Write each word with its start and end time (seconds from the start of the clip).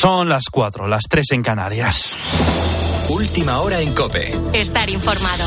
Son 0.00 0.30
las 0.30 0.44
cuatro, 0.50 0.88
las 0.88 1.02
tres 1.10 1.26
en 1.32 1.42
Canarias. 1.42 2.16
Última 3.10 3.60
hora 3.60 3.82
en 3.82 3.92
Cope. 3.92 4.32
Estar 4.54 4.88
informado. 4.88 5.44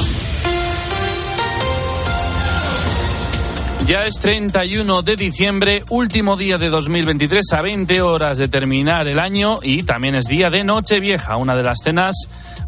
Ya 3.87 4.01
es 4.01 4.19
31 4.19 5.01
de 5.01 5.15
diciembre, 5.15 5.83
último 5.89 6.37
día 6.37 6.59
de 6.59 6.69
2023, 6.69 7.43
a 7.51 7.61
20 7.63 8.01
horas 8.03 8.37
de 8.37 8.47
terminar 8.47 9.07
el 9.07 9.17
año 9.17 9.55
y 9.63 9.81
también 9.81 10.13
es 10.13 10.25
día 10.25 10.49
de 10.49 10.63
Nochevieja, 10.63 11.35
una 11.37 11.55
de 11.55 11.63
las 11.63 11.79
cenas 11.83 12.13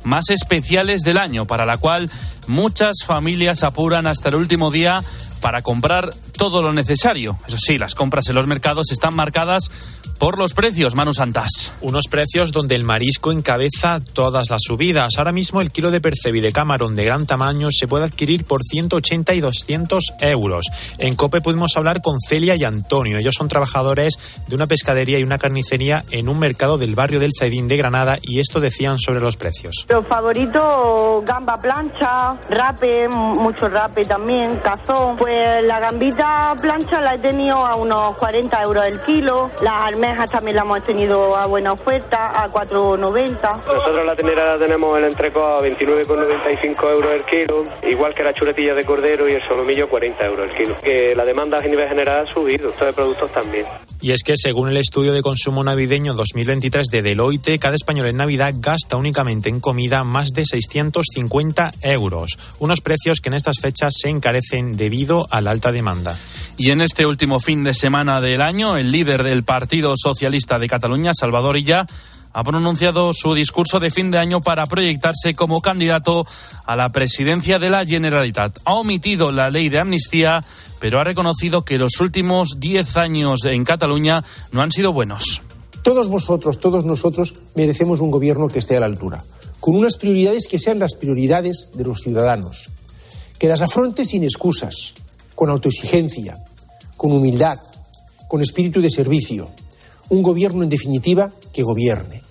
más 0.04 0.31
especiales 0.31 1.02
del 1.02 1.20
año, 1.20 1.45
para 1.45 1.67
la 1.67 1.77
cual 1.77 2.09
muchas 2.47 3.04
familias 3.05 3.63
apuran 3.63 4.07
hasta 4.07 4.29
el 4.29 4.36
último 4.36 4.71
día 4.71 5.04
para 5.39 5.61
comprar 5.61 6.09
todo 6.36 6.63
lo 6.63 6.73
necesario. 6.73 7.38
Eso 7.47 7.57
sí, 7.59 7.77
las 7.77 7.93
compras 7.93 8.27
en 8.29 8.36
los 8.36 8.47
mercados 8.47 8.91
están 8.91 9.15
marcadas 9.15 9.70
por 10.18 10.38
los 10.38 10.54
precios, 10.54 10.95
Manu 10.95 11.13
Santas. 11.13 11.73
Unos 11.82 12.07
precios 12.07 12.52
donde 12.52 12.75
el 12.75 12.84
marisco 12.84 13.32
encabeza 13.32 14.00
todas 14.14 14.50
las 14.50 14.61
subidas. 14.64 15.18
Ahora 15.18 15.32
mismo 15.32 15.61
el 15.61 15.71
kilo 15.71 15.91
de 15.91 16.01
percebi 16.01 16.41
de 16.41 16.51
camarón 16.51 16.96
de 16.96 17.05
gran 17.05 17.25
tamaño 17.25 17.69
se 17.71 17.88
puede 17.88 18.05
adquirir 18.05 18.46
por 18.46 18.61
180 18.64 19.33
y 19.33 19.41
200 19.41 20.14
euros. 20.21 20.68
En 20.97 21.15
COPE 21.15 21.41
pudimos 21.41 21.75
hablar 21.78 22.01
con 22.01 22.19
Celia 22.19 22.55
y 22.55 22.64
Antonio. 22.64 23.18
Ellos 23.18 23.36
son 23.36 23.47
trabajadores 23.47 24.18
de 24.47 24.55
una 24.55 24.68
pescadería 24.68 25.19
y 25.19 25.24
una 25.24 25.38
carnicería 25.38 26.04
en 26.11 26.29
un 26.29 26.39
mercado 26.39 26.77
del 26.77 26.96
barrio 26.96 27.19
del 27.19 27.32
Zaidín 27.38 27.68
de 27.68 27.77
Granada 27.77 28.18
y 28.21 28.39
esto 28.39 28.60
decían 28.60 28.97
sobre 29.00 29.19
los 29.19 29.38
precios. 29.38 29.86
Los 29.89 30.05
favoritos, 30.07 31.25
gamba 31.25 31.60
plancha, 31.60 32.38
rape, 32.50 33.08
mucho 33.09 33.67
rape 33.69 34.05
también, 34.05 34.58
cazón. 34.58 35.17
Pues 35.17 35.67
la 35.67 35.80
gambita 35.80 36.55
plancha 36.61 37.02
la 37.02 37.16
he 37.16 37.19
tenido 37.19 37.66
a 37.66 37.75
unos 37.75 38.16
40 38.17 38.61
euros 38.63 38.86
el 38.86 39.00
kilo, 39.02 39.52
las 39.61 39.86
almejas 40.05 40.31
también 40.31 40.55
la 40.55 40.64
hemos 40.64 40.83
tenido 40.83 41.36
a 41.36 41.45
buena 41.45 41.73
oferta, 41.73 42.31
a 42.31 42.47
4,90. 42.52 43.66
Nosotros 43.66 44.05
la 44.05 44.16
tenera 44.16 44.53
la 44.53 44.59
tenemos 44.59 44.97
el 44.97 45.05
entreco 45.05 45.45
a 45.45 45.61
29,95 45.61 46.95
euros 46.95 47.11
el 47.11 47.25
kilo, 47.25 47.63
igual 47.88 48.13
que 48.13 48.23
la 48.23 48.33
chuletilla 48.33 48.73
de 48.73 48.85
cordero 48.85 49.30
y 49.30 49.33
el 49.33 49.41
solomillo 49.47 49.89
40 49.89 50.25
euros 50.25 50.47
el 50.47 50.55
kilo. 50.55 50.75
Que 50.81 51.15
la 51.15 51.25
demanda 51.25 51.57
a 51.57 51.61
nivel 51.61 51.88
general 51.88 52.23
ha 52.23 52.27
subido, 52.27 52.69
estos 52.69 52.88
de 52.88 52.93
productos 52.93 53.31
también. 53.31 53.65
Y 54.02 54.11
es 54.11 54.21
que 54.23 54.33
según 54.35 54.69
el 54.69 54.77
estudio 54.77 55.13
de 55.13 55.21
consumo 55.21 55.63
navideño 55.63 56.13
2023 56.13 56.87
de 56.87 57.02
Deloitte, 57.02 57.58
cada 57.59 57.75
español 57.75 58.08
en 58.08 58.17
Navidad 58.17 58.53
gasta 58.58 58.97
únicamente 58.97 59.49
en 59.49 59.59
comida 59.59 60.03
más 60.03 60.30
de 60.33 60.45
650 60.45 61.71
euros, 61.81 62.37
unos 62.59 62.81
precios 62.81 63.21
que 63.21 63.30
en 63.30 63.35
estas 63.35 63.59
fechas 63.59 63.93
se 63.99 64.09
encarecen 64.09 64.77
debido 64.77 65.27
a 65.31 65.41
la 65.41 65.52
alta 65.52 65.71
demanda. 65.71 66.15
Y 66.58 66.71
en 66.71 66.81
este 66.81 67.05
último 67.05 67.39
fin 67.39 67.63
de 67.63 67.73
semana 67.73 68.21
del 68.21 68.41
año, 68.41 68.77
el 68.77 68.91
líder 68.91 69.23
del 69.23 69.43
Partido 69.43 69.94
Socialista 69.95 70.59
de 70.59 70.67
Cataluña, 70.67 71.11
Salvador 71.13 71.57
Illa, 71.57 71.85
ha 72.33 72.43
pronunciado 72.43 73.13
su 73.13 73.33
discurso 73.33 73.79
de 73.79 73.89
fin 73.89 74.11
de 74.11 74.17
año 74.17 74.41
para 74.41 74.65
proyectarse 74.65 75.33
como 75.33 75.61
candidato 75.61 76.25
a 76.65 76.75
la 76.75 76.89
presidencia 76.89 77.59
de 77.59 77.69
la 77.69 77.85
Generalitat. 77.85 78.57
Ha 78.65 78.73
omitido 78.73 79.31
la 79.31 79.47
ley 79.47 79.69
de 79.69 79.79
amnistía, 79.79 80.41
pero 80.81 80.99
ha 80.99 81.05
reconocido 81.05 81.63
que 81.63 81.77
los 81.77 81.99
últimos 82.02 82.59
diez 82.59 82.97
años 82.97 83.45
en 83.45 83.63
Cataluña 83.63 84.21
no 84.52 84.61
han 84.61 84.71
sido 84.71 84.91
buenos. 84.91 85.41
Todos 85.81 86.09
vosotros, 86.09 86.59
todos 86.59 86.83
nosotros 86.83 87.35
merecemos 87.55 88.02
un 88.02 88.11
gobierno 88.11 88.49
que 88.49 88.59
esté 88.59 88.75
a 88.75 88.81
la 88.81 88.87
altura, 88.87 89.23
con 89.61 89.75
unas 89.75 89.95
prioridades 89.95 90.47
que 90.49 90.59
sean 90.59 90.80
las 90.80 90.95
prioridades 90.95 91.69
de 91.73 91.85
los 91.85 92.02
ciudadanos, 92.02 92.69
que 93.39 93.47
las 93.47 93.61
afronte 93.61 94.03
sin 94.03 94.23
excusas, 94.23 94.93
con 95.35 95.49
autoexigencia, 95.49 96.37
con 96.97 97.13
humildad, 97.13 97.57
con 98.27 98.41
espíritu 98.41 98.81
de 98.81 98.89
servicio. 98.89 99.49
Un 100.09 100.22
gobierno, 100.22 100.64
en 100.64 100.70
definitiva, 100.70 101.31
que 101.53 101.64
gobierne. 101.64 102.25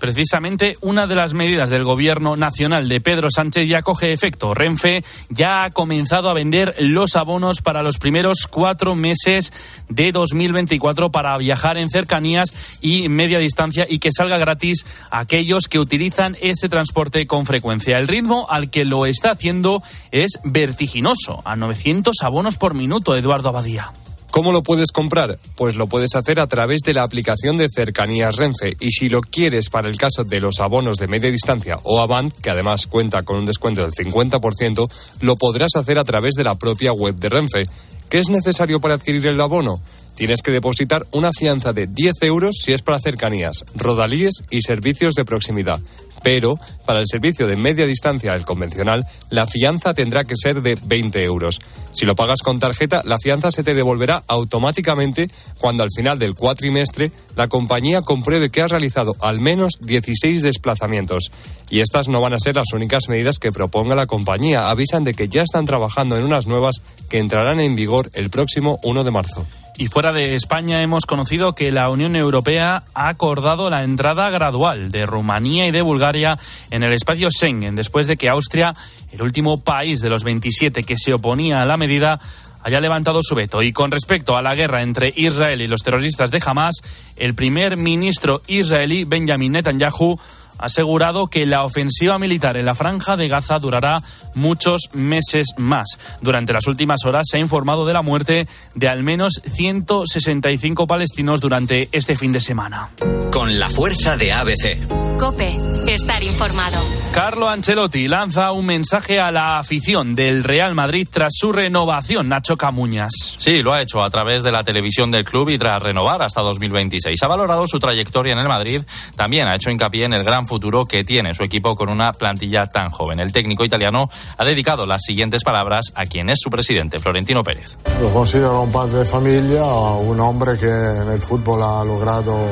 Precisamente 0.00 0.76
una 0.80 1.06
de 1.06 1.14
las 1.14 1.34
medidas 1.34 1.68
del 1.68 1.84
gobierno 1.84 2.34
nacional 2.34 2.88
de 2.88 3.02
Pedro 3.02 3.28
Sánchez 3.30 3.68
ya 3.68 3.82
coge 3.82 4.14
efecto. 4.14 4.54
Renfe 4.54 5.04
ya 5.28 5.62
ha 5.62 5.70
comenzado 5.70 6.30
a 6.30 6.34
vender 6.34 6.72
los 6.78 7.16
abonos 7.16 7.60
para 7.60 7.82
los 7.82 7.98
primeros 7.98 8.46
cuatro 8.50 8.94
meses 8.94 9.52
de 9.90 10.10
2024 10.10 11.10
para 11.10 11.36
viajar 11.36 11.76
en 11.76 11.90
cercanías 11.90 12.54
y 12.80 13.10
media 13.10 13.38
distancia 13.38 13.84
y 13.86 13.98
que 13.98 14.10
salga 14.10 14.38
gratis 14.38 14.86
a 15.10 15.18
aquellos 15.20 15.68
que 15.68 15.78
utilizan 15.78 16.34
este 16.40 16.70
transporte 16.70 17.26
con 17.26 17.44
frecuencia. 17.44 17.98
El 17.98 18.08
ritmo 18.08 18.46
al 18.48 18.70
que 18.70 18.86
lo 18.86 19.04
está 19.04 19.32
haciendo 19.32 19.82
es 20.12 20.40
vertiginoso, 20.44 21.42
a 21.44 21.56
900 21.56 22.16
abonos 22.22 22.56
por 22.56 22.72
minuto, 22.72 23.14
Eduardo 23.14 23.50
Abadía. 23.50 23.92
¿Cómo 24.30 24.52
lo 24.52 24.62
puedes 24.62 24.92
comprar? 24.92 25.40
Pues 25.56 25.74
lo 25.74 25.88
puedes 25.88 26.14
hacer 26.14 26.38
a 26.38 26.46
través 26.46 26.82
de 26.82 26.94
la 26.94 27.02
aplicación 27.02 27.56
de 27.56 27.68
cercanías 27.68 28.36
Renfe 28.36 28.76
y 28.78 28.92
si 28.92 29.08
lo 29.08 29.22
quieres 29.22 29.70
para 29.70 29.88
el 29.88 29.96
caso 29.96 30.22
de 30.22 30.40
los 30.40 30.60
abonos 30.60 30.98
de 30.98 31.08
media 31.08 31.30
distancia 31.30 31.78
o 31.82 32.00
Avant, 32.00 32.32
que 32.32 32.50
además 32.50 32.86
cuenta 32.86 33.24
con 33.24 33.38
un 33.38 33.46
descuento 33.46 33.82
del 33.82 33.92
50%, 33.92 34.88
lo 35.22 35.34
podrás 35.34 35.74
hacer 35.74 35.98
a 35.98 36.04
través 36.04 36.34
de 36.34 36.44
la 36.44 36.54
propia 36.54 36.92
web 36.92 37.16
de 37.16 37.28
Renfe. 37.28 37.66
¿Qué 38.08 38.20
es 38.20 38.28
necesario 38.28 38.80
para 38.80 38.94
adquirir 38.94 39.26
el 39.26 39.40
abono? 39.40 39.80
Tienes 40.14 40.42
que 40.42 40.50
depositar 40.50 41.06
una 41.12 41.30
fianza 41.32 41.72
de 41.72 41.86
10 41.86 42.22
euros 42.22 42.56
si 42.62 42.72
es 42.72 42.82
para 42.82 42.98
cercanías, 42.98 43.64
rodalíes 43.74 44.42
y 44.50 44.62
servicios 44.62 45.14
de 45.14 45.24
proximidad 45.24 45.80
pero 46.22 46.58
para 46.86 47.00
el 47.00 47.06
servicio 47.06 47.46
de 47.46 47.56
media 47.56 47.86
distancia, 47.86 48.32
el 48.32 48.44
convencional, 48.44 49.06
la 49.30 49.46
fianza 49.46 49.94
tendrá 49.94 50.24
que 50.24 50.34
ser 50.36 50.62
de 50.62 50.76
20 50.82 51.22
euros. 51.24 51.60
Si 51.92 52.06
lo 52.06 52.14
pagas 52.14 52.42
con 52.42 52.58
tarjeta, 52.58 53.02
la 53.04 53.18
fianza 53.18 53.50
se 53.50 53.62
te 53.62 53.74
devolverá 53.74 54.22
automáticamente 54.26 55.28
cuando 55.58 55.82
al 55.82 55.90
final 55.94 56.18
del 56.18 56.34
cuatrimestre 56.34 57.10
la 57.36 57.48
compañía 57.48 58.02
compruebe 58.02 58.50
que 58.50 58.62
has 58.62 58.70
realizado 58.70 59.14
al 59.20 59.40
menos 59.40 59.74
16 59.80 60.42
desplazamientos. 60.42 61.30
Y 61.70 61.80
estas 61.80 62.08
no 62.08 62.20
van 62.20 62.34
a 62.34 62.40
ser 62.40 62.56
las 62.56 62.72
únicas 62.72 63.08
medidas 63.08 63.38
que 63.38 63.52
proponga 63.52 63.94
la 63.94 64.06
compañía. 64.06 64.70
Avisan 64.70 65.04
de 65.04 65.14
que 65.14 65.28
ya 65.28 65.42
están 65.42 65.66
trabajando 65.66 66.16
en 66.16 66.24
unas 66.24 66.46
nuevas 66.46 66.82
que 67.08 67.18
entrarán 67.18 67.60
en 67.60 67.76
vigor 67.76 68.10
el 68.14 68.30
próximo 68.30 68.78
1 68.82 69.04
de 69.04 69.10
marzo. 69.10 69.46
Y 69.76 69.86
fuera 69.86 70.12
de 70.12 70.34
España 70.34 70.82
hemos 70.82 71.06
conocido 71.06 71.54
que 71.54 71.70
la 71.70 71.88
Unión 71.88 72.14
Europea 72.14 72.82
ha 72.92 73.08
acordado 73.08 73.70
la 73.70 73.82
entrada 73.82 74.28
gradual 74.28 74.90
de 74.90 75.06
Rumanía 75.06 75.66
y 75.66 75.70
de 75.70 75.82
Bulgaria 75.82 76.38
en 76.70 76.82
el 76.82 76.92
espacio 76.92 77.28
Schengen, 77.30 77.76
después 77.76 78.06
de 78.06 78.16
que 78.16 78.28
Austria, 78.28 78.74
el 79.10 79.22
último 79.22 79.62
país 79.62 80.00
de 80.00 80.10
los 80.10 80.22
27 80.22 80.82
que 80.82 80.96
se 80.96 81.14
oponía 81.14 81.62
a 81.62 81.66
la 81.66 81.76
medida, 81.76 82.20
haya 82.62 82.80
levantado 82.80 83.20
su 83.22 83.34
veto. 83.34 83.62
Y 83.62 83.72
con 83.72 83.90
respecto 83.90 84.36
a 84.36 84.42
la 84.42 84.54
guerra 84.54 84.82
entre 84.82 85.12
Israel 85.16 85.60
y 85.62 85.66
los 85.66 85.82
terroristas 85.82 86.30
de 86.30 86.42
Hamas, 86.44 86.76
el 87.16 87.34
primer 87.34 87.76
ministro 87.76 88.42
israelí 88.46 89.04
Benjamin 89.04 89.52
Netanyahu 89.52 90.18
ha 90.60 90.66
asegurado 90.66 91.28
que 91.28 91.46
la 91.46 91.64
ofensiva 91.64 92.18
militar 92.18 92.56
en 92.56 92.66
la 92.66 92.74
franja 92.74 93.16
de 93.16 93.28
Gaza 93.28 93.58
durará 93.58 93.98
muchos 94.34 94.90
meses 94.92 95.54
más. 95.56 95.98
Durante 96.20 96.52
las 96.52 96.66
últimas 96.66 97.04
horas 97.04 97.26
se 97.30 97.38
ha 97.38 97.40
informado 97.40 97.86
de 97.86 97.92
la 97.92 98.02
muerte 98.02 98.46
de 98.74 98.88
al 98.88 99.02
menos 99.02 99.40
165 99.44 100.86
palestinos 100.86 101.40
durante 101.40 101.88
este 101.92 102.16
fin 102.16 102.32
de 102.32 102.40
semana. 102.40 102.90
Con 103.32 103.58
la 103.58 103.70
fuerza 103.70 104.16
de 104.16 104.32
ABC. 104.32 105.18
Cope, 105.18 105.56
estar 105.94 106.22
informado. 106.22 106.78
Carlo 107.12 107.48
Ancelotti 107.48 108.06
lanza 108.06 108.52
un 108.52 108.66
mensaje 108.66 109.18
a 109.18 109.32
la 109.32 109.58
afición 109.58 110.12
del 110.12 110.44
Real 110.44 110.74
Madrid 110.74 111.08
tras 111.10 111.32
su 111.34 111.50
renovación, 111.50 112.28
Nacho 112.28 112.56
Camuñas. 112.56 113.10
Sí, 113.38 113.62
lo 113.62 113.72
ha 113.72 113.82
hecho 113.82 114.00
a 114.00 114.10
través 114.10 114.44
de 114.44 114.52
la 114.52 114.62
televisión 114.62 115.10
del 115.10 115.24
club 115.24 115.50
y 115.50 115.58
tras 115.58 115.82
renovar 115.82 116.22
hasta 116.22 116.40
2026. 116.42 117.20
Ha 117.20 117.26
valorado 117.26 117.66
su 117.66 117.80
trayectoria 117.80 118.32
en 118.32 118.38
el 118.38 118.48
Madrid, 118.48 118.82
también 119.16 119.48
ha 119.48 119.56
hecho 119.56 119.70
hincapié 119.70 120.04
en 120.04 120.12
el 120.12 120.22
gran 120.22 120.46
futuro 120.46 120.84
que 120.84 121.02
tiene 121.02 121.34
su 121.34 121.42
equipo 121.42 121.74
con 121.74 121.88
una 121.88 122.12
plantilla 122.12 122.66
tan 122.66 122.90
joven. 122.90 123.18
El 123.18 123.32
técnico 123.32 123.64
italiano 123.64 124.08
ha 124.38 124.44
dedicado 124.44 124.86
las 124.86 125.02
siguientes 125.02 125.42
palabras 125.42 125.86
a 125.96 126.06
quien 126.06 126.30
es 126.30 126.38
su 126.40 126.50
presidente, 126.50 127.00
Florentino 127.00 127.42
Pérez. 127.42 127.76
Lo 128.00 128.10
considero 128.10 128.62
un 128.62 128.70
padre 128.70 129.00
de 129.00 129.04
familia, 129.04 129.64
un 129.64 130.20
hombre 130.20 130.56
que 130.56 130.66
en 130.66 131.10
el 131.10 131.20
fútbol 131.20 131.62
ha 131.62 131.84
logrado 131.84 132.48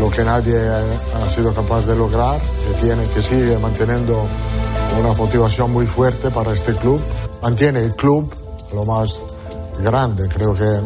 lo 0.00 0.10
que 0.10 0.24
nadie 0.24 0.58
ha 0.68 1.30
sido 1.30 1.54
capaz 1.54 1.86
de 1.86 1.96
lograr, 1.96 2.38
que 2.40 2.80
tiene, 2.80 3.04
que 3.08 3.22
sigue 3.22 3.58
manteniendo 3.58 4.26
una 4.98 5.12
motivación 5.12 5.72
muy 5.72 5.86
fuerte 5.86 6.30
para 6.30 6.52
este 6.52 6.74
club. 6.74 7.00
Mantiene 7.42 7.80
el 7.80 7.94
club 7.94 8.32
lo 8.72 8.84
más 8.84 9.20
grande, 9.82 10.28
creo 10.28 10.54
que 10.54 10.80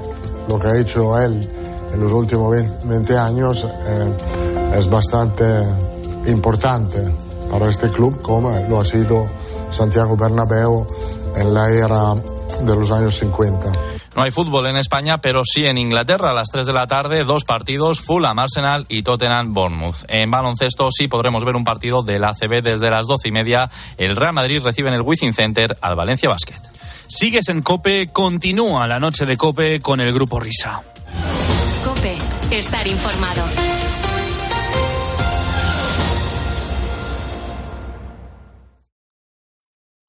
lo 0.49 0.59
que 0.59 0.69
ha 0.69 0.79
hecho 0.79 1.19
él 1.19 1.49
en 1.93 2.01
los 2.01 2.13
últimos 2.13 2.55
20 2.85 3.17
años 3.17 3.65
eh, 3.65 4.77
es 4.77 4.89
bastante 4.89 5.45
importante 6.27 6.99
para 7.51 7.69
este 7.69 7.89
club, 7.89 8.21
como 8.21 8.51
lo 8.69 8.81
ha 8.81 8.85
sido 8.85 9.27
Santiago 9.71 10.17
Bernabéu 10.17 10.87
en 11.37 11.55
la 11.55 11.71
era 11.71 12.15
de 12.15 12.77
los 12.77 12.91
años 12.93 13.17
50. 13.19 13.98
No 14.19 14.25
hay 14.25 14.33
fútbol 14.33 14.67
en 14.67 14.77
España, 14.77 15.19
pero 15.19 15.43
sí 15.45 15.65
en 15.65 15.79
Inglaterra. 15.79 16.31
A 16.31 16.35
las 16.35 16.49
3 16.51 16.67
de 16.67 16.73
la 16.73 16.89
tarde, 16.89 17.23
dos 17.23 17.45
partidos, 17.45 18.01
Fulham 18.01 18.41
Arsenal 18.41 18.85
y 18.89 19.05
Tottenham 19.05 19.55
Bournemouth. 19.55 19.95
En 20.09 20.29
baloncesto 20.29 20.89
sí 20.91 21.07
podremos 21.07 21.45
ver 21.45 21.55
un 21.55 21.63
partido 21.63 22.03
del 22.03 22.25
ACB 22.25 22.61
desde 22.61 22.91
las 22.91 23.07
12 23.07 23.29
y 23.29 23.31
media. 23.31 23.71
El 23.97 24.17
Real 24.17 24.33
Madrid 24.33 24.61
recibe 24.61 24.89
en 24.89 24.97
el 24.97 25.03
Wizzing 25.03 25.33
Center 25.33 25.77
al 25.81 25.95
Valencia 25.95 26.29
Basket. 26.29 26.57
Sigues 27.07 27.49
en 27.49 27.63
Cope, 27.63 28.09
continúa 28.09 28.89
la 28.89 28.99
noche 28.99 29.25
de 29.25 29.37
Cope 29.37 29.79
con 29.79 30.01
el 30.01 30.13
Grupo 30.13 30.41
Risa. 30.41 30.83
Cope, 31.85 32.17
estar 32.51 32.89
informado. 32.89 33.45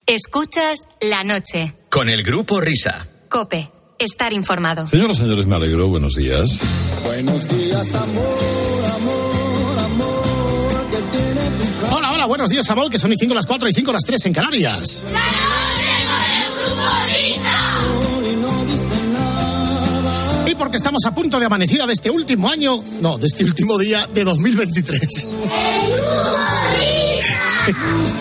Escuchas 0.07 0.79
la 0.99 1.23
noche. 1.23 1.75
Con 1.91 2.09
el 2.09 2.23
Grupo 2.23 2.59
Risa. 2.59 3.05
Cope 3.29 3.69
Estar 3.99 4.31
informado. 4.31 4.87
Señoras 4.87 5.17
y 5.17 5.19
señores, 5.21 5.45
me 5.45 5.55
alegro. 5.57 5.89
Buenos 5.89 6.15
días. 6.15 6.61
Buenos 7.03 7.45
días, 7.49 7.95
amor, 7.95 8.85
amor, 8.95 9.79
amor. 9.79 10.87
Que 10.89 11.17
tiene 11.17 11.41
tu 11.49 11.95
Hola, 11.95 12.13
hola, 12.13 12.25
buenos 12.25 12.49
días, 12.49 12.69
Amor, 12.69 12.89
que 12.89 12.97
son 12.97 13.11
y 13.11 13.17
5 13.17 13.33
las 13.33 13.45
4 13.45 13.67
y 13.67 13.73
5 13.73 13.91
las 13.91 14.05
3 14.05 14.25
en 14.27 14.33
Canarias. 14.33 15.03
La 15.11 15.19
noche 15.19 15.91
con 16.07 16.23
el 16.31 16.49
grupo 16.55 16.89
Risa. 17.07 17.57
Y 20.49 20.55
porque 20.55 20.77
estamos 20.77 21.03
a 21.05 21.13
punto 21.13 21.37
de 21.37 21.47
amanecida 21.47 21.85
de 21.85 21.91
este 21.91 22.09
último 22.09 22.47
año, 22.49 22.81
no, 23.01 23.17
de 23.17 23.27
este 23.27 23.43
último 23.43 23.77
día 23.77 24.07
de 24.13 24.23
2023. 24.23 25.27
El 27.67 28.15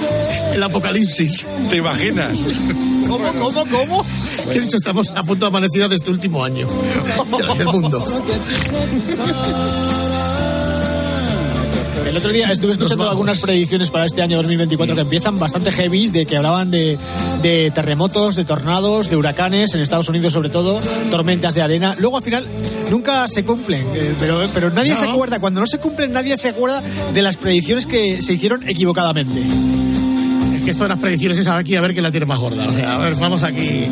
apocalipsis. 0.62 1.46
¿Te 1.70 1.76
imaginas? 1.76 2.40
¿Cómo, 3.08 3.32
cómo, 3.34 3.64
cómo? 3.66 4.06
¿Qué 4.52 4.58
he 4.58 4.60
dicho? 4.60 4.76
Estamos 4.76 5.10
a 5.10 5.22
punto 5.24 5.46
de 5.46 5.48
amanecida 5.48 5.88
de 5.88 5.96
este 5.96 6.10
último 6.10 6.44
año 6.44 6.66
del 7.58 7.66
mundo. 7.66 8.04
El 12.06 12.16
otro 12.16 12.32
día 12.32 12.50
estuve 12.50 12.72
escuchando 12.72 13.08
algunas 13.08 13.38
predicciones 13.40 13.90
para 13.90 14.06
este 14.06 14.22
año 14.22 14.38
2024 14.38 14.94
que 14.94 15.02
empiezan 15.02 15.38
bastante 15.38 15.70
heavy, 15.70 16.08
de 16.08 16.24
que 16.24 16.38
hablaban 16.38 16.70
de, 16.70 16.98
de 17.42 17.70
terremotos, 17.70 18.34
de 18.34 18.44
tornados, 18.46 19.10
de 19.10 19.16
huracanes, 19.16 19.74
en 19.74 19.82
Estados 19.82 20.08
Unidos 20.08 20.32
sobre 20.32 20.48
todo, 20.48 20.80
tormentas 21.10 21.54
de 21.54 21.60
arena. 21.60 21.94
Luego 21.98 22.16
al 22.16 22.22
final 22.22 22.46
nunca 22.90 23.28
se 23.28 23.44
cumplen, 23.44 23.86
eh, 23.94 24.14
pero, 24.18 24.42
pero 24.54 24.70
nadie 24.70 24.92
No. 24.94 24.98
se 25.00 25.04
acuerda, 25.04 25.38
cuando 25.38 25.60
no 25.60 25.66
se 25.66 25.78
cumplen 25.78 26.12
nadie 26.12 26.38
se 26.38 26.48
acuerda 26.48 26.82
de 27.12 27.22
las 27.22 27.36
predicciones 27.36 27.86
que 27.86 28.22
se 28.22 28.32
hicieron 28.32 28.66
equivocadamente. 28.66 29.42
Que 30.68 30.72
esto 30.72 30.84
de 30.84 30.90
las 30.90 30.98
predicciones 30.98 31.38
es 31.38 31.46
aquí 31.46 31.76
a 31.76 31.80
ver 31.80 31.94
quién 31.94 32.02
la 32.02 32.10
tiene 32.10 32.26
más 32.26 32.38
gorda. 32.38 32.66
O 32.66 32.70
sea, 32.70 32.96
a 32.96 32.98
ver, 32.98 33.14
vamos 33.14 33.42
aquí. 33.42 33.86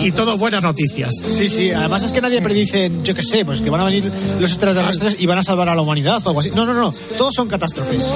Y 0.00 0.10
todo 0.10 0.36
buenas 0.38 0.64
noticias. 0.64 1.14
Sí, 1.14 1.48
sí, 1.48 1.70
además 1.70 2.02
es 2.02 2.12
que 2.12 2.20
nadie 2.20 2.42
predice, 2.42 2.90
yo 3.04 3.14
qué 3.14 3.22
sé, 3.22 3.44
pues 3.44 3.60
que 3.60 3.70
van 3.70 3.82
a 3.82 3.84
venir 3.84 4.10
los 4.40 4.50
extraterrestres 4.50 5.18
y 5.20 5.26
van 5.26 5.38
a 5.38 5.44
salvar 5.44 5.68
a 5.68 5.76
la 5.76 5.82
humanidad 5.82 6.20
o 6.24 6.30
algo 6.30 6.40
así. 6.40 6.50
No, 6.50 6.66
no, 6.66 6.74
no, 6.74 6.92
todos 7.16 7.32
son 7.32 7.46
catástrofes. 7.46 8.12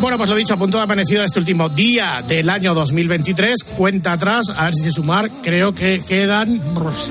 Bueno, 0.00 0.16
pues 0.16 0.30
lo 0.30 0.36
dicho, 0.36 0.54
a 0.54 0.56
punto 0.56 0.76
de 0.76 0.84
amanecida 0.84 1.20
de 1.20 1.26
este 1.26 1.40
último 1.40 1.68
día 1.68 2.22
del 2.26 2.48
año 2.50 2.72
2023. 2.72 3.64
Cuenta 3.76 4.12
atrás, 4.12 4.46
a 4.56 4.66
ver 4.66 4.74
si 4.74 4.82
se 4.82 4.92
sumar. 4.92 5.28
Creo 5.42 5.74
que 5.74 6.00
quedan. 6.06 6.60
pues, 6.74 7.10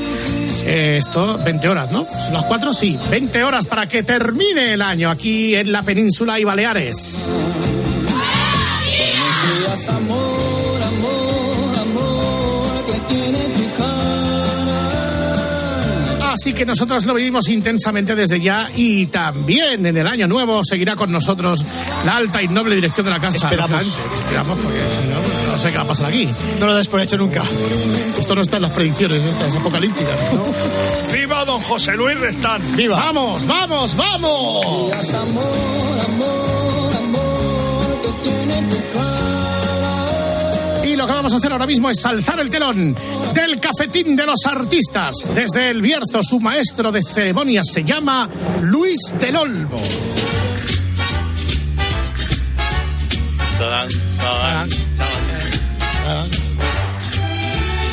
eh, 0.64 0.96
esto, 0.98 1.38
20 1.44 1.68
horas, 1.68 1.92
¿no? 1.92 2.08
¿Las 2.32 2.46
cuatro? 2.46 2.74
Sí, 2.74 2.98
20 3.10 3.44
horas 3.44 3.68
para 3.68 3.88
que 3.88 4.04
termine 4.04 4.74
el 4.74 4.82
año 4.82 5.10
aquí 5.10 5.56
en 5.56 5.72
la 5.72 5.84
península 5.84 6.40
y 6.40 6.46
Baleares. 6.46 7.30
Buenos 8.90 9.78
días, 9.78 9.90
amor, 9.90 10.47
Así 16.48 16.54
que 16.54 16.66
nosotros 16.66 17.04
lo 17.04 17.14
vivimos 17.14 17.50
intensamente 17.50 18.16
desde 18.16 18.40
ya 18.40 18.70
y 18.74 19.08
también 19.08 19.86
en 19.86 19.98
el 19.98 20.08
año 20.08 20.30
nuevo 20.30 20.64
seguirá 20.64 20.96
con 20.96 21.12
nosotros 21.12 21.66
la 22.06 22.16
alta 22.16 22.42
y 22.42 22.48
noble 22.48 22.76
dirección 22.76 23.06
de 23.06 23.12
la 23.12 23.20
casa. 23.20 23.48
Esperamos. 23.48 24.00
Esperamos 24.16 24.58
porque 24.60 24.80
si 24.80 25.10
no, 25.10 25.52
no 25.52 25.58
sé 25.58 25.72
qué 25.72 25.78
va 25.78 25.84
a 25.84 25.88
pasar 25.88 26.06
aquí. 26.06 26.30
No 26.58 26.68
lo 26.68 26.76
des 26.78 26.88
por 26.88 27.02
hecho 27.02 27.18
nunca. 27.18 27.44
Esto 28.18 28.34
no 28.34 28.44
está 28.44 28.56
en 28.56 28.62
las 28.62 28.72
predicciones, 28.72 29.26
estas 29.26 29.58
apocalípticas. 29.58 30.16
¿no? 30.32 31.14
¡Viva 31.14 31.44
don 31.44 31.60
José 31.64 31.98
Luis 31.98 32.18
Restán! 32.18 32.62
¡Viva! 32.78 32.96
¡Vamos, 32.96 33.46
vamos, 33.46 33.98
vamos! 33.98 35.14
Amor, 35.16 36.00
amor, 36.06 36.96
amor. 36.96 38.02
Que 38.04 38.30
tiene 38.30 38.62
lo 40.98 41.06
que 41.06 41.14
vamos 41.14 41.32
a 41.32 41.38
hacer 41.38 41.52
ahora 41.52 41.68
mismo 41.68 41.90
es 41.92 42.04
alzar 42.06 42.40
el 42.40 42.50
telón 42.50 42.96
del 43.34 43.60
cafetín 43.60 44.16
de 44.16 44.26
los 44.26 44.46
artistas. 44.46 45.30
Desde 45.34 45.70
el 45.70 45.82
Bierzo, 45.82 46.24
su 46.24 46.40
maestro 46.40 46.92
de 46.92 47.04
ceremonias 47.04 47.68
se 47.72 47.84
llama 47.84 48.28
Luis 48.62 49.00
del 49.20 49.36
Olmo. 49.36 49.80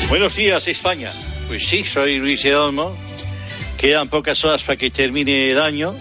Buenos 0.09 0.35
días, 0.35 0.67
España. 0.67 1.11
Pues 1.47 1.67
sí, 1.67 1.83
soy 1.83 2.17
Luis 2.17 2.41
de 2.41 2.55
Olmo. 2.55 2.95
Quedan 3.77 4.07
pocas 4.07 4.43
horas 4.45 4.63
para 4.63 4.77
que 4.77 4.89
termine 4.89 5.51
el 5.51 5.61
año. 5.61 5.93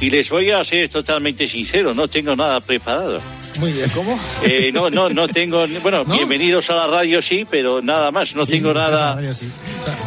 Y 0.00 0.08
les 0.08 0.30
voy 0.30 0.50
a 0.50 0.64
ser 0.64 0.88
totalmente 0.88 1.46
sincero, 1.48 1.94
no 1.94 2.08
tengo 2.08 2.34
nada 2.34 2.60
preparado. 2.60 3.20
Muy 3.58 3.72
bien, 3.72 3.88
¿cómo? 3.94 4.18
Eh, 4.42 4.70
no, 4.72 4.90
no, 4.90 5.08
no 5.08 5.26
tengo. 5.28 5.64
Bueno, 5.82 6.04
¿No? 6.06 6.14
bienvenidos 6.14 6.68
a 6.70 6.74
la 6.74 6.86
radio, 6.86 7.22
sí, 7.22 7.46
pero 7.48 7.80
nada 7.80 8.10
más. 8.10 8.34
No 8.34 8.44
tengo 8.46 8.74
nada, 8.74 9.16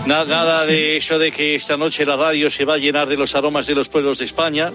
na- 0.06 0.26
nada 0.26 0.66
de 0.66 0.98
eso 0.98 1.18
de 1.18 1.32
que 1.32 1.56
esta 1.56 1.76
noche 1.78 2.06
la 2.06 2.16
radio 2.16 2.50
se 2.50 2.66
va 2.66 2.76
a 2.76 2.78
llenar 2.78 3.08
de 3.08 3.16
los 3.18 3.34
aromas 3.36 3.66
de 3.68 3.76
los 3.76 3.88
pueblos 3.90 4.20
de 4.20 4.26
España. 4.26 4.72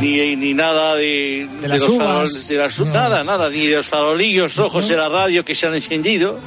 Ni, 0.00 0.34
ni 0.36 0.52
nada 0.54 0.96
de, 0.96 1.48
De 1.60 1.68
las 1.68 1.80
los 1.80 1.90
uvas. 1.90 2.08
farol- 2.30 2.46
de 2.48 2.56
las- 2.58 2.80
nada, 2.80 3.24
nada, 3.24 3.50
ni 3.50 3.66
de 3.66 3.76
los 3.76 3.86
farolillos 3.86 4.56
rojos 4.56 4.88
de 4.88 4.96
la 4.96 5.08
radio 5.08 5.44
que 5.44 5.54
se 5.54 5.66
han 5.66 5.74
encendido, 5.74 6.38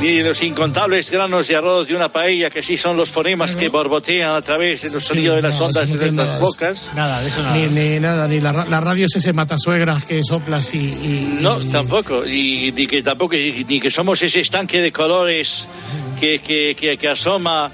ni 0.00 0.22
los 0.22 0.42
incontables 0.42 1.10
granos 1.10 1.46
de 1.48 1.56
arroz 1.56 1.86
de 1.86 1.94
una 1.94 2.08
paella 2.08 2.48
que 2.50 2.62
sí 2.62 2.78
son 2.78 2.96
los 2.96 3.10
fonemas 3.10 3.54
que 3.54 3.68
borbotean 3.68 4.34
a 4.34 4.40
través 4.42 4.80
de 4.82 4.90
los 4.90 5.04
sonidos 5.04 5.36
de 5.36 5.42
las 5.42 5.58
no, 5.60 5.66
ondas 5.66 5.88
no 5.88 5.96
de 5.96 6.10
nuestras 6.12 6.40
bocas. 6.40 6.82
Nada, 6.94 7.20
de 7.20 7.28
eso 7.28 7.42
nada. 7.42 7.56
Ni, 7.56 7.66
ni 7.68 8.00
nada, 8.00 8.26
ni 8.28 8.40
la, 8.40 8.52
la 8.64 8.80
radio 8.80 9.04
es 9.06 9.16
ese 9.16 9.32
matasuegras 9.32 10.04
que 10.06 10.22
soplas 10.22 10.74
y... 10.74 10.78
y- 10.78 11.38
No, 11.40 11.60
y- 11.60 11.70
tampoco. 11.70 12.24
Y 12.26 12.72
ni 12.74 12.86
que 12.86 13.02
tampoco 13.02 13.34
ni 13.34 13.78
que 13.80 13.90
somos 13.90 14.22
ese 14.22 14.40
estanque 14.40 14.80
de 14.80 14.90
colores 14.90 15.66
que, 16.18 16.40
que, 16.40 16.74
que, 16.78 16.96
que 16.96 17.08
asoma 17.08 17.70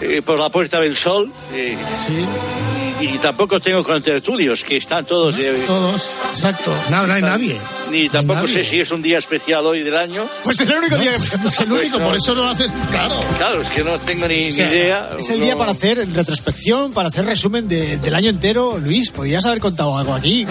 eh, 0.00 0.22
por 0.24 0.38
la 0.38 0.48
puerta 0.48 0.80
del 0.80 0.96
sol. 0.96 1.30
eh, 1.52 1.76
y, 2.08 2.75
y 3.00 3.18
tampoco 3.18 3.60
tengo 3.60 3.82
contertulios 3.84 4.64
que 4.64 4.76
están 4.78 5.04
todos 5.04 5.36
de, 5.36 5.52
Todos, 5.66 6.12
exacto. 6.30 6.72
No, 6.90 7.06
no 7.06 7.12
hay 7.14 7.22
nadie. 7.22 7.56
Ni 7.90 8.08
tampoco 8.08 8.40
nadie. 8.42 8.64
sé 8.64 8.70
si 8.70 8.80
es 8.80 8.90
un 8.90 9.02
día 9.02 9.18
especial 9.18 9.64
hoy 9.66 9.82
del 9.82 9.96
año. 9.96 10.24
Pues 10.44 10.60
es 10.60 10.68
el 10.68 10.74
único 10.76 10.96
No, 10.96 11.02
día 11.02 11.12
es 11.12 11.60
el 11.60 11.72
único, 11.72 11.98
no. 11.98 12.06
por 12.06 12.16
eso 12.16 12.34
lo 12.34 12.46
haces, 12.46 12.72
claro. 12.90 13.14
Claro, 13.36 13.60
es 13.62 13.70
que 13.70 13.84
no 13.84 13.98
tengo 14.00 14.26
ni, 14.26 14.48
O 14.48 14.52
sea, 14.52 14.68
ni 14.68 14.74
idea. 14.74 15.10
Es 15.18 15.30
el 15.30 15.40
día 15.40 15.56
para 15.56 15.72
hacer 15.72 15.98
retrospección, 16.12 16.92
para 16.92 17.08
hacer 17.08 17.24
resumen 17.26 17.68
de- 17.68 17.96
del 17.98 18.14
año 18.14 18.30
entero. 18.30 18.78
Luis, 18.78 19.10
podías 19.10 19.44
haber 19.46 19.60
contado 19.60 19.96
algo 19.96 20.14
aquí. 20.14 20.46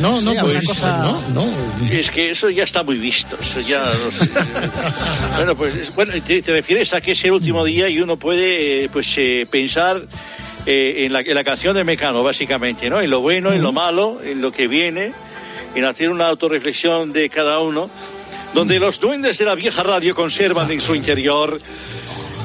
No, 0.00 0.20
no, 0.22 0.30
Sí, 0.32 0.36
pues 0.40 0.66
cosa- 0.66 0.98
no, 0.98 1.20
no. 1.34 1.46
Es 1.90 2.10
que 2.10 2.30
eso 2.30 2.48
ya 2.50 2.64
está 2.64 2.82
muy 2.82 2.96
visto. 2.96 3.36
Eso 3.40 3.60
ya 3.60 3.78
no 3.80 4.24
sé. 4.24 4.30
bueno, 5.36 5.54
pues 5.54 5.74
es- 5.76 5.94
bueno, 5.94 6.12
te, 6.24 6.42
te 6.42 6.52
refieres 6.52 6.92
a 6.92 7.00
que 7.00 7.12
es 7.12 7.24
el 7.24 7.32
último 7.32 7.64
día 7.64 7.88
y 7.88 8.00
uno 8.00 8.16
puede 8.16 8.84
eh, 8.84 8.88
pues 8.92 9.12
eh, 9.16 9.46
pensar 9.50 10.02
eh, 10.66 11.04
en, 11.06 11.12
la, 11.12 11.20
en 11.20 11.34
la 11.34 11.44
canción 11.44 11.74
de 11.74 11.84
Mecano, 11.84 12.22
básicamente, 12.22 12.88
¿no? 12.90 13.00
En 13.00 13.10
lo 13.10 13.20
bueno, 13.20 13.52
en 13.52 13.62
lo 13.62 13.72
malo, 13.72 14.18
en 14.22 14.40
lo 14.40 14.52
que 14.52 14.68
viene, 14.68 15.12
en 15.74 15.84
hacer 15.84 16.10
una 16.10 16.28
autorreflexión 16.28 17.12
de 17.12 17.28
cada 17.30 17.58
uno, 17.60 17.90
donde 18.54 18.78
los 18.78 19.00
duendes 19.00 19.38
de 19.38 19.44
la 19.46 19.54
vieja 19.54 19.82
radio 19.82 20.14
conservan 20.14 20.70
en 20.70 20.80
su 20.80 20.94
interior 20.94 21.60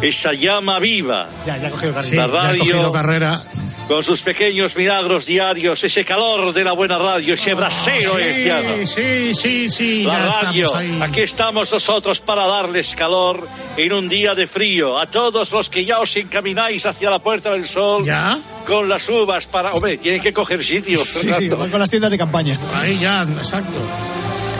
esa 0.01 0.33
llama 0.33 0.79
viva. 0.79 1.27
Ya, 1.45 1.57
ya 1.57 1.67
ha 1.67 1.71
cogido 1.71 2.01
Sí, 2.01 2.15
carrera. 2.15 2.27
La 2.27 2.41
ya 2.43 2.49
he 2.49 2.51
radio- 2.59 2.59
cogido 2.73 2.91
carrera. 2.91 3.41
Con 3.87 4.03
sus 4.03 4.21
pequeños 4.21 4.75
milagros 4.75 5.25
diarios, 5.25 5.81
ese 5.81 6.03
calor 6.03 6.51
de 6.53 6.61
la 6.65 6.73
buena 6.73 6.97
radio, 6.97 7.35
ese 7.35 7.53
brasero 7.53 8.17
herciano. 8.17 8.85
Sí, 8.85 8.85
sí, 8.85 9.33
sí, 9.33 9.69
sí, 9.69 10.03
ya 10.03 10.09
La 10.17 10.27
radio, 10.29 10.65
estamos 10.65 10.81
ahí. 10.81 10.99
aquí 11.01 11.21
estamos 11.21 11.71
nosotros 11.71 12.19
para 12.19 12.45
darles 12.47 12.93
calor 12.95 13.47
en 13.77 13.93
un 13.93 14.09
día 14.09 14.35
de 14.35 14.45
frío. 14.45 14.99
A 14.99 15.05
todos 15.07 15.53
los 15.53 15.69
que 15.69 15.85
ya 15.85 15.99
os 16.01 16.13
encamináis 16.17 16.85
hacia 16.85 17.09
la 17.09 17.19
puerta 17.19 17.53
del 17.53 17.65
sol 17.65 18.03
¿Ya? 18.03 18.37
con 18.65 18.89
las 18.89 19.07
uvas 19.07 19.47
para... 19.47 19.71
Hombre, 19.71 19.97
tienen 19.97 20.21
que 20.21 20.33
coger 20.33 20.61
sitio. 20.65 20.99
Sí, 21.05 21.31
sí, 21.37 21.47
van 21.47 21.69
con 21.69 21.79
las 21.79 21.89
tiendas 21.89 22.11
de 22.11 22.17
campaña. 22.17 22.59
Ahí 22.75 22.99
ya, 22.99 23.21
exacto. 23.23 23.79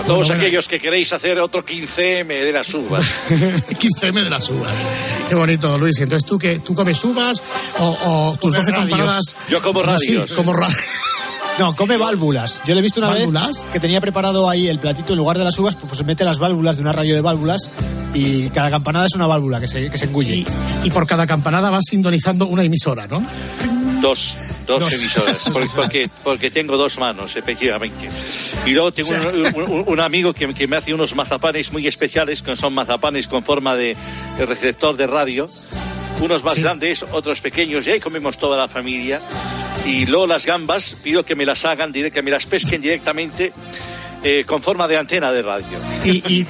Todos 0.08 0.28
Bueno, 0.30 0.42
aquellos 0.42 0.68
que 0.68 0.80
queréis 0.80 1.12
hacer 1.14 1.38
otro 1.40 1.64
15M 1.66 2.28
de 2.28 2.52
las 2.54 2.74
uvas. 2.74 3.06
15M 3.30 4.24
de 4.24 4.30
las 4.30 4.50
uvas. 4.50 4.72
Qué 5.28 5.36
bonito, 5.36 5.78
Luis. 5.78 6.00
Entonces, 6.00 6.28
¿tú 6.28 6.38
qué? 6.40 6.60
¿Tú 6.60 6.74
comes 6.74 7.04
uvas 7.04 7.44
o, 7.78 7.98
o 8.32 8.38
tus 8.38 8.54
12 8.54 8.72
radios. 8.72 8.90
campanadas? 8.90 9.36
Yo 9.50 9.62
como 9.62 9.82
sí, 9.82 9.86
radios. 10.16 10.32
como 10.32 10.54
ra- 10.54 10.70
No, 11.60 11.76
come 11.76 11.98
válvulas. 11.98 12.64
Yo 12.66 12.74
le 12.76 12.80
he 12.80 12.84
visto 12.84 13.00
una 13.00 13.10
¿Válvulas? 13.10 13.48
vez 13.48 13.66
que 13.74 13.80
tenía 13.80 14.00
preparado 14.00 14.48
ahí 14.50 14.68
el 14.68 14.78
platito 14.80 15.14
en 15.14 15.18
lugar 15.18 15.38
de 15.40 15.44
las 15.44 15.58
uvas, 15.58 15.76
pues 15.76 16.06
mete 16.06 16.24
las 16.24 16.38
válvulas 16.40 16.76
de 16.78 16.84
una 16.84 16.92
radio 16.94 17.16
de 17.16 17.22
válvulas 17.22 17.70
y 18.14 18.48
cada 18.50 18.70
campanada 18.70 19.08
es 19.08 19.16
una 19.16 19.26
válvula 19.28 19.60
que 19.60 19.68
se, 19.68 19.90
que 19.90 19.98
se 19.98 20.06
engulle. 20.06 20.36
Y, 20.36 20.48
y 20.84 20.92
por 20.92 21.08
cada 21.08 21.26
campanada 21.26 21.70
vas 21.72 21.84
sintonizando 21.90 22.46
una 22.46 22.64
emisora, 22.64 23.08
¿no? 23.08 23.26
Dos, 24.02 24.36
dos, 24.68 24.80
Dos. 24.82 24.94
emisoras, 24.94 25.40
porque, 25.52 25.70
porque, 25.76 26.10
porque 26.24 26.52
tengo 26.52 26.78
dos 26.78 27.00
manos, 27.00 27.36
efectivamente. 27.36 28.08
Y 28.68 28.74
luego 28.74 28.92
tengo 28.92 29.12
un, 29.56 29.72
un- 29.72 29.84
un 29.88 30.00
amigo 30.00 30.34
que, 30.34 30.54
que 30.54 30.68
me 30.68 30.76
hace 30.78 30.94
unos 30.94 31.16
mazapanes 31.16 31.72
muy 31.72 31.88
especiales, 31.88 32.42
que 32.42 32.56
son 32.56 32.74
mazapanes 32.74 33.28
con 33.28 33.44
forma 33.44 33.76
de, 33.76 33.96
de 34.38 34.46
receptor 34.46 34.96
de 34.98 35.08
radio. 35.08 35.48
unos 36.22 36.44
más 36.44 36.56
grandes, 36.58 37.04
otros 37.12 37.40
pequeños, 37.42 37.86
y 37.88 37.92
ahí 37.92 38.00
comemos 38.00 38.38
toda 38.38 38.58
la 38.58 38.68
familia. 38.68 39.22
Y 39.86 40.06
luego 40.08 40.28
las 40.28 40.46
gambas, 40.46 40.96
pido 41.04 41.24
que 41.24 41.36
me 41.36 41.46
las 41.46 41.64
hagan, 41.64 41.94
que 41.94 42.22
me 42.22 42.32
las 42.32 42.46
pesquen 42.46 42.82
directamente 42.82 43.54
eh, 44.24 44.44
con 44.46 44.62
forma 44.62 44.88
de 44.88 44.98
antena 44.98 45.32
de 45.32 45.42
radio. 45.42 45.78
Y, 46.04 46.40
y 46.40 46.46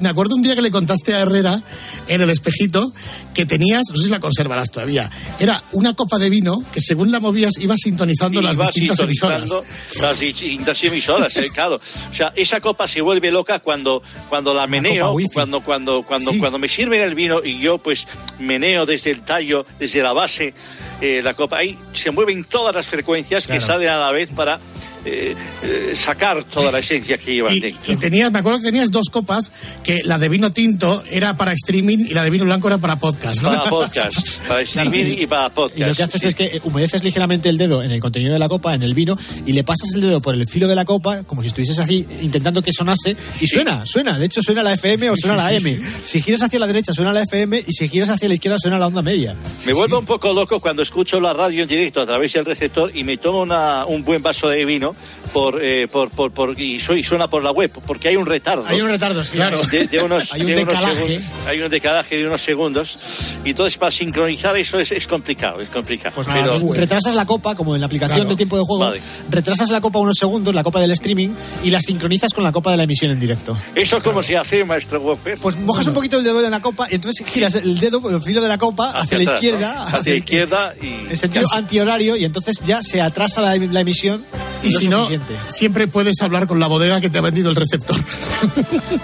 me 0.00 0.08
acuerdo 0.08 0.34
un 0.34 0.42
día 0.42 0.54
que 0.54 0.62
le 0.62 0.70
contaste 0.70 1.14
a 1.14 1.20
Herrera 1.20 1.60
en 2.08 2.20
el 2.20 2.30
espejito 2.30 2.92
que 3.34 3.46
tenías, 3.46 3.84
no 3.90 3.96
sé 3.96 4.04
si 4.04 4.10
la 4.10 4.20
conservarás 4.20 4.70
todavía, 4.70 5.10
era 5.38 5.62
una 5.72 5.94
copa 5.94 6.18
de 6.18 6.30
vino 6.30 6.58
que 6.72 6.80
según 6.80 7.10
la 7.12 7.20
movías 7.20 7.52
ibas 7.58 7.78
sintonizando 7.82 8.40
las 8.42 8.54
Iba 8.54 8.66
distintas 8.66 9.00
emisoras. 9.00 9.40
sintonizando 9.42 10.02
Las 10.02 10.18
distintas 10.18 10.82
emisoras, 10.84 11.36
eh, 11.36 11.50
claro. 11.52 11.80
O 12.10 12.14
sea, 12.14 12.32
esa 12.36 12.60
copa 12.60 12.88
se 12.88 13.00
vuelve 13.00 13.30
loca 13.30 13.60
cuando, 13.60 14.02
cuando 14.28 14.54
la 14.54 14.66
meneo, 14.66 15.14
cuando, 15.32 15.60
cuando, 15.60 16.02
cuando, 16.02 16.32
cuando 16.38 16.58
me 16.58 16.68
sirven 16.68 17.00
el 17.00 17.14
vino 17.14 17.44
y 17.44 17.60
yo 17.60 17.78
pues 17.78 18.06
meneo 18.38 18.86
desde 18.86 19.10
el 19.10 19.22
tallo, 19.22 19.66
desde 19.78 20.02
la 20.02 20.12
base, 20.12 20.54
eh, 21.00 21.20
la 21.22 21.34
copa, 21.34 21.58
ahí 21.58 21.78
se 21.92 22.10
mueven 22.10 22.44
todas 22.44 22.74
las 22.74 22.86
frecuencias 22.86 23.46
que 23.46 23.60
salen 23.60 23.88
a 23.88 23.98
la 23.98 24.10
vez 24.10 24.30
para 24.34 24.58
eh, 25.04 25.34
eh, 25.62 25.94
sacar 26.02 26.44
toda 26.44 26.70
la 26.72 26.78
esencia 26.78 27.18
que 27.18 27.34
llevan 27.34 27.54
Y, 27.54 27.60
dentro. 27.60 27.92
y 27.92 27.96
tenías, 27.96 28.30
me 28.32 28.38
acuerdo 28.40 28.58
que 28.60 28.66
tenías 28.66 28.90
dos 28.90 29.08
copas, 29.10 29.50
que 29.82 30.02
la 30.04 30.18
de 30.18 30.28
vino 30.28 30.50
tinto 30.52 31.02
era 31.10 31.36
para 31.36 31.52
streaming 31.52 31.98
y 31.98 32.14
la 32.14 32.22
de 32.24 32.30
vino 32.30 32.44
blanco 32.44 32.68
era 32.68 32.78
para 32.78 32.96
podcast, 32.96 33.42
¿no? 33.42 33.50
Para 33.50 33.70
podcast, 33.70 34.38
para 34.48 34.60
streaming 34.62 35.16
y 35.18 35.26
para 35.26 35.48
podcast. 35.50 35.78
Y 35.80 35.84
lo 35.84 35.94
que 35.94 36.02
haces 36.02 36.24
es 36.24 36.34
que 36.34 36.60
humedeces 36.64 37.02
ligeramente 37.04 37.48
el 37.48 37.58
dedo 37.58 37.82
en 37.82 37.90
el 37.90 38.00
contenido 38.00 38.32
de 38.32 38.38
la 38.38 38.48
copa, 38.48 38.74
en 38.74 38.82
el 38.82 38.94
vino, 38.94 39.18
y 39.46 39.52
le 39.52 39.64
pasas 39.64 39.94
el 39.94 40.00
dedo 40.02 40.20
por 40.20 40.34
el 40.34 40.46
filo 40.46 40.68
de 40.68 40.74
la 40.74 40.84
copa, 40.84 41.22
como 41.24 41.42
si 41.42 41.48
estuvieses 41.48 41.78
así 41.78 42.06
intentando 42.22 42.62
que 42.62 42.72
sonase, 42.72 43.16
y 43.40 43.46
suena, 43.46 43.84
suena. 43.86 44.18
De 44.18 44.26
hecho, 44.26 44.42
suena 44.42 44.62
la 44.62 44.72
FM 44.74 45.10
o 45.10 45.16
suena 45.16 45.36
sí, 45.48 45.54
la 45.54 45.60
sí, 45.60 45.68
M. 45.68 45.80
Si 46.02 46.22
giras 46.22 46.42
hacia 46.42 46.58
la 46.58 46.66
derecha, 46.66 46.92
suena 46.92 47.12
la 47.12 47.22
FM, 47.22 47.64
y 47.66 47.72
si 47.72 47.88
giras 47.88 48.10
hacia 48.10 48.28
la 48.28 48.34
izquierda, 48.34 48.58
suena 48.58 48.78
la 48.78 48.86
onda 48.86 49.02
media. 49.02 49.34
Me 49.66 49.72
vuelvo 49.72 49.98
un 49.98 50.06
poco 50.06 50.32
loco 50.32 50.60
cuando 50.60 50.82
escucho 50.82 51.20
la 51.20 51.32
radio 51.32 51.62
en 51.62 51.68
directo 51.68 52.00
a 52.00 52.06
través 52.06 52.32
del 52.32 52.44
receptor 52.44 52.90
y 52.96 53.04
me 53.04 53.16
tomo 53.16 53.40
una- 53.42 53.86
un 53.86 54.04
buen 54.04 54.22
vaso 54.22 54.48
de 54.48 54.64
vino 54.64 54.89
por, 55.32 55.62
eh, 55.62 55.86
por, 55.88 56.10
por, 56.10 56.32
por- 56.32 56.60
y, 56.60 56.80
su- 56.80 56.94
y 56.96 57.02
suena 57.04 57.28
por 57.28 57.42
la 57.44 57.50
web, 57.52 57.70
porque 57.86 58.08
hay 58.08 58.16
un 58.16 58.26
retardo. 58.26 58.64
Hay 58.66 58.80
un 58.80 58.88
retardo, 58.88 59.24
sí. 59.24 59.36
Claro. 59.36 59.60
De, 59.70 59.86
de 59.86 60.02
unos, 60.02 60.32
Hay 60.32 60.40
un 60.42 60.46
de 60.48 60.52
unos 60.62 60.66
decalaje. 60.74 60.94
segundos. 61.06 61.30
hay 61.46 61.60
un 61.62 61.70
decalaje 61.70 62.16
de 62.16 62.26
unos 62.26 62.42
segundos. 62.42 62.98
Y 63.44 63.50
entonces 63.50 63.78
para 63.78 63.92
sincronizar 63.92 64.56
eso 64.56 64.78
es, 64.78 64.92
es 64.92 65.06
complicado, 65.06 65.60
es 65.60 65.68
complicado. 65.68 66.14
Pues 66.14 66.26
Pero- 66.32 66.72
retrasas 66.74 67.14
la 67.14 67.26
copa, 67.26 67.54
como 67.54 67.74
en 67.74 67.80
la 67.80 67.86
aplicación 67.86 68.16
Claro. 68.16 68.30
de 68.30 68.36
tiempo 68.36 68.56
de 68.56 68.64
juego, 68.64 68.80
Vale. 68.84 69.00
retrasas 69.30 69.70
la 69.70 69.80
copa 69.80 69.98
unos 69.98 70.16
segundos, 70.18 70.54
la 70.54 70.62
copa 70.64 70.80
del 70.80 70.90
streaming, 70.92 71.30
y 71.64 71.70
la 71.70 71.80
sincronizas 71.80 72.32
con 72.32 72.44
la 72.44 72.52
copa 72.52 72.70
de 72.72 72.76
la 72.76 72.82
emisión 72.84 73.10
en 73.10 73.20
directo. 73.20 73.56
¿Eso 73.74 74.00
cómo 74.02 74.22
se 74.22 74.36
hace, 74.36 74.64
maestro 74.64 75.00
Wopper? 75.00 75.38
Pues 75.38 75.56
mojas 75.60 75.86
un 75.86 75.94
poquito 75.94 76.18
el 76.18 76.24
dedo 76.24 76.44
en 76.44 76.50
la 76.50 76.60
copa 76.60 76.88
y 76.90 76.96
entonces 76.96 77.24
giras 77.26 77.54
el 77.54 77.78
dedo, 77.78 78.02
el 78.10 78.22
filo 78.22 78.40
de 78.42 78.48
la 78.48 78.58
copa 78.58 78.90
hacia, 78.90 79.18
la 79.18 79.24
atrás, 79.24 79.42
izquierda, 79.42 79.74
¿no? 79.74 79.96
Hacia 79.98 80.12
la 80.12 80.18
izquierda 80.18 80.74
y... 80.82 80.86
en 81.10 81.16
sentido 81.16 81.46
antihorario 81.54 82.16
y 82.16 82.24
entonces 82.24 82.60
ya 82.64 82.82
se 82.82 83.00
atrasa 83.00 83.40
la, 83.40 83.56
la 83.56 83.80
emisión 83.80 84.22
Y 84.62 84.72
si 84.80 84.88
no, 84.88 85.08
siempre 85.46 85.86
puedes 85.88 86.20
hablar 86.22 86.46
con 86.46 86.58
la 86.60 86.66
bodega 86.68 87.00
que 87.00 87.10
te 87.10 87.18
ha 87.18 87.22
vendido 87.22 87.50
el 87.50 87.56
receptor. 87.56 87.96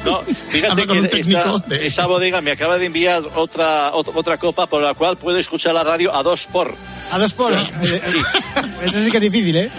No, 0.05 0.21
fíjate 0.23 0.87
con 0.87 0.97
que 0.97 1.03
un 1.03 1.09
técnico 1.09 1.63
esa 1.81 2.07
bodega 2.07 2.41
me 2.41 2.53
acaba 2.53 2.79
de 2.79 2.87
enviar 2.87 3.23
otra, 3.35 3.93
ot- 3.93 4.11
otra 4.15 4.39
copa 4.39 4.67
por 4.67 4.83
la 4.83 4.95
cual 4.95 5.17
puedo 5.17 5.39
escuchar 5.39 5.75
la 5.75 5.85
radio 5.85 6.15
a 6.15 6.23
dos 6.23 6.47
por. 6.51 6.75
A 7.11 7.19
dos 7.19 7.33
por. 7.35 7.53
Eh, 7.53 7.71
Eso 8.83 9.01
sí 9.01 9.11
que 9.11 9.19
es 9.19 9.23
difícil, 9.23 9.57
¿eh? 9.57 9.71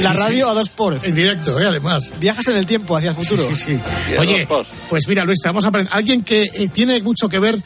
La 0.00 0.12
Sí, 0.12 0.16
radio 0.18 0.44
sí. 0.46 0.50
a 0.50 0.54
dos 0.54 0.70
por. 0.70 1.00
En 1.02 1.14
directo, 1.14 1.58
¿eh? 1.60 1.66
además. 1.66 2.12
Viajas 2.20 2.46
en 2.48 2.56
el 2.56 2.66
tiempo 2.66 2.96
hacia 2.96 3.10
el 3.10 3.16
futuro. 3.16 3.44
Sí, 3.54 3.56
sí. 3.56 3.80
Oye, 4.18 4.46
pues 4.88 5.08
mira, 5.08 5.24
Luis, 5.24 5.40
te 5.40 5.48
vamos 5.48 5.64
a 5.64 5.68
aprender. 5.68 5.92
Alguien 5.94 6.22
que 6.22 6.42
eh, 6.42 6.68
tiene 6.72 7.00
mucho 7.02 7.28
que 7.28 7.38
ver, 7.38 7.58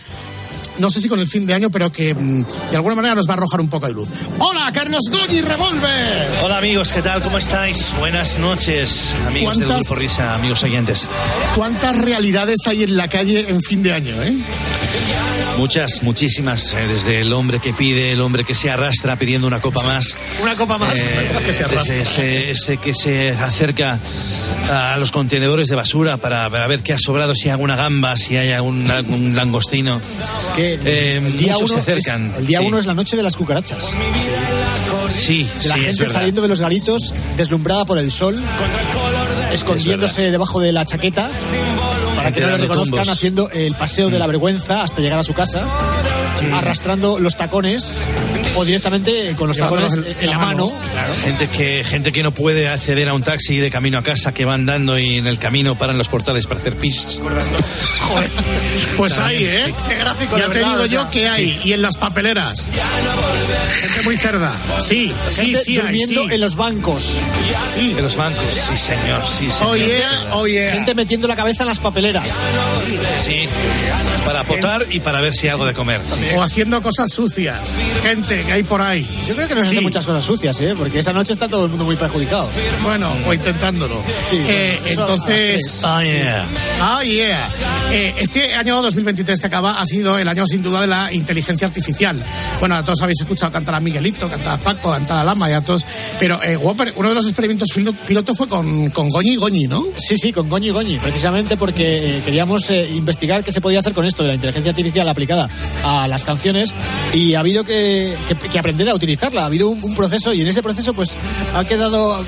no 0.78 0.90
sé 0.90 1.00
si 1.00 1.08
con 1.08 1.18
el 1.20 1.26
fin 1.26 1.46
de 1.46 1.54
año, 1.54 1.70
pero 1.70 1.90
que 1.90 2.14
mm, 2.14 2.44
de 2.70 2.76
alguna 2.76 2.94
manera 2.94 3.14
nos 3.14 3.26
va 3.28 3.32
a 3.32 3.36
arrojar 3.36 3.60
un 3.60 3.68
poco 3.68 3.86
de 3.86 3.92
luz. 3.92 4.08
¡Hola, 4.38 4.70
Carlos 4.72 5.02
Goñi 5.10 5.40
Revolver! 5.40 6.28
Hola 6.42 6.58
amigos, 6.58 6.92
¿qué 6.92 7.02
tal? 7.02 7.22
¿Cómo 7.22 7.38
estáis? 7.38 7.92
Buenas 7.98 8.38
noches, 8.38 9.12
amigos 9.26 9.58
del 9.58 9.66
¿Cuántas- 9.66 9.86
Grupo 9.86 10.00
Risa, 10.00 10.34
amigos 10.34 10.62
oyentes. 10.62 11.08
¿Cuántas 11.54 11.98
realidades 11.98 12.58
hay 12.66 12.84
en 12.84 12.96
la 12.96 13.08
calle 13.08 13.48
en 13.48 13.60
fin 13.62 13.82
de 13.82 13.92
año, 13.92 14.22
eh? 14.22 14.36
Muchas, 15.56 16.02
muchísimas, 16.04 16.72
eh, 16.72 16.86
desde 16.86 17.20
el 17.20 17.32
hombre 17.32 17.58
que 17.58 17.72
pide, 17.72 18.12
el 18.12 18.20
hombre 18.20 18.44
que 18.44 18.54
se 18.54 18.70
arrastra 18.70 19.16
pidiendo 19.16 19.46
una 19.48 19.60
copa 19.60 19.82
más. 19.82 20.16
Una 20.40 20.54
copa 20.54 20.78
más. 20.78 20.96
Eh, 20.96 21.04
que 21.44 21.52
se 21.52 21.64
arrastra. 21.64 21.94
desde 21.94 22.02
ese, 22.02 22.50
ese 22.52 22.76
que 22.76 22.94
se 22.94 23.30
acerca 23.30 23.98
a 24.70 24.96
los 24.98 25.10
contenedores 25.10 25.66
de 25.66 25.74
basura 25.74 26.16
para, 26.16 26.48
para 26.48 26.66
ver 26.68 26.80
qué 26.80 26.92
ha 26.92 26.98
sobrado, 26.98 27.34
si 27.34 27.44
hay 27.48 27.50
alguna 27.52 27.74
gamba, 27.74 28.16
si 28.16 28.36
hay 28.36 28.52
algún, 28.52 28.88
algún 28.88 29.34
langostino. 29.34 29.96
Es 30.40 30.46
que 30.54 30.67
Eh, 30.74 31.16
el 31.24 31.36
día 31.38 31.52
muchos 31.54 31.70
uno 31.70 31.82
se 31.82 31.92
acercan. 31.92 32.30
es- 32.32 32.38
el 32.38 32.46
día 32.46 32.58
sí. 32.60 32.64
uno 32.66 32.78
es 32.78 32.86
la 32.86 32.94
noche 32.94 33.16
de 33.16 33.22
las 33.22 33.36
cucarachas. 33.36 33.94
Sí, 35.08 35.48
De 35.62 35.68
la 35.68 35.74
sí, 35.74 35.80
gente 35.80 36.06
saliendo 36.06 36.42
de 36.42 36.48
los 36.48 36.60
garitos, 36.60 37.14
deslumbrada 37.36 37.84
por 37.84 37.98
el 37.98 38.10
sol, 38.10 38.38
escondiéndose 39.52 40.30
debajo 40.30 40.60
de 40.60 40.72
la 40.72 40.84
chaqueta 40.84 41.30
para 42.18 42.32
que 42.32 42.40
no 42.40 42.46
lo 42.46 42.52
Dando 42.52 42.66
reconozcan, 42.66 42.98
tumbos. 43.02 43.08
haciendo 43.08 43.50
el 43.50 43.74
paseo 43.74 44.10
de 44.10 44.18
la 44.18 44.26
vergüenza 44.26 44.82
hasta 44.82 45.00
llegar 45.00 45.18
a 45.18 45.22
su 45.22 45.34
casa, 45.34 45.62
arrastrando 46.54 47.18
los 47.20 47.36
tacones 47.36 48.00
o 48.56 48.64
directamente 48.64 49.34
con 49.36 49.48
los 49.48 49.56
tacones 49.56 49.98
en 50.20 50.30
la 50.30 50.38
mano. 50.38 50.72
Gente 51.22 51.46
que, 51.48 51.84
gente 51.84 52.12
que 52.12 52.22
no 52.22 52.32
puede 52.32 52.68
acceder 52.68 53.08
a 53.08 53.14
un 53.14 53.22
taxi 53.22 53.56
de 53.58 53.70
camino 53.70 53.98
a 53.98 54.02
casa, 54.02 54.32
que 54.32 54.44
va 54.44 54.54
andando 54.54 54.98
y 54.98 55.16
en 55.18 55.26
el 55.26 55.38
camino 55.38 55.76
paran 55.76 55.96
los 55.98 56.08
portales 56.08 56.46
para 56.46 56.60
hacer 56.60 56.74
pis. 56.76 57.20
Pues 58.96 59.18
hay, 59.18 59.44
¿eh? 59.44 59.62
Sí. 59.66 59.74
Qué 59.88 59.94
gráfico, 59.96 60.36
Ya 60.38 60.46
de 60.48 60.52
te 60.52 60.58
verdad, 60.60 60.72
digo 60.72 60.82
o 60.82 60.86
yo 60.86 61.10
que 61.10 61.28
hay. 61.28 61.60
Y 61.64 61.72
en 61.72 61.82
las 61.82 61.96
papeleras. 61.96 62.68
Gente 63.80 64.02
muy 64.02 64.16
cerda. 64.16 64.54
Sí, 64.82 65.12
sí, 65.28 65.36
Gente 65.36 65.60
sí 65.62 65.76
hay, 65.76 65.82
durmiendo 65.82 66.22
sí. 66.24 66.34
en 66.34 66.40
los 66.40 66.56
bancos. 66.56 67.18
Sí. 67.74 67.94
En 67.96 68.02
los 68.02 68.16
bancos, 68.16 68.44
sí 68.52 68.76
señor, 68.76 69.22
sí 69.26 69.50
señor. 69.50 69.72
Oh 69.72 69.76
yeah, 69.76 70.28
oh 70.32 70.46
yeah. 70.46 70.72
Gente 70.72 70.94
metiendo 70.94 71.28
la 71.28 71.36
cabeza 71.36 71.62
en 71.62 71.68
las 71.68 71.78
papeleras. 71.78 72.07
Sí, 73.22 73.46
para 74.24 74.44
potar 74.44 74.86
y 74.90 75.00
para 75.00 75.20
ver 75.20 75.34
si 75.34 75.46
hay 75.46 75.52
algo 75.52 75.66
de 75.66 75.74
comer. 75.74 76.00
O 76.36 76.42
haciendo 76.42 76.80
cosas 76.82 77.10
sucias. 77.12 77.74
Gente 78.02 78.42
que 78.44 78.52
hay 78.52 78.62
por 78.62 78.80
ahí. 78.82 79.08
Yo 79.26 79.34
creo 79.34 79.48
que 79.48 79.54
no 79.54 79.60
se 79.60 79.66
Sí. 79.68 79.72
hacen 79.74 79.82
muchas 79.84 80.06
cosas 80.06 80.24
sucias, 80.24 80.60
¿eh? 80.60 80.74
Porque 80.76 80.98
esa 81.00 81.12
noche 81.12 81.32
está 81.32 81.48
todo 81.48 81.64
el 81.64 81.70
mundo 81.70 81.84
muy 81.84 81.96
perjudicado. 81.96 82.48
Bueno, 82.82 83.12
o 83.26 83.32
intentándolo. 83.34 84.02
Sí, 84.30 84.36
Eh, 84.46 84.80
entonces. 84.86 85.82
Oh 85.84 86.00
yeah. 86.02 86.44
Ah, 86.80 87.02
yeah. 87.04 87.48
Eh, 87.90 88.14
este 88.18 88.54
año 88.54 88.80
2023 88.82 89.40
que 89.40 89.46
acaba 89.46 89.80
ha 89.80 89.84
sido 89.86 90.18
el 90.18 90.28
año 90.28 90.46
sin 90.46 90.62
duda 90.62 90.80
de 90.82 90.86
la 90.86 91.12
inteligencia 91.12 91.66
artificial. 91.66 92.22
Bueno, 92.60 92.76
a 92.76 92.84
todos 92.84 93.00
habéis 93.02 93.20
escuchado 93.20 93.52
cantar 93.52 93.74
a 93.74 93.80
Miguelito, 93.80 94.28
cantar 94.28 94.54
a 94.54 94.58
Paco, 94.58 94.90
cantar 94.90 95.18
a 95.18 95.24
Lama 95.24 95.50
y 95.50 95.52
a 95.54 95.60
todos. 95.60 95.84
Pero, 96.18 96.42
eh, 96.42 96.56
Whopper, 96.56 96.92
uno 96.96 97.08
de 97.10 97.14
los 97.14 97.26
experimentos 97.26 97.68
piloto 98.06 98.34
fue 98.34 98.48
con, 98.48 98.90
con 98.90 99.08
Goñi 99.10 99.32
y 99.32 99.36
Goñi, 99.36 99.66
¿no? 99.66 99.84
Sí, 99.98 100.16
sí, 100.16 100.32
con 100.32 100.48
Goñi 100.48 100.70
Goñi, 100.70 100.98
precisamente 100.98 101.56
porque 101.56 101.97
eh, 101.98 102.22
queríamos 102.24 102.70
eh, 102.70 102.88
investigar 102.94 103.44
qué 103.44 103.52
se 103.52 103.60
podía 103.60 103.80
hacer 103.80 103.92
con 103.92 104.04
esto 104.04 104.22
de 104.22 104.28
la 104.28 104.34
inteligencia 104.34 104.70
artificial 104.70 105.08
aplicada 105.08 105.48
a 105.84 106.08
las 106.08 106.24
canciones 106.24 106.74
y 107.12 107.34
ha 107.34 107.40
habido 107.40 107.64
que, 107.64 108.16
aprender 108.58 108.88
a 108.88 108.94
utilizarla. 108.94 109.42
Ha 109.42 109.46
habido 109.46 109.68
un, 109.68 109.82
un 109.82 109.94
proceso 109.94 110.32
y 110.32 110.40
en 110.42 110.48
ese 110.48 110.62
proceso 110.62 110.94
pues 110.94 111.16
ha 111.54 111.64
quedado 111.64 112.24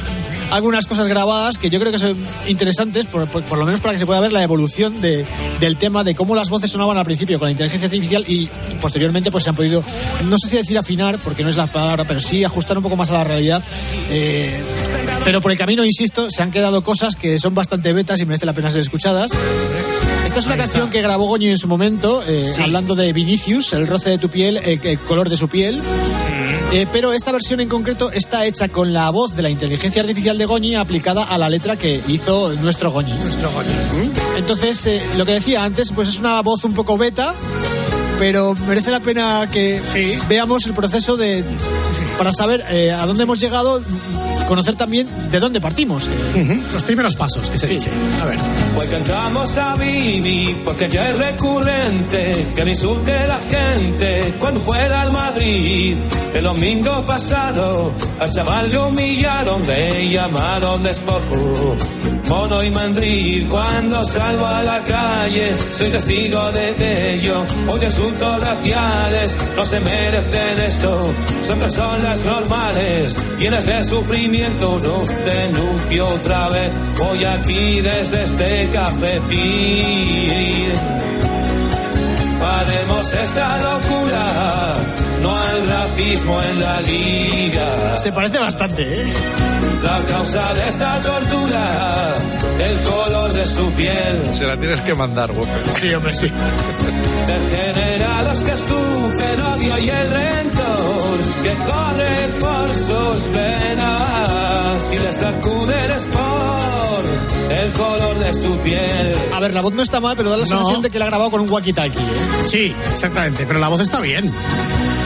algunas 0.50 0.86
cosas 0.86 1.06
grabadas 1.08 1.58
que 1.58 1.70
yo 1.70 1.78
creo 1.80 1.92
que 1.92 1.98
son 1.98 2.16
interesantes, 2.48 3.06
por, 3.06 3.26
por- 3.28 3.42
por 3.44 3.58
lo 3.58 3.64
menos 3.66 3.80
para 3.80 3.92
que 3.92 3.98
se 3.98 4.06
pueda 4.06 4.20
ver 4.20 4.32
la 4.32 4.42
evolución 4.42 5.00
de- 5.00 5.24
del 5.60 5.76
tema 5.76 6.04
de 6.04 6.14
cómo 6.14 6.34
las 6.34 6.50
voces 6.50 6.70
sonaban 6.70 6.96
al 6.98 7.04
principio 7.04 7.38
con 7.38 7.46
la 7.46 7.52
inteligencia 7.52 7.86
artificial 7.86 8.24
y 8.26 8.48
posteriormente 8.80 9.30
pues 9.30 9.44
se 9.44 9.50
han 9.50 9.56
podido, 9.56 9.82
no 10.28 10.36
sé 10.38 10.48
si 10.48 10.56
decir 10.56 10.78
afinar, 10.78 11.18
porque 11.22 11.42
no 11.42 11.48
es 11.50 11.56
la 11.56 11.66
palabra, 11.66 12.04
pero 12.04 12.20
sí 12.20 12.44
ajustar 12.44 12.76
un 12.76 12.82
poco 12.82 12.96
más 12.96 13.10
a 13.10 13.14
la 13.14 13.24
realidad. 13.24 13.62
Eh, 14.10 14.60
pero 15.24 15.40
por 15.40 15.52
el 15.52 15.58
camino, 15.58 15.84
insisto, 15.84 16.30
se 16.30 16.42
han 16.42 16.50
quedado 16.50 16.82
cosas 16.82 17.14
que 17.16 17.38
son 17.38 17.54
bastante 17.54 17.92
betas 17.92 18.20
y 18.20 18.26
merece 18.26 18.46
la 18.46 18.52
pena 18.52 18.70
ser 18.70 18.80
escuchadas. 18.80 19.30
Esta 20.26 20.38
es 20.40 20.46
una 20.46 20.56
canción 20.56 20.90
que 20.90 21.02
grabó 21.02 21.26
Goñi 21.26 21.48
en 21.48 21.58
su 21.58 21.66
momento, 21.68 22.22
eh, 22.26 22.44
hablando 22.62 22.94
de 22.94 23.12
Vinicius, 23.12 23.72
el 23.72 23.86
roce 23.86 24.10
de 24.10 24.18
tu 24.18 24.28
piel, 24.28 24.58
eh, 24.58 24.78
el 24.82 24.98
color 25.00 25.28
de 25.28 25.36
su 25.36 25.48
piel. 25.48 25.80
Eh, 26.72 26.86
pero 26.92 27.12
esta 27.12 27.32
versión 27.32 27.58
en 27.60 27.68
concreto 27.68 28.12
está 28.12 28.46
hecha 28.46 28.68
con 28.68 28.92
la 28.92 29.10
voz 29.10 29.34
de 29.34 29.42
la 29.42 29.50
inteligencia 29.50 30.02
artificial 30.02 30.38
de 30.38 30.44
Goñi 30.44 30.76
aplicada 30.76 31.24
a 31.24 31.36
la 31.36 31.48
letra 31.48 31.76
que 31.76 32.00
hizo 32.06 32.54
nuestro 32.54 32.92
Goñi. 32.92 33.12
Nuestro 33.12 33.50
Goñi. 33.50 33.70
Entonces, 34.36 34.86
eh, 34.86 35.02
lo 35.16 35.26
que 35.26 35.32
decía 35.32 35.64
antes, 35.64 35.90
pues 35.92 36.08
es 36.08 36.20
una 36.20 36.40
voz 36.42 36.62
un 36.62 36.72
poco 36.74 36.96
beta, 36.96 37.34
pero 38.20 38.54
merece 38.68 38.92
la 38.92 39.00
pena 39.00 39.48
que 39.50 39.82
veamos 40.28 40.66
el 40.66 40.74
proceso 40.74 41.16
de 41.16 41.42
para 42.16 42.32
saber 42.32 42.64
eh, 42.68 42.92
a 42.92 43.04
dónde 43.06 43.24
hemos 43.24 43.40
llegado, 43.40 43.82
conocer 44.46 44.76
también 44.76 45.08
de 45.32 45.40
dónde 45.40 45.60
partimos. 45.60 46.08
Los 46.72 46.84
primeros 46.84 47.16
pasos, 47.16 47.50
que 47.50 47.58
se 47.58 47.66
dice. 47.66 47.90
A 48.20 48.26
ver. 48.26 48.36
Hoy 48.76 48.86
cantamos 48.86 49.58
a 49.58 49.74
Vivi 49.74 50.56
porque 50.64 50.88
ya 50.88 51.10
es 51.10 51.18
recurrente 51.18 52.32
que 52.54 52.64
me 52.64 52.70
insulte 52.70 53.26
la 53.26 53.38
gente 53.38 54.34
cuando 54.38 54.60
fuera 54.60 55.02
al 55.02 55.12
Madrid. 55.12 55.96
El 56.34 56.44
domingo 56.44 57.04
pasado 57.04 57.92
al 58.20 58.30
chaval 58.30 58.70
le 58.70 58.78
humillaron, 58.78 59.66
le 59.66 60.08
llamaron 60.08 60.82
de 60.82 60.90
sport. 60.90 61.24
Mono 62.28 62.62
y 62.62 62.70
mandril, 62.70 63.48
cuando 63.48 64.04
salgo 64.04 64.46
a 64.46 64.62
la 64.62 64.78
calle, 64.84 65.52
soy 65.76 65.90
testigo 65.90 66.52
de 66.52 67.14
ello. 67.14 67.44
Hoy 67.66 67.84
asuntos 67.84 68.40
raciales 68.40 69.36
no 69.56 69.64
se 69.64 69.80
merecen 69.80 70.64
esto, 70.64 71.12
son 71.44 71.58
personas 71.58 72.24
normales, 72.24 73.16
llenas 73.36 73.66
de 73.66 73.82
sufrimiento. 73.82 74.78
No 74.78 75.04
denuncio 75.24 76.08
otra 76.08 76.48
vez, 76.50 76.72
voy 76.98 77.24
aquí 77.24 77.80
desde 77.80 78.22
este 78.22 78.59
café 78.68 79.20
Pir. 79.28 80.74
Paremos 82.40 83.14
esta 83.14 83.58
locura, 83.58 84.24
no 85.22 85.36
al 85.36 85.66
racismo 85.68 86.40
en 86.42 86.60
la 86.60 86.80
liga. 86.80 87.96
Se 87.98 88.12
parece 88.12 88.38
bastante, 88.38 88.82
¿eh? 88.82 89.12
La 89.82 90.00
causa 90.04 90.54
de 90.54 90.68
esta 90.68 90.98
tortura, 91.00 92.16
el 92.68 92.80
color 92.80 93.32
de 93.32 93.44
su 93.44 93.70
piel. 93.72 94.34
Se 94.34 94.46
la 94.46 94.56
tienes 94.56 94.80
que 94.82 94.94
mandar, 94.94 95.30
Whopper. 95.30 95.68
Sí, 95.68 95.92
hombre, 95.92 96.14
sí. 96.14 96.30
Degenerados 97.26 98.38
que 98.40 98.52
escupen 98.52 99.40
odio 99.54 99.78
y 99.78 99.90
el 99.90 100.10
rencor 100.10 101.18
que 101.42 101.54
corre 101.54 102.28
por 102.40 102.74
sus 102.74 103.32
venas 103.32 104.49
y 104.92 104.98
les 104.98 105.16
sacuden 105.16 105.90
es 105.90 106.04
por 106.06 107.52
el 107.56 107.72
color 107.72 108.18
de 108.18 108.34
su 108.34 108.56
piel. 108.58 109.12
A 109.34 109.40
ver, 109.40 109.54
la 109.54 109.60
voz 109.60 109.72
no 109.74 109.82
está 109.82 110.00
mal, 110.00 110.16
pero 110.16 110.30
da 110.30 110.36
la 110.36 110.44
No. 110.44 110.46
sensación 110.48 110.82
de 110.82 110.90
que 110.90 110.98
la 110.98 111.04
ha 111.06 111.08
grabado 111.08 111.30
con 111.30 111.40
un 111.40 111.48
walkie-talkie. 111.48 111.98
¿eh? 111.98 112.46
Sí, 112.46 112.74
exactamente, 112.90 113.44
pero 113.46 113.58
la 113.58 113.68
voz 113.68 113.80
está 113.80 114.00
bien. 114.00 114.32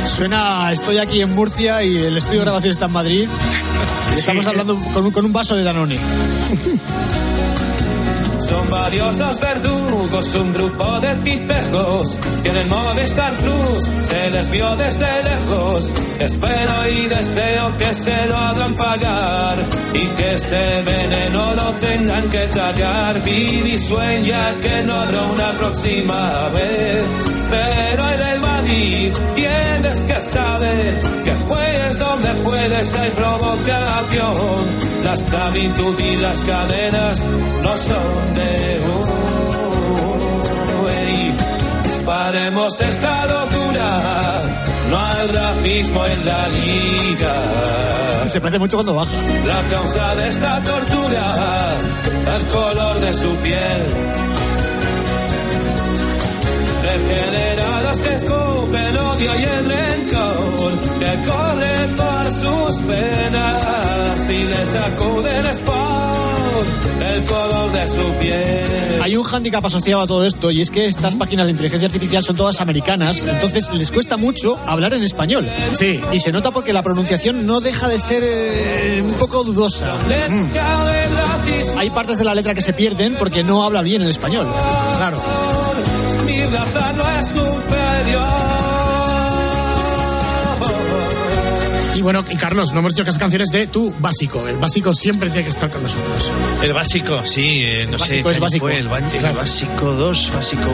Suena, 0.07 0.71
estoy 0.73 0.99
aquí 0.99 1.21
en 1.23 1.35
Murcia 1.35 1.83
y 1.83 1.97
el 1.97 2.17
estudio 2.17 2.41
de 2.41 2.45
grabación 2.47 2.71
está 2.73 2.87
en 2.87 2.93
Madrid. 2.93 3.29
Y 4.15 4.19
Estamos 4.19 4.45
Sí. 4.45 4.51
hablando 4.51 4.77
con 4.93 5.07
un, 5.07 5.11
con 5.11 5.25
un 5.25 5.33
vaso 5.33 5.57
de 5.57 5.65
Danone. 5.65 5.99
Son 8.39 8.69
varios 8.69 9.19
los 9.19 9.41
verdugos, 9.41 10.35
un 10.35 10.53
grupo 10.53 11.01
de 11.01 11.15
tipejos. 11.17 12.19
Tienen 12.43 12.69
Movistar 12.69 13.33
Plus, 13.33 13.83
se 14.09 14.31
les 14.31 14.51
vio 14.51 14.77
desde 14.77 15.07
lejos. 15.23 15.93
Espero 16.21 16.89
y 16.89 17.07
deseo 17.09 17.79
que 17.79 17.95
se 17.95 18.27
lo 18.27 18.37
hagan 18.37 18.75
pagar 18.75 19.57
y 19.93 20.07
que 20.17 20.35
ese 20.35 20.83
veneno 20.83 21.55
lo 21.55 21.71
tengan 21.81 22.29
que 22.31 22.47
tragar. 22.49 23.23
Vivi 23.23 23.79
sueña 23.79 24.41
que 24.63 24.83
no 24.85 24.95
habrá 24.95 25.23
una 25.23 25.51
próxima 25.59 26.49
vez. 26.49 27.07
Pero 27.51 28.11
en 28.11 28.21
el 28.21 28.41
Madrid 28.41 29.13
tienes 29.35 29.99
que 30.03 30.21
saber 30.21 31.01
que 31.25 31.35
juegues 31.47 31.99
donde 31.99 32.29
puedes 32.45 32.97
hay 32.97 33.11
provocación. 33.11 34.94
La 35.05 35.13
esclavitud 35.13 36.01
y 36.01 36.17
las 36.17 36.41
cadenas 36.47 37.23
no 37.63 37.77
son 37.77 38.35
de 38.35 38.81
hoy. 38.87 39.15
Paremos 42.07 42.81
esta 42.81 43.27
locura, 43.27 44.43
no 44.91 44.99
hay 44.99 45.27
racismo 45.29 46.07
en 46.07 46.25
la 46.25 46.49
liga. 46.49 47.35
Se 48.29 48.41
parece 48.41 48.59
mucho 48.59 48.79
cuando 48.79 48.95
baja. 48.95 49.13
La 49.47 49.63
causa 49.69 50.15
de 50.17 50.29
esta 50.29 50.63
tortura, 50.63 51.23
el 52.37 52.47
color 52.47 53.01
de 53.01 53.13
su 53.13 53.37
piel. 53.37 53.83
Degenerados 56.83 57.99
que 57.99 58.15
escupen 58.15 58.97
odio 58.97 59.35
y 59.39 59.43
el 59.45 59.65
rencor, 59.67 60.79
que 60.99 61.29
corren 61.29 61.97
por 61.97 62.04
sus 62.35 62.83
penas 62.83 64.31
y 64.31 64.45
por 65.65 65.85
el 67.03 67.25
color 67.25 67.73
de 67.73 67.89
su 67.89 68.13
piel. 68.21 69.03
Hay 69.03 69.17
un 69.17 69.25
hándicap 69.25 69.65
asociado 69.65 70.03
a 70.03 70.07
todo 70.07 70.25
esto 70.25 70.51
y 70.51 70.61
es 70.61 70.71
que 70.71 70.87
estas 70.87 71.15
páginas 71.17 71.47
de 71.47 71.53
inteligencia 71.53 71.87
artificial 71.87 72.23
son 72.23 72.37
todas 72.37 72.61
americanas, 72.61 73.25
entonces 73.25 73.71
les 73.73 73.93
cuesta 73.93 74.17
mucho 74.17 74.59
hablar 74.67 74.95
en 74.95 75.03
español. 75.03 75.51
Sí. 75.73 76.01
Y 76.13 76.21
se 76.21 76.33
nota 76.33 76.51
porque 76.51 76.73
la 76.73 76.83
pronunciación 76.83 77.47
no 77.47 77.61
deja 77.61 77.89
de 77.89 77.99
ser 77.99 78.23
eh, 78.25 79.03
un 79.05 79.13
poco 79.15 79.45
dudosa. 79.45 79.95
Mm. 80.29 81.79
Hay 81.79 81.91
partes 81.91 82.19
de 82.19 82.25
la 82.25 82.35
letra 82.35 82.55
que 82.55 82.63
se 82.63 82.73
pierden 82.73 83.15
porque 83.17 83.43
no 83.43 83.65
habla 83.65 83.83
bien 83.83 84.03
el 84.03 84.09
español. 84.09 84.49
Claro. 84.97 85.21
Mi 86.27 86.45
raza 86.45 86.93
no 86.93 87.21
es 87.21 87.27
superior. 87.29 88.74
Y 91.95 92.03
bueno, 92.03 92.25
y 92.29 92.35
Carlos, 92.37 92.73
no 92.73 92.81
hemos 92.81 92.93
dicho 92.93 93.05
que 93.05 93.11
las 93.11 93.19
canciones 93.19 93.51
de 93.51 93.67
tu 93.69 93.95
básico. 94.01 94.47
El 94.49 94.57
básico 94.57 94.93
siempre 94.93 95.31
tiene 95.31 95.45
que 95.45 95.51
estar 95.51 95.71
con 95.71 95.83
nosotros. 95.83 96.33
El 96.63 96.73
básico, 96.73 97.25
sí, 97.25 97.61
eh, 97.65 97.87
no 97.89 97.99
sé. 97.99 98.23
Básico 98.23 98.31
es 98.31 98.37
¿qué 98.37 98.37
año 98.37 98.41
básico. 98.41 98.67
Fue 98.67 98.79
el, 98.79 98.87
el 99.15 99.19
Claro. 99.21 99.37
básico 99.37 99.91
2, 99.95 100.33
básico 100.35 100.63
1. 100.63 100.73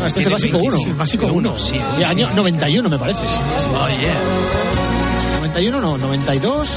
No, 0.00 0.06
este 0.06 0.20
es 0.20 0.26
el 0.26 0.32
básico 0.32 0.58
1. 0.58 0.76
el 0.86 0.94
básico 0.94 1.26
uno. 1.26 1.58
Sí, 1.58 1.78
Sí, 1.96 2.02
año 2.04 2.30
91 2.34 2.88
me 2.88 2.98
parece. 2.98 3.20
Oh, 3.20 3.88
yeah. 3.88 5.38
91 5.38 5.80
no, 5.80 5.98
92. 5.98 6.68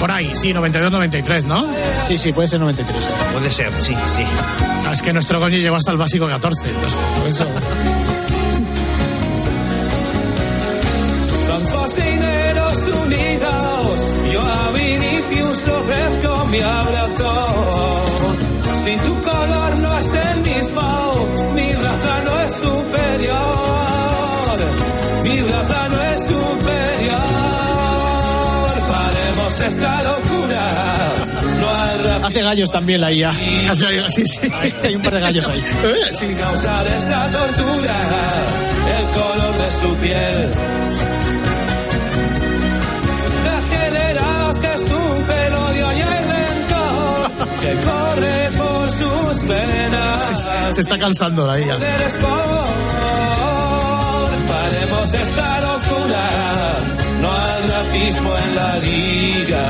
Por 0.00 0.10
ahí, 0.10 0.32
sí, 0.34 0.52
92, 0.52 0.90
93, 0.92 1.44
¿no? 1.44 1.64
Sí, 2.04 2.18
sí, 2.18 2.32
puede 2.32 2.48
ser 2.48 2.58
93. 2.60 3.02
Puede 3.32 3.50
ser, 3.50 3.72
sí, 3.80 3.94
sí. 4.12 4.22
Ah, 4.86 4.92
Es 4.92 5.00
que 5.02 5.12
nuestro 5.12 5.38
coño 5.40 5.56
llegó 5.56 5.76
hasta 5.76 5.92
el 5.92 5.96
básico 5.98 6.26
14, 6.26 6.68
entonces 6.68 6.98
por 7.16 7.28
eso. 7.28 7.46
unidos, 12.86 14.06
yo 14.32 14.40
a 14.40 14.70
Vinicius 14.72 15.66
lo 15.66 15.78
ofrezco 15.80 16.46
mi 16.46 16.60
abrazo. 16.60 18.04
Si 18.84 18.96
tu 18.98 19.14
color 19.22 19.78
no 19.78 19.98
es 19.98 20.12
el 20.12 20.40
mismo, 20.42 21.12
mi 21.54 21.72
raza 21.72 22.22
no 22.26 22.40
es 22.40 22.52
superior. 22.52 23.94
Mi 25.22 25.40
raza 25.40 25.88
no 25.88 26.02
es 26.02 26.20
superior. 26.20 27.24
Paremos 28.92 29.60
esta 29.60 30.02
locura, 30.02 30.62
no 31.60 31.68
hay 31.80 31.98
raza. 32.06 32.26
Hace 32.26 32.42
gallos 32.42 32.70
también 32.70 33.00
la 33.00 33.12
IA. 33.12 33.32
Sí, 34.10 34.24
sí. 34.26 34.48
Hay 34.84 34.94
un 34.96 35.02
par 35.02 35.14
de 35.14 35.20
gallos 35.20 35.48
ahí. 35.48 35.62
Sin 36.14 36.34
causa 36.34 36.84
de 36.84 36.96
esta 36.96 37.30
tortura, 37.30 37.96
el 38.98 39.06
color 39.06 39.56
de 39.58 39.72
su 39.72 39.94
piel. 39.96 40.83
Sus 48.94 49.48
venas. 49.48 50.50
Se 50.70 50.80
está 50.80 50.98
cansando 50.98 51.46
la 51.46 51.60
IA. 51.60 51.78
Paremos 54.48 55.14
esta 55.14 55.60
locura, 55.60 56.24
no 57.22 57.32
hay 57.32 57.62
racismo 57.68 58.30
en 58.36 58.56
la 58.56 58.78
liga. 58.78 59.64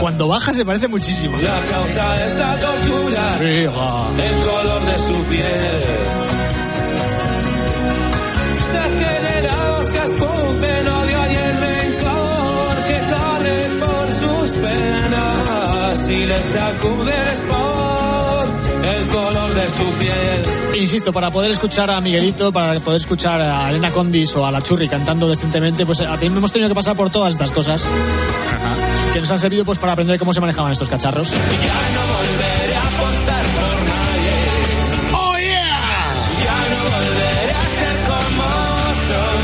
Cuando 0.00 0.28
baja 0.28 0.52
se 0.52 0.64
parece 0.64 0.88
muchísimo. 0.88 1.36
La 1.38 1.60
causa 1.70 2.14
de 2.14 2.26
esta 2.26 2.54
tortura, 2.56 3.22
el 3.40 3.68
color 3.70 4.84
de 4.84 4.98
su 4.98 5.24
piel. 5.24 5.82
Degenerados 8.72 9.86
que 9.88 9.98
escupen 9.98 10.88
odio 10.98 11.20
y 11.30 11.34
el 11.34 11.54
rencor 11.58 12.74
que 12.88 12.98
corre 13.12 13.60
por 13.80 14.06
sus 14.10 14.50
penas 14.58 16.08
y 16.08 16.26
les 16.26 16.44
sacude 16.46 17.12
el 17.12 17.28
espor, 17.34 18.07
el 18.96 19.06
color 19.06 19.54
de 19.54 19.66
su 19.66 19.84
piel. 19.98 20.80
Insisto, 20.80 21.12
para 21.12 21.30
poder 21.30 21.50
escuchar 21.50 21.90
a 21.90 22.00
Miguelito, 22.00 22.52
para 22.52 22.78
poder 22.80 23.00
escuchar 23.00 23.40
a 23.40 23.68
Elena 23.70 23.90
Condis 23.90 24.34
o 24.36 24.46
a 24.46 24.50
la 24.50 24.62
Churri 24.62 24.88
cantando 24.88 25.28
decentemente, 25.28 25.84
pues 25.86 26.00
a- 26.00 26.16
hemos 26.20 26.52
tenido 26.52 26.68
que 26.68 26.74
pasar 26.74 26.96
por 26.96 27.10
todas 27.10 27.32
estas 27.32 27.50
cosas. 27.50 27.82
Que 29.12 29.20
nos 29.20 29.30
han 29.30 29.38
servido 29.38 29.64
pues 29.64 29.78
para 29.78 29.92
aprender 29.92 30.18
cómo 30.18 30.32
se 30.34 30.40
manejaban 30.40 30.70
estos 30.72 30.88
cacharros. 30.88 31.32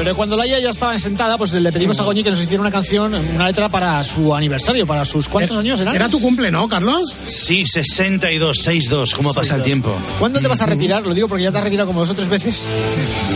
Pero 0.05 0.17
cuando 0.17 0.37
la 0.37 0.47
IA 0.47 0.61
ya 0.61 0.69
estaba 0.69 0.99
sentada, 0.99 1.39
pues 1.39 1.55
le 1.55 1.73
pedimos 1.73 1.99
a 1.99 2.03
Goñi 2.03 2.23
que 2.23 2.31
nos 2.31 2.43
hiciera 2.43 2.61
una 2.61 2.71
canción, 2.71 3.15
una 3.15 3.47
letra 3.47 3.71
para 3.71 4.05
su 4.05 4.35
aniversario, 4.35 4.87
para 4.87 5.03
sus 5.07 5.29
cuántos 5.31 5.57
años 5.57 5.81
eran. 5.81 5.97
Era 5.97 6.11
tu 6.11 6.21
cumple, 6.21 6.51
¿no, 6.51 6.69
Carlos? 6.69 7.11
Sí, 7.27 7.65
62, 7.65 8.59
62, 8.59 9.15
¿cómo 9.15 9.33
pasa 9.33 9.57
el 9.57 9.63
tiempo? 9.63 9.97
¿Cuándo 10.19 10.41
te 10.41 10.49
vas 10.49 10.61
a 10.61 10.67
retirar? 10.67 11.07
Lo 11.07 11.15
digo 11.15 11.27
porque 11.27 11.45
ya 11.45 11.51
te 11.51 11.57
has 11.57 11.65
retirado 11.65 11.87
como 11.87 12.01
dos 12.01 12.11
o 12.11 12.15
tres 12.15 12.29
veces. 12.29 12.63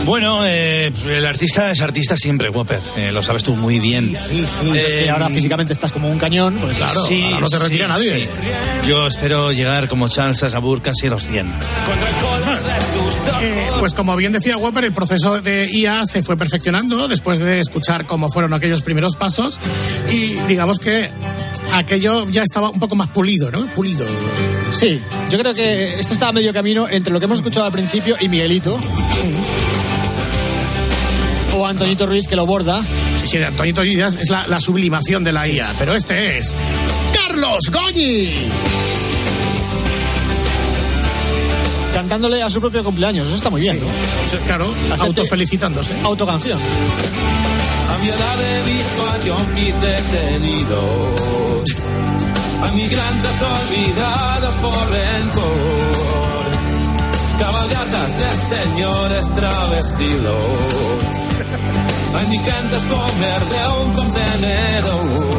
Bueno, 0.05 0.45
eh, 0.45 0.91
el 1.07 1.25
artista 1.25 1.71
es 1.71 1.81
artista 1.81 2.15
siempre, 2.15 2.49
Whopper. 2.49 2.79
Eh, 2.97 3.11
lo 3.11 3.23
sabes 3.23 3.43
tú 3.43 3.55
muy 3.55 3.79
bien. 3.79 4.15
Sí, 4.15 4.45
sí. 4.45 4.69
es 4.75 4.93
que 4.93 5.09
ahora 5.09 5.27
físicamente 5.29 5.73
estás 5.73 5.91
como 5.91 6.07
un 6.07 6.19
cañón, 6.19 6.55
pues 6.61 6.77
claro, 6.77 7.03
Sí, 7.07 7.23
ahora 7.25 7.39
no 7.39 7.49
te 7.49 7.57
retira 7.57 7.85
sí, 7.87 7.91
nadie. 7.91 8.25
sí. 8.27 8.87
Yo 8.87 9.07
espero 9.07 9.51
llegar 9.51 9.87
como 9.89 10.07
Charles 10.07 10.43
Aznavour 10.43 10.83
casi 10.83 11.07
a 11.07 11.09
los 11.09 11.25
100. 11.25 11.47
Eh, 13.41 13.69
pues 13.79 13.93
como 13.93 14.15
bien 14.15 14.31
decía 14.31 14.57
Whopper, 14.57 14.85
el 14.85 14.93
proceso 14.93 15.41
de 15.41 15.67
IA 15.71 16.05
se 16.05 16.21
fue 16.23 16.35
perfeccionando 16.37 17.07
después 17.07 17.39
de 17.39 17.59
escuchar 17.59 18.05
cómo 18.05 18.29
fueron 18.29 18.53
aquellos 18.53 18.81
primeros 18.81 19.15
pasos 19.15 19.59
y 20.11 20.35
digamos 20.47 20.79
que 20.79 21.09
aquello 21.73 22.27
ya 22.29 22.43
estaba 22.43 22.69
un 22.69 22.79
poco 22.79 22.95
más 22.95 23.09
pulido, 23.09 23.49
¿no? 23.51 23.65
Pulido. 23.67 24.05
Sí, 24.71 25.01
yo 25.29 25.39
creo 25.39 25.53
que 25.53 25.99
esto 25.99 26.13
está 26.13 26.29
a 26.29 26.31
medio 26.31 26.53
camino 26.53 26.87
entre 26.89 27.13
lo 27.13 27.19
que 27.19 27.25
hemos 27.25 27.39
escuchado 27.39 27.65
al 27.65 27.71
principio 27.71 28.17
y 28.19 28.27
Miguelito. 28.27 28.77
O 31.55 31.65
Antonito 31.65 32.05
Ruiz 32.05 32.27
que 32.27 32.35
lo 32.35 32.45
borda. 32.45 32.81
Sí, 33.19 33.27
sí, 33.27 33.37
de 33.37 33.45
Antonito 33.45 33.81
Díaz 33.81 34.15
es 34.15 34.29
la, 34.29 34.47
la 34.47 34.59
sublimación 34.59 35.23
de 35.23 35.31
la 35.31 35.47
IA, 35.47 35.73
pero 35.79 35.93
este 35.95 36.37
es 36.37 36.55
Carlos 37.13 37.59
Goñi. 37.71 38.33
Cantándole 41.93 42.41
a 42.43 42.49
su 42.49 42.59
propio 42.61 42.83
cumpleaños. 42.83 43.27
Eso 43.27 43.35
está 43.35 43.49
muy 43.49 43.61
bien, 43.61 43.79
¿no? 43.79 43.85
Claro, 44.45 44.65
Hacerte- 44.91 45.05
autofelicitándose. 45.07 45.93
Autocanción. 46.03 46.57
A 46.57 47.97
mi 48.01 48.07
edad 48.09 48.37
he 48.41 48.63
visto 48.71 49.09
a 49.11 49.17
yonkis 49.25 49.81
detenidos, 49.81 51.75
a 52.63 52.71
migrantes 52.71 53.41
olvidados 53.41 54.55
por 54.55 54.73
rencor, 54.91 55.89
cabalgatas 57.39 58.17
de 58.17 58.31
señores 58.55 59.33
travestidos, 59.33 60.43
a 62.15 62.23
indigentes 62.23 62.85
comer 62.85 63.45
de 63.49 63.67
un 63.83 63.93
contenedor. 63.93 65.38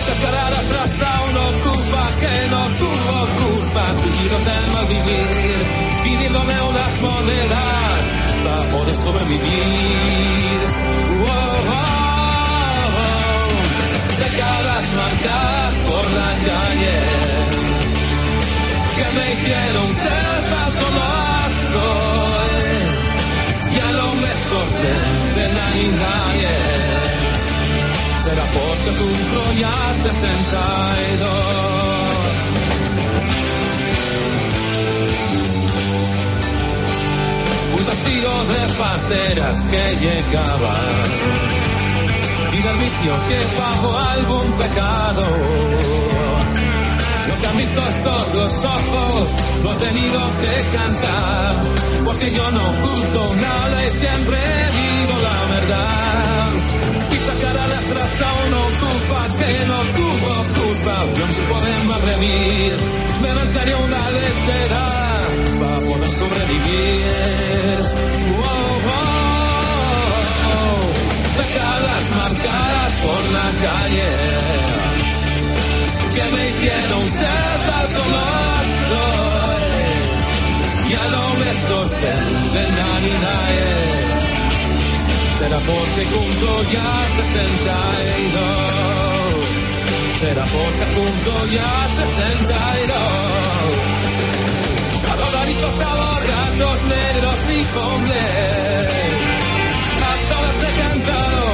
Y 0.00 0.02
sacar 0.02 0.34
a 0.34 0.50
las 0.50 0.66
tras 0.66 1.02
a 1.02 1.22
una 1.28 1.46
culpa 1.62 2.02
que 2.20 2.34
no 2.50 2.62
tuvo 2.80 3.16
culpa, 3.44 3.84
tullidos 4.00 4.42
del 4.48 4.66
mal 4.72 4.86
vivir, 4.86 5.28
pidiéndome 6.04 6.54
unas 6.70 7.00
monedas 7.02 8.02
para 8.42 8.62
poder 8.70 8.96
sobrevivir. 8.96 10.60
Wow. 11.18 11.50
Décadas 14.24 14.84
marcadas 15.00 15.74
por 15.88 16.04
la 16.18 16.32
calle 16.48 16.98
que 18.96 19.06
me 19.16 19.24
hicieron 19.34 19.88
ser 20.02 20.38
tal 20.50 20.72
como 20.80 21.04
soy. 21.72 22.72
Ya 23.76 23.88
no 24.00 24.06
me 24.22 24.32
sorprende 24.48 25.44
nadie, 25.60 26.54
nadie 28.20 28.30
será 28.30 28.44
porque 28.44 28.90
cumplo 28.98 29.52
ya 29.58 29.94
62. 29.94 30.20
Un 37.76 37.84
testigo 37.84 38.44
de 38.52 38.60
parteras 38.78 39.64
que 39.64 39.84
llegaban 40.00 41.04
y 42.52 42.62
del 42.62 42.76
vicio 42.76 43.12
que 43.28 43.40
bajo 43.58 43.98
algún 43.98 44.52
pecado. 44.52 46.19
Lo 47.28 47.40
que 47.40 47.46
han 47.46 47.56
visto 47.56 47.80
estos 47.88 48.34
los 48.34 48.64
ojos 48.64 49.36
lo 49.62 49.72
he 49.72 49.76
tenido 49.76 50.20
que 50.42 50.76
cantar 50.76 51.56
porque 52.04 52.32
yo 52.32 52.50
no 52.50 52.62
oculto 52.70 53.34
nada 53.34 53.86
y 53.86 53.90
siempre 53.90 54.38
digo 54.80 55.14
la 55.28 55.38
verdad 55.54 56.50
y 57.12 57.16
sacar 57.16 57.56
a 57.56 57.66
las 57.68 57.84
tras 57.84 58.20
a 58.20 58.32
una 58.46 58.62
culpa 58.80 59.20
que 59.38 59.66
no 59.70 59.78
tuvo 59.98 60.32
culpa. 60.58 60.96
Yo 61.18 61.26
poema 61.52 61.98
remis 62.06 62.82
me 63.20 63.28
inventaría 63.28 63.76
una 63.76 64.10
lechera 64.18 64.84
para 65.60 65.78
poder 65.86 66.08
sobrevivir. 66.08 67.00
Décadas 71.40 72.04
marcadas 72.16 72.92
por 73.04 73.22
la 73.36 73.48
calle 73.64 74.79
que 76.14 76.24
me 76.34 76.42
hicieron 76.50 77.02
ser 77.02 77.56
tal 77.68 77.86
como 77.96 78.20
soy. 78.88 79.80
Ya 80.90 81.04
no 81.14 81.24
me 81.40 81.50
sorprende 81.68 82.62
nadie, 82.78 83.12
nadie 83.26 83.90
será 85.40 85.58
porque 85.58 86.02
cumplo 86.14 86.52
ya 86.70 86.90
62. 87.16 87.40
Será 90.20 90.44
porque 90.44 90.84
cumplo 90.96 91.46
ya 91.46 91.72
62. 91.88 92.96
A 95.10 95.14
dolaritos, 95.22 95.76
a 95.80 95.92
borrachos, 96.00 96.78
negros 96.94 97.40
y 97.56 97.60
hombres. 97.78 99.14
A 100.10 100.12
todos 100.30 100.58
he 100.66 100.70
cantado 100.82 101.50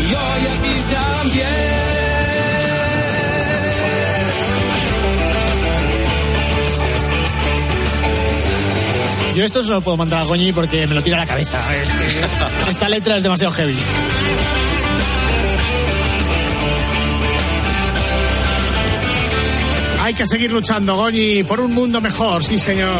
y 0.00 0.08
hoy 0.22 0.42
aquí 0.54 0.74
también. 0.92 2.13
Yo 9.34 9.44
esto 9.44 9.62
no 9.64 9.68
lo 9.70 9.80
puedo 9.80 9.96
mandar 9.96 10.20
a 10.20 10.24
Goñi 10.24 10.52
porque 10.52 10.86
me 10.86 10.94
lo 10.94 11.02
tira 11.02 11.16
a 11.16 11.20
la 11.20 11.26
cabeza. 11.26 11.58
Es 11.74 11.90
que 11.92 12.70
esta 12.70 12.88
letra 12.88 13.16
es 13.16 13.22
demasiado 13.22 13.52
heavy. 13.52 13.76
Hay 20.02 20.14
que 20.14 20.26
seguir 20.26 20.52
luchando, 20.52 20.94
Goñi, 20.94 21.42
por 21.42 21.60
un 21.60 21.74
mundo 21.74 22.00
mejor, 22.00 22.44
sí, 22.44 22.58
señor. 22.58 22.90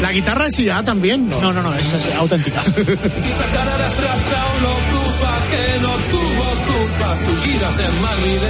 La 0.00 0.12
guitarra 0.12 0.46
es 0.46 0.58
IA 0.60 0.84
también, 0.84 1.28
¿no? 1.28 1.40
No, 1.40 1.52
no, 1.52 1.62
no, 1.62 1.74
es, 1.74 1.92
es 1.92 2.14
auténtica. 2.14 2.62
y 2.76 3.32
sacar 3.32 3.68
a 3.68 3.78
las 3.78 3.94
tras 3.96 4.32
a 4.32 4.44
una 4.58 4.74
culpa 4.92 5.38
que 5.50 5.80
no 5.80 5.94
tuvo 6.10 6.44
culpa, 6.68 7.16
tullidas 7.26 7.76
de 7.78 7.88
Madrid, 8.00 8.40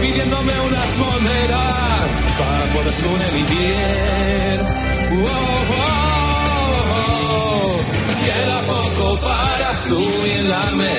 pidiéndome 0.00 0.52
unas 0.68 0.96
monedas 0.96 2.18
para 2.36 2.64
poder 2.72 2.92
sobrevivir. 2.92 4.87
Oh, 5.10 5.14
oh, 5.14 6.84
oh, 6.92 7.80
queda 8.26 8.58
poco 8.66 9.16
para 9.20 9.68
jubilarme, 9.88 10.96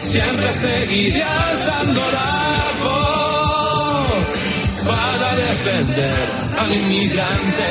siempre 0.00 0.54
seguiré 0.54 1.22
alzando 1.22 2.00
la 2.00 2.32
voz 2.82 4.08
para 4.86 5.28
defender 5.36 6.26
al 6.60 6.72
inmigrante 6.74 7.68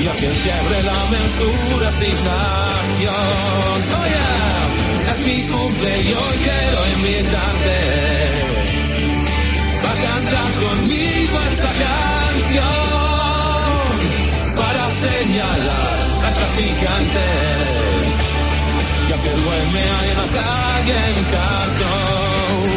y 0.00 0.08
a 0.08 0.12
quien 0.12 0.34
siempre 0.34 0.82
la 0.82 1.04
mensura 1.10 1.88
asignación. 1.88 3.14
Oh 3.98 4.06
yeah, 4.12 5.12
es 5.12 5.18
mi 5.26 5.38
cumple 5.46 5.92
y 6.00 6.14
quiero 6.42 6.80
invitarte 6.96 8.87
cantar 10.06 10.50
conmigo 10.64 11.36
esta 11.48 11.70
canción 11.84 12.68
para 14.56 14.84
señalar 14.90 15.98
al 16.26 16.34
traficante 16.34 17.26
y 19.08 19.12
a 19.12 19.16
que 19.22 19.30
duerme 19.30 19.82
en 19.82 20.16
la 20.20 20.28
calle 20.38 20.98
en 21.08 21.24
cartón. 21.34 22.68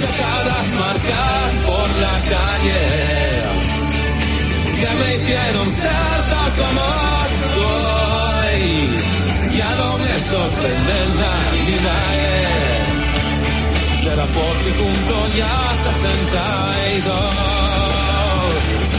Décadas 0.00 0.66
marcadas 0.84 1.54
por 1.66 1.88
la 2.04 2.16
calle 2.32 2.82
que 4.80 4.90
me 5.00 5.08
hicieron 5.16 5.66
ser 5.68 6.18
tal 6.32 6.50
como 6.60 6.86
soy. 7.54 8.62
Ya 9.56 9.70
no 9.80 9.98
me 9.98 10.14
sorprende 10.18 10.96
nadie, 11.20 11.76
nadie. 11.82 12.87
Será 14.02 14.24
porque 14.26 14.70
cumplo 14.78 15.28
ya 15.36 15.76
62. 15.76 17.14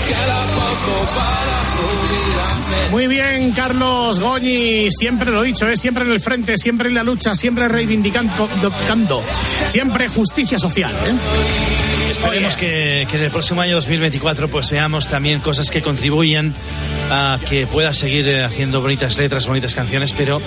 Queda 0.07 0.41
poco 0.55 0.95
para 1.15 1.57
jubilarme. 1.75 2.91
Muy 2.91 3.07
bien, 3.07 3.51
Carlos 3.51 4.19
Goñi, 4.19 4.89
siempre 4.91 5.31
lo 5.31 5.43
he 5.43 5.47
dicho, 5.47 5.67
¿eh? 5.69 5.77
siempre 5.77 6.03
en 6.03 6.12
el 6.12 6.19
frente, 6.19 6.57
siempre 6.57 6.89
en 6.89 6.95
la 6.95 7.03
lucha, 7.03 7.35
siempre 7.35 7.67
reivindicando, 7.69 9.23
siempre 9.65 10.09
justicia 10.09 10.59
social. 10.59 10.91
¿eh? 10.91 12.12
Esperemos 12.12 12.57
que, 12.57 13.07
que 13.09 13.17
en 13.17 13.23
el 13.23 13.31
próximo 13.31 13.62
año 13.62 13.75
2024 13.75 14.47
pues 14.47 14.71
veamos 14.71 15.07
también 15.07 15.39
cosas 15.39 15.69
que 15.69 15.81
contribuyan 15.81 16.53
a 17.12 17.39
que 17.47 17.67
pueda 17.67 17.93
seguir 17.93 18.27
eh, 18.27 18.43
haciendo 18.43 18.81
bonitas 18.81 19.17
letras, 19.17 19.47
bonitas 19.47 19.75
canciones, 19.75 20.13
pero 20.13 20.41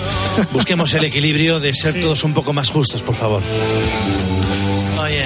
busquemos 0.51 0.93
el 0.93 1.05
equilibrio 1.05 1.59
de 1.59 1.73
ser 1.73 2.01
todos 2.01 2.23
un 2.23 2.33
poco 2.33 2.53
más 2.53 2.69
justos, 2.69 3.01
por 3.01 3.15
favor. 3.15 3.41
Oye. 5.03 5.21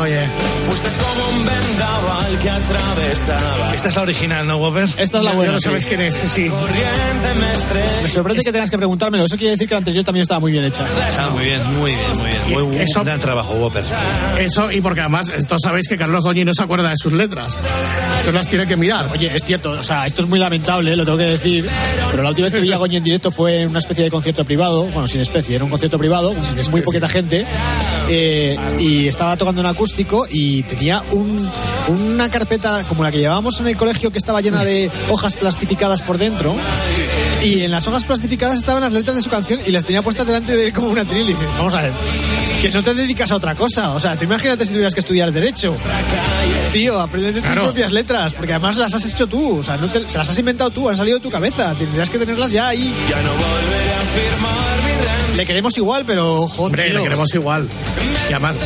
Oye. 0.00 0.26
Fuiste 0.66 0.88
como 1.00 1.28
un 1.38 1.46
vendaval 1.46 2.38
que 2.38 2.50
atravesaba. 2.50 3.74
Esta 3.74 3.88
es 3.88 3.96
la 3.96 4.02
original, 4.02 4.46
¿no, 4.46 4.56
Whopper? 4.56 4.84
Esta 4.98 5.18
es 5.18 5.24
la 5.24 5.34
buena. 5.34 5.52
no 5.52 5.58
sí. 5.58 5.64
sabes 5.64 5.84
quién 5.84 6.00
es, 6.00 6.22
sí. 6.34 6.50
Me 8.02 8.08
sorprende 8.08 8.42
que 8.42 8.52
tengas 8.52 8.70
que 8.70 8.76
preguntármelo. 8.78 9.24
Eso 9.24 9.36
quiere 9.36 9.52
decir 9.52 9.68
que 9.68 9.74
la 9.74 9.78
anterior 9.78 10.04
también 10.04 10.22
estaba 10.22 10.40
muy 10.40 10.52
bien 10.52 10.64
hecha. 10.64 10.84
Está 11.06 11.28
muy 11.30 11.44
bien, 11.44 11.60
muy 11.78 11.90
bien, 11.92 12.18
muy 12.18 12.30
bien. 12.30 12.68
Muy, 12.70 12.78
Eso- 12.78 13.00
un 13.00 13.06
gran 13.06 13.20
trabajo, 13.20 13.54
Whopper. 13.54 13.84
Eso, 14.38 14.70
y 14.70 14.80
porque 14.80 15.00
además, 15.00 15.30
esto 15.34 15.56
sabéis 15.58 15.88
que 15.88 15.96
Carlos 15.96 16.24
Goñi 16.24 16.44
no 16.44 16.52
se 16.54 16.62
acuerda 16.62 16.90
de 16.90 16.96
sus 16.96 17.12
letras. 17.12 17.58
Entonces 18.10 18.34
las 18.34 18.48
tiene 18.48 18.66
que 18.66 18.76
mirar. 18.76 19.08
Oye, 19.12 19.30
es 19.34 19.44
cierto, 19.44 19.70
o 19.72 19.82
sea, 19.82 20.06
esto 20.06 20.22
es 20.22 20.28
muy 20.28 20.38
lamentable, 20.38 20.96
lo 20.96 21.04
tengo 21.04 21.18
que 21.18 21.24
decir, 21.24 21.68
pero 22.10 22.22
la 22.22 22.30
última 22.30 22.46
vez 22.46 22.54
que 22.54 22.60
vi 22.60 22.72
a 22.72 22.76
Goñi 22.76 22.96
en 22.96 23.02
directo 23.04 23.30
fue 23.30 23.60
en 23.60 23.68
una 23.68 23.78
especie 23.78 24.04
de 24.04 24.10
concierto 24.10 24.44
privado, 24.44 24.84
bueno, 24.84 25.06
sin 25.06 25.20
especie, 25.20 25.56
era 25.56 25.64
un 25.64 25.70
concierto 25.70 25.98
privado, 25.98 26.34
muy 26.70 26.82
poquita 26.82 27.08
gente, 27.08 27.44
eh, 28.08 28.58
y 28.78 29.06
estaba 29.12 29.36
tocando 29.36 29.60
en 29.60 29.66
acústico 29.68 30.26
y 30.28 30.62
tenía 30.64 31.02
un, 31.12 31.36
una 31.88 32.28
carpeta 32.30 32.82
como 32.88 33.04
la 33.04 33.10
que 33.12 33.18
llevábamos 33.18 33.60
en 33.60 33.68
el 33.68 33.76
colegio 33.76 34.10
que 34.10 34.18
estaba 34.18 34.40
llena 34.40 34.64
de 34.64 34.90
hojas 35.10 35.36
plastificadas 35.36 36.02
por 36.02 36.18
dentro, 36.18 36.54
y 37.42 37.62
en 37.62 37.70
las 37.70 37.86
hojas 37.86 38.04
plastificadas 38.04 38.56
estaban 38.56 38.82
las 38.82 38.92
letras 38.92 39.16
de 39.16 39.22
su 39.22 39.30
canción 39.30 39.60
y 39.66 39.70
las 39.70 39.84
tenía 39.84 40.02
puestas 40.02 40.26
delante 40.26 40.56
de 40.56 40.66
él 40.66 40.72
como 40.72 40.88
una 40.88 41.04
tril 41.04 41.22
y 41.24 41.28
dices, 41.28 41.48
vamos 41.58 41.74
a 41.74 41.82
ver, 41.82 41.92
que 42.60 42.70
no 42.70 42.82
te 42.82 42.94
dedicas 42.94 43.30
a 43.32 43.36
otra 43.36 43.54
cosa, 43.54 43.90
o 43.94 44.00
sea, 44.00 44.16
te 44.16 44.24
imagínate 44.24 44.64
si 44.64 44.70
tuvieras 44.72 44.94
que 44.94 45.00
estudiar 45.00 45.30
Derecho. 45.32 45.74
Tío, 46.72 47.00
aprende 47.00 47.32
de 47.32 47.40
tus 47.40 47.42
Claro. 47.50 47.64
propias 47.64 47.92
letras, 47.92 48.32
porque 48.34 48.52
además 48.52 48.76
las 48.76 48.94
has 48.94 49.04
hecho 49.04 49.26
tú, 49.26 49.58
o 49.58 49.62
sea, 49.62 49.76
no 49.76 49.88
te, 49.90 50.00
te 50.00 50.16
las 50.18 50.28
has 50.28 50.38
inventado 50.38 50.70
tú, 50.70 50.88
han 50.88 50.96
salido 50.96 51.18
de 51.18 51.22
tu 51.22 51.30
cabeza, 51.30 51.74
tendrías 51.74 52.08
que 52.08 52.18
tenerlas 52.18 52.50
ya 52.52 52.68
ahí. 52.68 52.92
Ya 53.10 53.16
no 53.22 53.30
volveré 53.30 53.92
a 53.94 54.00
firmar 54.00 54.82
mi. 54.86 54.91
Le 55.36 55.46
queremos 55.46 55.76
igual, 55.78 56.04
pero 56.06 56.46
joder. 56.48 56.66
Hombre, 56.66 56.90
le 56.92 57.02
queremos 57.02 57.34
igual. 57.34 57.68
Y 58.28 58.32
además, 58.32 58.56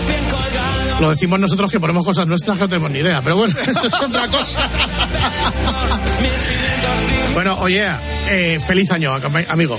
lo 1.01 1.11
decimos 1.11 1.39
nosotros 1.39 1.71
que 1.71 1.79
ponemos 1.81 2.05
cosas 2.05 2.27
nuestras 2.27 2.57
que 2.57 2.63
no 2.65 2.69
tenemos 2.69 2.91
ni 2.91 2.99
idea. 3.01 3.23
Pero 3.23 3.37
bueno, 3.37 3.55
eso 3.67 3.87
es 3.87 3.95
otra 4.01 4.27
cosa. 4.29 4.69
bueno, 7.35 7.57
oye, 7.61 7.87
eh, 8.29 8.59
feliz 8.65 8.91
año, 8.91 9.13
am- 9.13 9.45
amigo. 9.49 9.79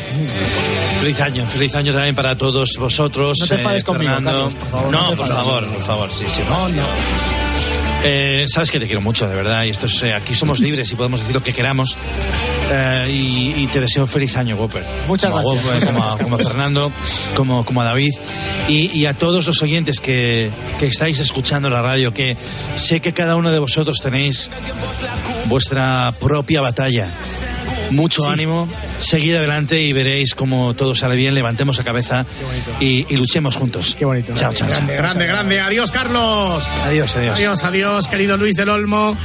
Feliz 1.01 1.19
año, 1.21 1.45
feliz 1.45 1.75
año 1.75 1.93
también 1.93 2.15
para 2.15 2.35
todos 2.37 2.71
vosotros. 2.79 3.37
No 3.41 3.47
te 3.47 3.55
enfades 3.55 3.83
conmigo, 3.83 4.11
Fernando. 4.13 4.31
Carlos, 4.49 4.55
por 4.55 4.69
favor, 4.69 4.91
no, 4.91 5.15
por 5.15 5.27
favor, 5.27 5.65
por 5.67 5.81
favor, 5.83 6.09
sí, 6.11 6.25
sí. 6.27 6.41
No, 6.49 6.69
no. 6.69 6.83
Eh, 8.09 8.45
sabes 8.47 8.71
que 8.71 8.79
te 8.79 8.85
quiero 8.85 9.01
mucho, 9.01 9.27
de 9.27 9.35
verdad, 9.35 9.65
y 9.65 9.69
esto 9.69 9.87
es, 9.87 10.01
eh, 10.03 10.13
aquí 10.13 10.33
somos 10.33 10.61
libres 10.61 10.89
y 10.93 10.95
podemos 10.95 11.19
decir 11.19 11.35
lo 11.35 11.43
que 11.43 11.51
queramos. 11.51 11.97
Eh, 12.71 13.07
y, 13.11 13.63
y 13.63 13.67
te 13.67 13.81
deseo 13.81 14.07
feliz 14.07 14.37
año, 14.37 14.55
Whopper. 14.55 14.81
Muchas 15.09 15.29
como 15.29 15.51
gracias. 15.51 15.73
Whopper, 15.73 15.87
como, 15.87 16.03
a, 16.05 16.17
como 16.17 16.35
a 16.37 16.39
Fernando, 16.39 16.91
como, 17.35 17.65
como 17.65 17.81
a 17.81 17.83
David, 17.83 18.13
y, 18.69 18.97
y 18.97 19.05
a 19.07 19.13
todos 19.13 19.45
los 19.45 19.61
oyentes 19.61 19.99
que, 19.99 20.49
que 20.79 20.85
estáis 20.85 21.19
escuchando 21.19 21.69
la 21.69 21.81
radio, 21.81 22.13
que 22.13 22.37
sé 22.77 23.01
que 23.01 23.11
cada 23.11 23.35
uno 23.35 23.51
de 23.51 23.59
vosotros 23.59 23.99
tenéis 24.01 24.51
vuestra 25.47 26.13
propia 26.17 26.61
batalla. 26.61 27.09
Mucho 27.91 28.27
ánimo, 28.29 28.67
seguid 28.99 29.35
adelante 29.35 29.81
y 29.81 29.93
veréis 29.93 30.35
cómo 30.35 30.73
todo 30.75 30.93
sale 30.93 31.15
bien, 31.15 31.33
levantemos 31.35 31.77
la 31.77 31.83
cabeza 31.83 32.25
y, 32.79 33.05
y 33.09 33.17
luchemos 33.17 33.55
juntos. 33.55 33.95
Qué 33.97 34.05
bonito. 34.05 34.33
Chao, 34.35 34.53
chao, 34.53 34.67
chao. 34.67 34.77
Grande, 34.77 34.95
grande, 34.95 35.27
grande. 35.27 35.59
Adiós, 35.61 35.91
Carlos. 35.91 36.65
Adiós, 36.85 37.15
adiós. 37.15 37.37
Adiós, 37.37 37.63
adiós, 37.63 38.07
querido 38.07 38.37
Luis 38.37 38.55
del 38.55 38.69
Olmo. 38.69 39.15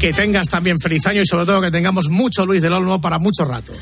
Que 0.00 0.12
tengas 0.12 0.48
también 0.48 0.78
feliz 0.80 1.06
año 1.06 1.22
y 1.22 1.26
sobre 1.26 1.46
todo 1.46 1.60
que 1.60 1.70
tengamos 1.70 2.08
mucho 2.08 2.44
Luis 2.44 2.60
del 2.60 2.72
Olmo 2.72 3.00
para 3.00 3.18
mucho 3.18 3.44
rato. 3.44 3.72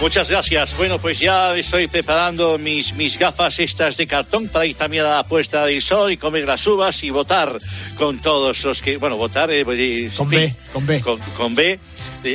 Muchas 0.00 0.28
gracias. 0.30 0.76
Bueno, 0.76 0.98
pues 0.98 1.18
ya 1.18 1.56
estoy 1.56 1.86
preparando 1.88 2.58
mis, 2.58 2.94
mis 2.94 3.18
gafas 3.18 3.58
estas 3.58 3.96
de 3.96 4.06
cartón 4.06 4.48
para 4.48 4.66
ir 4.66 4.76
también 4.76 5.04
a 5.04 5.16
la 5.16 5.22
puesta 5.22 5.64
del 5.66 5.82
sol 5.82 6.12
y 6.12 6.16
comer 6.16 6.46
las 6.46 6.66
uvas 6.66 7.02
y 7.02 7.10
votar 7.10 7.52
con 7.96 8.18
todos 8.18 8.62
los 8.64 8.80
que, 8.82 8.96
bueno, 8.96 9.16
votar 9.16 9.50
eh, 9.50 9.64
eh, 9.68 10.10
Con 10.16 10.26
en 10.26 10.30
B, 10.30 10.46
fin, 10.46 10.56
con 10.72 10.86
B. 10.86 11.00
con, 11.00 11.18
con 11.36 11.54
B, 11.54 11.78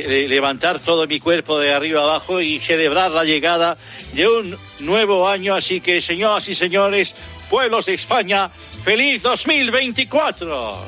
de- 0.02 0.08
de 0.08 0.28
levantar 0.28 0.78
todo 0.80 1.06
mi 1.06 1.20
cuerpo 1.20 1.58
de 1.58 1.72
arriba 1.72 2.02
abajo 2.02 2.40
y 2.40 2.58
celebrar 2.58 3.10
la 3.12 3.24
llegada 3.24 3.76
de 4.14 4.26
un 4.28 4.56
nuevo 4.80 5.28
año. 5.28 5.54
Así 5.54 5.80
que, 5.80 6.00
señoras 6.00 6.48
y 6.48 6.54
señores, 6.54 7.14
pueblos 7.50 7.86
de 7.86 7.94
España, 7.94 8.48
feliz 8.48 9.22
2024. 9.22 10.78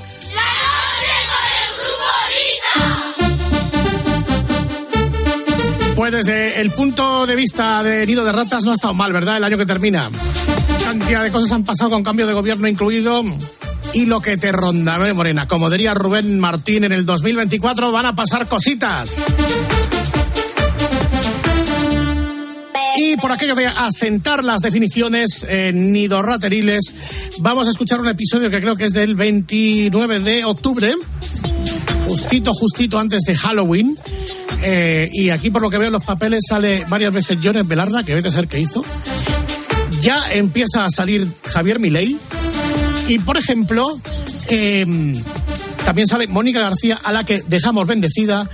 Pues 5.95 6.12
desde 6.12 6.61
el 6.61 6.71
punto 6.73 7.27
de 7.27 7.35
vista 7.35 7.83
de 7.83 8.07
Nido 8.07 8.23
de 8.25 8.33
Ratas 8.33 8.64
no 8.64 8.73
ha 8.73 8.75
estado 8.75 8.92
mal, 8.92 9.12
¿verdad? 9.12 9.38
El 9.38 9.45
año 9.45 9.57
que 9.57 9.64
termina. 9.64 10.11
Cantidad 10.85 11.23
de 11.23 11.33
cosas 11.33 11.51
han 11.53 11.64
pasado 11.64 11.90
con 11.90 12.05
cambio 12.05 12.27
de 12.27 12.35
gobierno 12.35 12.69
incluido. 12.69 13.23
Y 13.94 14.07
lo 14.07 14.20
que 14.20 14.37
te 14.37 14.53
ronda, 14.53 14.96
¿eh, 15.09 15.12
Morena. 15.12 15.46
Como 15.46 15.70
diría 15.70 15.94
Rubén 15.94 16.38
Martín, 16.38 16.85
en 16.85 16.92
el 16.92 17.07
2024 17.07 17.90
van 17.92 18.07
a 18.07 18.14
pasar 18.14 18.46
cositas. 18.46 19.22
Y 22.99 23.16
por 23.18 23.31
aquello 23.31 23.55
de 23.55 23.66
asentar 23.66 24.42
las 24.42 24.61
definiciones 24.61 25.46
en 25.49 25.92
nidorrateriles, 25.92 26.94
vamos 27.38 27.66
a 27.66 27.70
escuchar 27.70 28.01
un 28.01 28.09
episodio 28.09 28.49
que 28.51 28.61
creo 28.61 28.75
que 28.75 28.87
es 28.87 28.92
del 28.92 29.14
29 29.14 30.20
de 30.20 30.44
octubre, 30.44 30.92
justito, 32.07 32.53
justito 32.55 32.99
antes 32.99 33.22
de 33.22 33.37
Halloween. 33.37 33.99
Eh, 34.62 35.11
y 35.12 35.29
aquí, 35.29 35.51
por 35.51 35.61
lo 35.61 35.68
que 35.68 35.77
veo 35.77 35.88
en 35.88 35.92
los 35.92 36.05
papeles, 36.05 36.44
sale 36.49 36.85
varias 36.88 37.12
veces 37.12 37.38
Jones 37.42 37.68
Velarda, 37.68 38.03
que 38.03 38.14
debe 38.14 38.31
ser 38.31 38.49
que 38.49 38.61
hizo. 38.61 38.83
Ya 40.01 40.33
empieza 40.33 40.85
a 40.85 40.90
salir 40.90 41.29
Javier 41.44 41.79
Milei. 41.79 42.16
Y, 43.09 43.19
por 43.21 43.37
ejemplo, 43.37 44.01
eh, 44.51 44.85
también 45.85 46.07
sale 46.09 46.27
Mónica 46.27 46.61
García, 46.61 47.01
a 47.03 47.12
la 47.12 47.25
que 47.25 47.42
dejamos 47.47 47.87
bendecida 47.87 48.49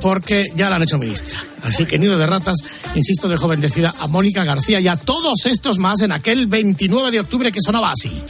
porque 0.00 0.50
ya 0.56 0.68
la 0.68 0.76
han 0.76 0.82
hecho 0.82 0.98
ministra. 0.98 1.38
Así 1.62 1.86
que 1.86 1.98
Nido 1.98 2.18
de 2.18 2.26
Ratas, 2.26 2.58
insisto, 2.96 3.28
dejó 3.28 3.46
bendecida 3.46 3.94
a 4.00 4.08
Mónica 4.08 4.42
García 4.42 4.80
y 4.80 4.88
a 4.88 4.96
todos 4.96 5.46
estos 5.46 5.78
más 5.78 6.00
en 6.00 6.10
aquel 6.10 6.48
29 6.48 7.12
de 7.12 7.20
octubre 7.20 7.52
que 7.52 7.60
sonaba 7.64 7.92
así. 7.92 8.22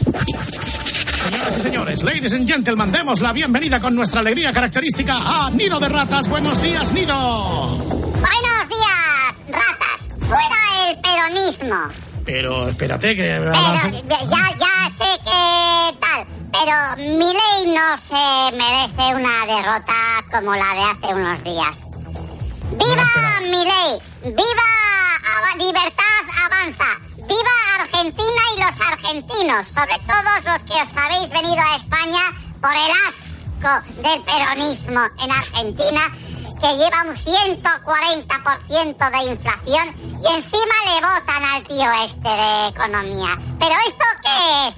Señoras 1.24 1.56
y 1.56 1.61
señores, 1.61 2.02
ladies 2.02 2.35
and 2.35 2.46
gentlemen, 2.46 2.92
demos 2.92 3.20
la 3.20 3.32
bienvenida 3.32 3.80
con 3.80 3.94
nuestra 3.94 4.20
alegría 4.20 4.52
característica 4.52 5.16
a 5.16 5.50
Nido 5.50 5.80
de 5.80 5.88
Ratas. 5.88 6.28
Buenos 6.28 6.61
días, 6.62 6.92
Nido. 6.92 7.78
Buenos 7.78 8.68
días, 8.68 9.35
ratas. 9.48 10.26
Fuera 10.28 10.90
el 10.90 10.98
peronismo. 11.00 11.76
Pero 12.24 12.68
espérate 12.68 13.16
que... 13.16 13.22
Pero 13.22 13.52
ya, 13.52 14.58
ya 14.58 14.71
sé 14.96 15.18
que 15.24 15.98
tal. 16.00 16.26
Pero 16.52 16.96
mi 16.96 17.33
ley 17.33 17.74
no 17.74 17.98
se 17.98 18.57
merece 18.57 19.14
una 19.14 19.46
derrota 19.46 19.94
como 20.31 20.55
la 20.55 20.74
de 20.74 20.83
hace 20.85 21.14
unos 21.14 21.42
días. 21.44 21.76
¡Viva 22.72 23.40
mi 23.42 23.64
ley! 23.64 23.98
¡Viva 24.24 24.68
Ava- 25.37 25.57
Libertad 25.59 26.24
Avanza! 26.44 26.90
¡Viva 27.16 27.55
Argentina 27.81 28.42
y 28.57 28.61
los 28.61 28.81
argentinos! 28.81 29.66
Sobre 29.68 29.98
todos 30.07 30.44
los 30.44 30.62
que 30.64 30.83
os 30.83 30.96
habéis 30.96 31.28
venido 31.31 31.61
a 31.61 31.76
España 31.76 32.33
por 32.61 32.72
el 32.72 32.90
asco 33.09 34.02
del 34.02 34.20
peronismo 34.22 35.00
en 35.22 35.31
Argentina, 35.31 36.00
que 36.61 36.76
lleva 36.76 37.02
un 37.09 37.16
140% 37.16 39.11
de 39.11 39.22
inflación 39.33 40.12
y 40.22 40.35
encima 40.35 40.74
le 40.87 40.94
votan 41.00 41.44
al 41.44 41.64
tío 41.66 41.87
este 42.04 42.28
de 42.28 42.68
economía. 42.68 43.37
¿Pero 43.58 43.74
esto 43.88 44.04
qué 44.22 44.68
es? 44.68 44.74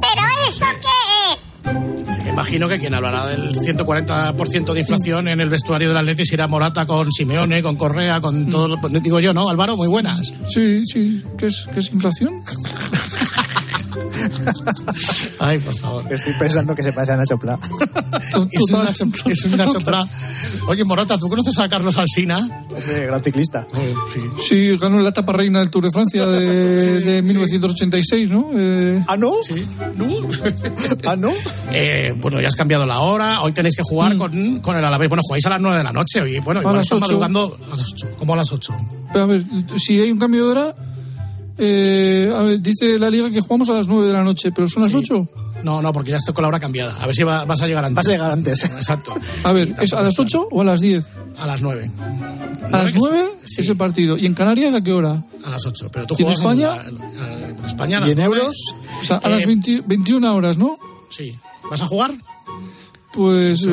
¿Pero 0.00 0.48
esto 0.48 0.66
qué 0.82 1.32
es? 1.32 2.24
Me 2.24 2.30
imagino 2.30 2.68
que 2.68 2.78
quien 2.78 2.94
hablará 2.94 3.26
del 3.26 3.54
140% 3.54 4.72
de 4.72 4.80
inflación 4.80 5.28
en 5.28 5.40
el 5.40 5.48
vestuario 5.48 5.88
del 5.88 5.96
Atleti 5.98 6.26
será 6.26 6.46
Morata 6.48 6.84
con 6.84 7.10
Simeone, 7.10 7.62
con 7.62 7.76
Correa, 7.76 8.20
con 8.20 8.50
todo 8.50 8.68
lo... 8.68 8.80
pues, 8.80 9.02
Digo 9.02 9.20
yo, 9.20 9.32
¿no, 9.32 9.48
Álvaro? 9.48 9.76
Muy 9.76 9.88
buenas. 9.88 10.32
Sí, 10.48 10.84
sí. 10.84 11.24
¿Qué 11.38 11.46
es, 11.46 11.66
qué 11.72 11.80
es 11.80 11.90
inflación? 11.92 12.42
Ay, 15.38 15.58
por 15.58 15.74
favor. 15.74 16.12
Estoy 16.12 16.32
pensando 16.38 16.74
que 16.74 16.82
se 16.82 16.92
parece 16.92 17.12
a 17.12 17.16
Nacho 17.16 17.38
Pla. 17.38 17.58
Es 18.22 18.34
un 18.70 18.84
Nacho, 18.84 19.04
es 19.30 19.44
un 19.44 19.56
Nacho 19.56 19.78
Pla. 19.80 20.06
Oye, 20.68 20.84
Morata, 20.84 21.18
¿tú 21.18 21.28
conoces 21.28 21.58
a 21.58 21.68
Carlos 21.68 21.96
Alsina? 21.98 22.38
Hombre, 22.70 23.06
gran 23.06 23.22
ciclista. 23.22 23.66
Sí, 24.40 24.76
ganó 24.76 25.00
la 25.00 25.10
etapa 25.10 25.32
reina 25.32 25.60
del 25.60 25.70
Tour 25.70 25.84
de 25.84 25.90
Francia 25.90 26.26
de, 26.26 27.00
de 27.00 27.22
1986, 27.22 28.30
¿no? 28.30 28.50
Eh, 28.54 29.04
¿Ah, 29.06 29.16
no? 29.16 29.34
Sí. 29.42 29.64
¿No? 29.96 30.06
¿Ah, 31.06 31.16
no? 31.16 31.30
Eh, 31.72 32.14
bueno, 32.20 32.40
ya 32.40 32.48
has 32.48 32.56
cambiado 32.56 32.86
la 32.86 33.00
hora. 33.00 33.42
Hoy 33.42 33.52
tenéis 33.52 33.76
que 33.76 33.82
jugar 33.82 34.16
con, 34.16 34.60
con 34.60 34.76
el 34.76 34.84
Alavés. 34.84 35.08
Bueno, 35.08 35.22
jugáis 35.26 35.44
a 35.46 35.50
las 35.50 35.60
9 35.60 35.78
de 35.78 35.84
la 35.84 35.92
noche. 35.92 36.20
Y 36.28 36.40
bueno, 36.40 36.60
igual 36.60 36.76
las 36.76 36.86
ocho. 36.86 37.00
madrugando 37.00 37.58
a 37.66 37.76
las 37.76 37.92
8. 37.92 38.08
¿Cómo 38.18 38.34
a 38.34 38.36
las 38.36 38.52
8? 38.52 38.74
a 39.14 39.26
ver, 39.26 39.44
si 39.76 40.00
hay 40.00 40.10
un 40.10 40.18
cambio 40.18 40.46
de 40.46 40.50
hora, 40.50 40.74
eh, 41.58 42.32
a 42.36 42.42
ver, 42.42 42.60
dice 42.60 42.98
la 42.98 43.10
liga 43.10 43.30
que 43.30 43.40
jugamos 43.40 43.68
a 43.70 43.74
las 43.74 43.86
9 43.86 44.06
de 44.08 44.12
la 44.12 44.22
noche, 44.24 44.50
pero 44.52 44.68
son 44.68 44.82
las 44.82 44.94
8. 44.94 45.28
No, 45.62 45.80
no, 45.80 45.92
porque 45.92 46.10
ya 46.10 46.16
estoy 46.18 46.34
con 46.34 46.42
la 46.42 46.48
hora 46.48 46.60
cambiada. 46.60 46.96
A 47.02 47.06
ver 47.06 47.14
si 47.14 47.22
va- 47.22 47.44
vas 47.46 47.62
a 47.62 47.66
llegar 47.66 47.84
antes. 47.84 47.96
Vas 47.96 48.06
a 48.06 48.10
llegar 48.10 48.30
antes. 48.32 48.64
Exacto. 48.64 49.14
A 49.44 49.52
ver, 49.52 49.74
¿es 49.80 49.92
a 49.94 50.02
las 50.02 50.18
8 50.18 50.48
o 50.50 50.60
a 50.60 50.64
las 50.64 50.80
10? 50.80 51.04
A 51.38 51.46
las 51.46 51.62
9. 51.62 51.90
A 52.70 52.78
las 52.78 52.94
9 52.94 53.24
es 53.44 53.68
el 53.68 53.76
partido. 53.76 54.18
¿Y 54.18 54.26
en 54.26 54.34
Canarias 54.34 54.74
a 54.74 54.82
qué 54.82 54.92
hora? 54.92 55.24
A 55.44 55.50
las 55.50 55.64
8. 55.64 55.88
Pero 55.92 56.06
tú 56.06 56.16
¿Y 56.18 56.22
en 56.22 56.28
España? 56.28 56.70
En, 56.86 56.98
la- 56.98 57.48
en 57.48 57.64
España 57.64 57.96
a 57.96 58.00
las 58.00 58.08
¿Y 58.10 58.12
en 58.12 58.18
9. 58.18 58.34
euros? 58.36 58.56
O 59.00 59.04
sea, 59.04 59.16
a 59.16 59.28
las 59.28 59.42
Eh, 59.44 59.46
20 59.46 59.82
21 59.86 60.34
horas, 60.34 60.58
¿no? 60.58 60.76
Sí. 61.10 61.32
¿Vas 61.70 61.80
a 61.80 61.86
jugar? 61.86 62.12
Pues. 63.14 63.64
eh, 63.64 63.70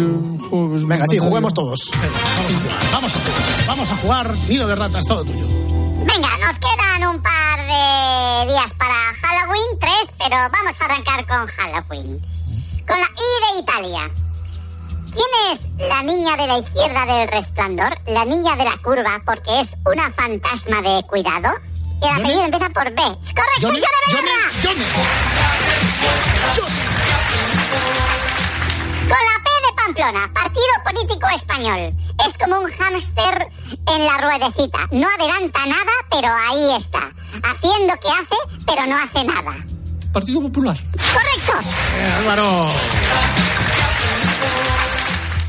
pues 0.50 0.86
Venga, 0.86 1.08
sí, 1.08 1.18
juguemos 1.18 1.54
todos. 1.54 1.90
Venga, 2.00 2.14
vamos 2.38 2.54
a 2.54 2.60
jugar. 2.60 2.80
Vamos 2.94 3.12
a 3.16 3.20
jugar. 3.20 3.68
Vamos 3.68 3.92
a 3.92 3.96
jugar. 3.98 4.36
Nido 4.48 4.68
de 4.68 4.76
ratas, 4.76 5.06
todo 5.06 5.26
tuyo. 5.26 5.48
Venga, 6.04 6.38
nos 6.40 6.58
quedan 6.58 7.08
un 7.08 7.22
par 7.22 7.60
de 7.60 8.52
días 8.52 8.74
para 8.78 8.96
Halloween, 9.22 9.80
tres, 9.80 10.12
pero 10.18 10.36
vamos 10.36 10.80
a 10.80 10.86
arrancar 10.86 11.26
con 11.28 11.48
Halloween. 11.48 12.20
Con 12.88 13.00
la 13.00 13.06
I 13.06 13.54
de 13.54 13.60
Italia. 13.62 14.10
¿Quién 15.14 15.28
es 15.52 15.60
la 15.90 16.02
niña 16.02 16.36
de 16.38 16.48
la 16.48 16.58
izquierda 16.58 17.06
del 17.06 17.28
resplandor? 17.28 17.98
La 18.08 18.26
niña 18.26 18.56
de 18.56 18.64
la 18.64 18.78
curva, 18.78 19.22
porque 19.26 19.62
es 19.62 19.76
una 19.86 20.12
fantasma 20.12 20.82
de 20.82 21.04
cuidado. 21.04 21.54
Y 22.02 22.06
el 22.06 22.12
apellido 22.12 22.46
empieza 22.46 22.70
por 22.70 22.90
B. 22.90 22.96
¡Correcto, 22.96 23.62
Johnny, 23.62 23.82
Johnny 23.82 24.12
Johnny! 24.12 24.30
Johnny. 24.64 24.84
Con 29.02 29.18
la 29.34 29.41
Pamplona, 29.92 30.32
Partido 30.34 30.74
Político 30.86 31.28
Español. 31.36 31.92
Es 32.26 32.38
como 32.38 32.62
un 32.62 32.72
hámster 32.72 33.48
en 33.88 34.06
la 34.06 34.18
ruedecita. 34.20 34.88
No 34.92 35.06
adelanta 35.20 35.66
nada, 35.66 35.92
pero 36.10 36.30
ahí 36.30 36.78
está. 36.78 37.12
Haciendo 37.44 37.94
que 38.00 38.08
hace, 38.08 38.64
pero 38.66 38.88
no 38.88 38.96
hace 38.96 39.26
nada. 39.26 39.54
Partido 40.14 40.42
Popular. 40.42 40.78
¡Correcto! 40.78 41.70
Eh, 41.98 42.14
Álvaro. 42.20 42.70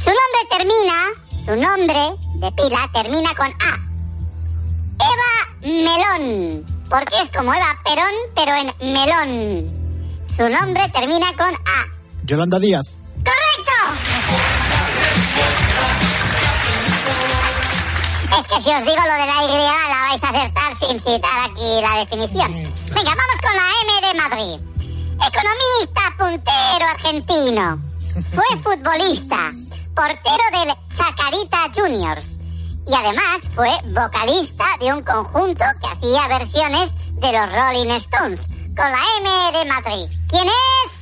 Su 0.02 0.10
nombre 0.10 0.40
termina, 0.50 1.04
su 1.44 1.56
nombre 1.56 2.16
de 2.40 2.52
pila 2.52 2.90
termina 2.92 3.34
con 3.36 3.46
A. 3.46 3.78
Eva 4.98 5.72
Melón, 5.72 6.64
porque 6.90 7.14
es 7.22 7.30
como 7.30 7.54
Eva 7.54 7.78
Perón, 7.84 8.14
pero 8.34 8.56
en 8.56 8.92
melón. 8.92 9.70
Su 10.36 10.48
nombre 10.48 10.88
termina 10.92 11.32
con 11.36 11.54
A. 11.54 11.86
Yolanda 12.24 12.58
Díaz. 12.58 12.98
¡Correcto! 13.24 14.11
Es 18.38 18.46
que 18.46 18.60
si 18.62 18.70
os 18.70 18.82
digo 18.82 19.02
lo 19.06 19.12
de 19.12 19.26
la 19.26 19.44
Y, 19.44 19.48
la 19.48 20.08
vais 20.08 20.24
a 20.24 20.28
acertar 20.28 20.78
sin 20.78 20.98
citar 21.00 21.50
aquí 21.50 21.80
la 21.80 21.98
definición. 21.98 22.52
Venga, 22.94 23.14
vamos 23.14 23.38
con 23.42 23.54
la 23.54 23.68
M 23.82 23.90
de 24.06 24.14
Madrid. 24.14 24.58
Economista, 25.28 26.02
puntero 26.18 26.86
argentino. 26.88 27.64
Fue 28.34 28.48
futbolista, 28.62 29.52
portero 29.94 30.44
del 30.52 30.74
Chacarita 30.96 31.70
Juniors. 31.74 32.38
Y 32.86 32.94
además 32.94 33.42
fue 33.54 33.70
vocalista 33.92 34.64
de 34.80 34.92
un 34.92 35.02
conjunto 35.04 35.64
que 35.80 35.86
hacía 35.86 36.26
versiones 36.26 36.90
de 37.12 37.32
los 37.32 37.52
Rolling 37.52 37.90
Stones. 38.00 38.44
Con 38.76 38.90
la 38.90 39.02
M 39.20 39.58
de 39.58 39.64
Madrid. 39.66 40.08
¿Quién 40.28 40.48
es? 40.48 40.92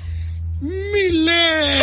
Miley. 0.60 1.80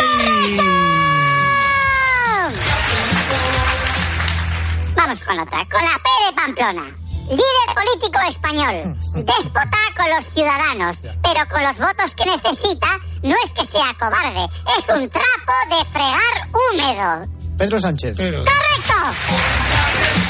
Vamos 4.98 5.20
con 5.20 5.38
otra, 5.38 5.64
con 5.70 5.80
la 5.80 5.96
P 6.02 6.08
de 6.26 6.32
Pamplona. 6.34 6.84
Líder 7.30 7.68
político 7.72 8.18
español, 8.28 8.98
déspota 9.14 9.78
con 9.96 10.10
los 10.10 10.26
ciudadanos, 10.34 10.96
pero 11.22 11.48
con 11.48 11.62
los 11.62 11.78
votos 11.78 12.14
que 12.16 12.26
necesita 12.26 12.98
no 13.22 13.36
es 13.44 13.52
que 13.52 13.64
sea 13.64 13.94
cobarde, 13.96 14.44
es 14.76 14.88
un 14.88 15.08
trapo 15.08 15.54
de 15.70 15.84
fregar 15.92 16.48
húmedo. 16.50 17.28
Pedro 17.56 17.78
Sánchez. 17.78 18.14
Pero, 18.16 18.38
¡Correcto! 18.44 18.94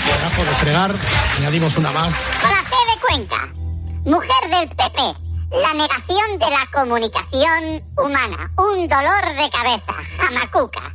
trabajo 0.06 0.44
de 0.44 0.56
fregar, 0.56 0.94
añadimos 1.38 1.76
una 1.78 1.90
más. 1.90 2.30
Con 2.42 2.50
la 2.50 2.62
C 2.62 2.74
de 2.92 3.00
Cuenca, 3.00 3.46
mujer 4.04 4.50
del 4.50 4.68
PP, 4.68 5.00
la 5.50 5.72
negación 5.72 6.38
de 6.38 6.50
la 6.50 6.68
comunicación 6.74 7.82
humana, 7.96 8.50
un 8.58 8.86
dolor 8.86 9.34
de 9.34 9.48
cabeza, 9.48 9.94
jamacuca. 10.18 10.92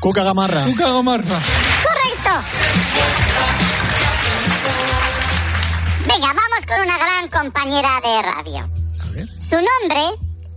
Cuca 0.00 0.22
Gamarra. 0.22 0.64
Cuca 0.64 0.92
Gamarra. 0.92 1.38
¡Correcto! 1.82 2.30
Venga, 6.06 6.26
vamos 6.26 6.66
con 6.66 6.80
una 6.80 6.98
gran 6.98 7.28
compañera 7.30 8.00
de 8.02 8.22
radio. 8.22 8.68
A 9.02 9.08
ver. 9.10 9.28
Su 9.48 9.56
nombre 9.56 10.02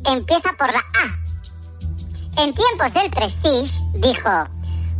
empieza 0.06 0.54
por 0.58 0.72
la 0.72 0.80
A. 0.80 2.42
En 2.42 2.54
tiempos 2.54 2.94
del 2.94 3.10
Prestige 3.10 3.80
dijo: 3.96 4.48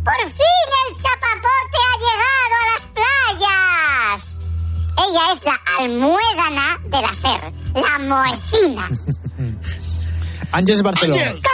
¡Por 0.04 0.20
fin 0.32 0.66
el 0.86 0.96
chapapote 1.02 1.78
ha 1.84 1.96
llegado 2.04 2.54
a 2.58 2.64
las 2.72 2.84
playas! 2.96 4.18
Ella 5.06 5.24
es 5.32 5.40
la 5.44 5.56
almuédana 5.78 6.78
de 6.84 7.00
la 7.02 7.14
SER, 7.14 7.42
la 7.74 7.98
moecina. 8.00 8.88
Ángeles 10.52 10.82
Barceló. 10.82 11.14
¡Correcto! 11.14 11.48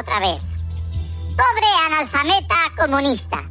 Otra 0.00 0.20
vez. 0.20 0.42
Pobre 1.36 1.68
analfabeta 1.86 2.56
comunista. 2.78 3.42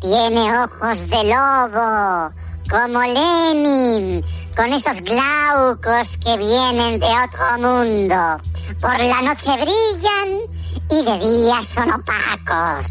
Tiene 0.00 0.58
ojos 0.58 1.08
de 1.08 1.24
lobo, 1.24 2.30
como 2.70 3.00
Lenin, 3.00 4.24
con 4.54 4.72
esos 4.72 5.00
glaucos 5.00 6.16
que 6.22 6.36
vienen 6.36 7.00
de 7.00 7.06
otro 7.06 7.58
mundo. 7.58 8.40
Por 8.80 8.98
la 9.00 9.22
noche 9.22 9.50
brillan 9.52 10.56
y 10.90 11.02
de 11.02 11.18
día 11.18 11.60
son 11.62 11.90
opacos. 11.92 12.86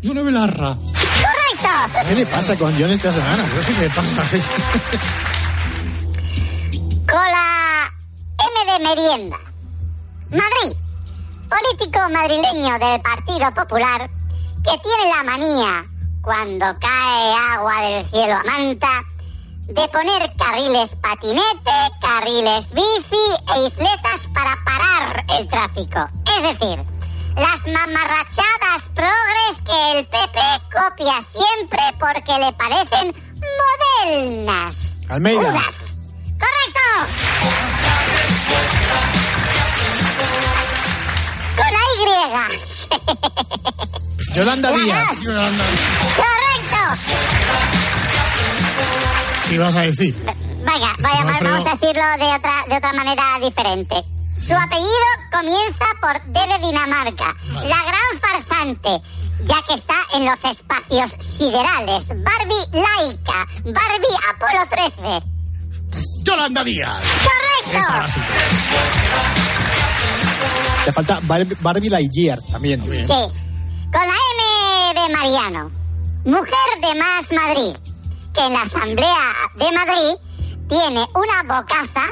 Yone 0.00 0.22
Belarra. 0.22 0.74
¡Correcto! 0.74 2.08
¿Qué 2.08 2.14
le 2.16 2.26
pasa 2.26 2.56
con 2.56 2.72
John 2.72 2.90
esta 2.90 3.12
semana? 3.12 3.44
No 3.54 3.62
sé 3.62 3.72
qué 3.74 3.88
pasa. 3.90 4.24
sí. 4.26 4.40
Con 7.08 7.20
la 7.30 7.92
M 8.38 8.72
de 8.72 8.78
merienda. 8.88 9.36
Madrid. 10.30 10.76
Político 11.52 12.00
madrileño 12.08 12.78
del 12.78 13.02
Partido 13.02 13.52
Popular 13.52 14.08
que 14.64 14.78
tiene 14.78 15.14
la 15.14 15.22
manía, 15.22 15.84
cuando 16.22 16.64
cae 16.80 17.34
agua 17.52 17.80
del 17.82 18.06
cielo 18.08 18.36
a 18.36 18.44
manta, 18.44 19.02
de 19.66 19.86
poner 19.88 20.32
carriles 20.38 20.96
patinete, 20.96 21.92
carriles 22.00 22.72
bici 22.72 23.36
e 23.54 23.66
isletas 23.66 24.26
para 24.32 24.56
parar 24.64 25.26
el 25.38 25.46
tráfico. 25.48 26.08
Es 26.24 26.42
decir, 26.58 26.82
las 27.36 27.66
mamarrachadas 27.66 28.88
progres 28.94 29.60
que 29.66 29.98
el 29.98 30.06
PP 30.06 30.40
copia 30.72 31.20
siempre 31.20 31.82
porque 32.00 32.32
le 32.38 32.52
parecen 32.54 33.14
modernas. 34.06 34.76
Almeida. 35.10 35.50
Unas. 35.50 35.74
¡Correcto! 36.38 36.80
Con 41.56 41.66
la 41.66 41.80
Y. 41.96 42.02
Yolanda 44.34 44.70
La 44.70 44.78
Díaz. 44.78 45.18
¡Correcto! 45.18 46.82
¿Qué 49.48 49.54
ibas 49.54 49.76
a 49.76 49.80
decir? 49.82 50.14
Sí, 50.14 50.22
vaya, 50.64 50.90
Alfredo. 50.90 51.52
vamos 51.52 51.66
a 51.66 51.70
decirlo 51.74 52.04
de 52.18 52.34
otra, 52.34 52.64
de 52.68 52.76
otra 52.76 52.92
manera 52.92 53.38
diferente. 53.40 53.96
Su 54.40 54.54
apellido 54.54 55.06
comienza 55.30 55.84
por 56.00 56.20
D 56.24 56.40
de 56.40 56.58
Dinamarca. 56.66 57.36
La 57.64 57.78
gran 57.84 58.18
farsante, 58.20 59.02
ya 59.44 59.62
que 59.68 59.74
está 59.74 59.94
en 60.14 60.24
los 60.24 60.42
espacios 60.44 61.16
siderales. 61.36 62.08
Barbie 62.08 62.66
laica. 62.72 63.46
Barbie 63.64 64.16
Apolo 64.30 64.66
13. 64.70 65.22
Yolanda 66.24 66.64
Díaz. 66.64 67.02
¡Correcto! 67.72 68.12
Sí. 70.42 70.84
Te 70.86 70.92
falta 70.92 71.18
Bar- 71.22 71.46
Barbie 71.60 71.90
Lightyear 71.90 72.40
también. 72.42 72.82
Sí. 72.82 73.06
Con 73.92 74.06
la 74.06 74.14
M 74.94 75.00
de 75.00 75.14
Mariano. 75.16 75.70
Mujer 76.24 76.80
de 76.80 76.94
Más 76.94 77.32
Madrid. 77.32 77.76
Que 78.34 78.40
en 78.46 78.52
la 78.54 78.62
Asamblea 78.62 79.32
de 79.56 79.72
Madrid 79.72 80.16
tiene 80.68 81.06
una 81.14 81.42
bocaza 81.42 82.06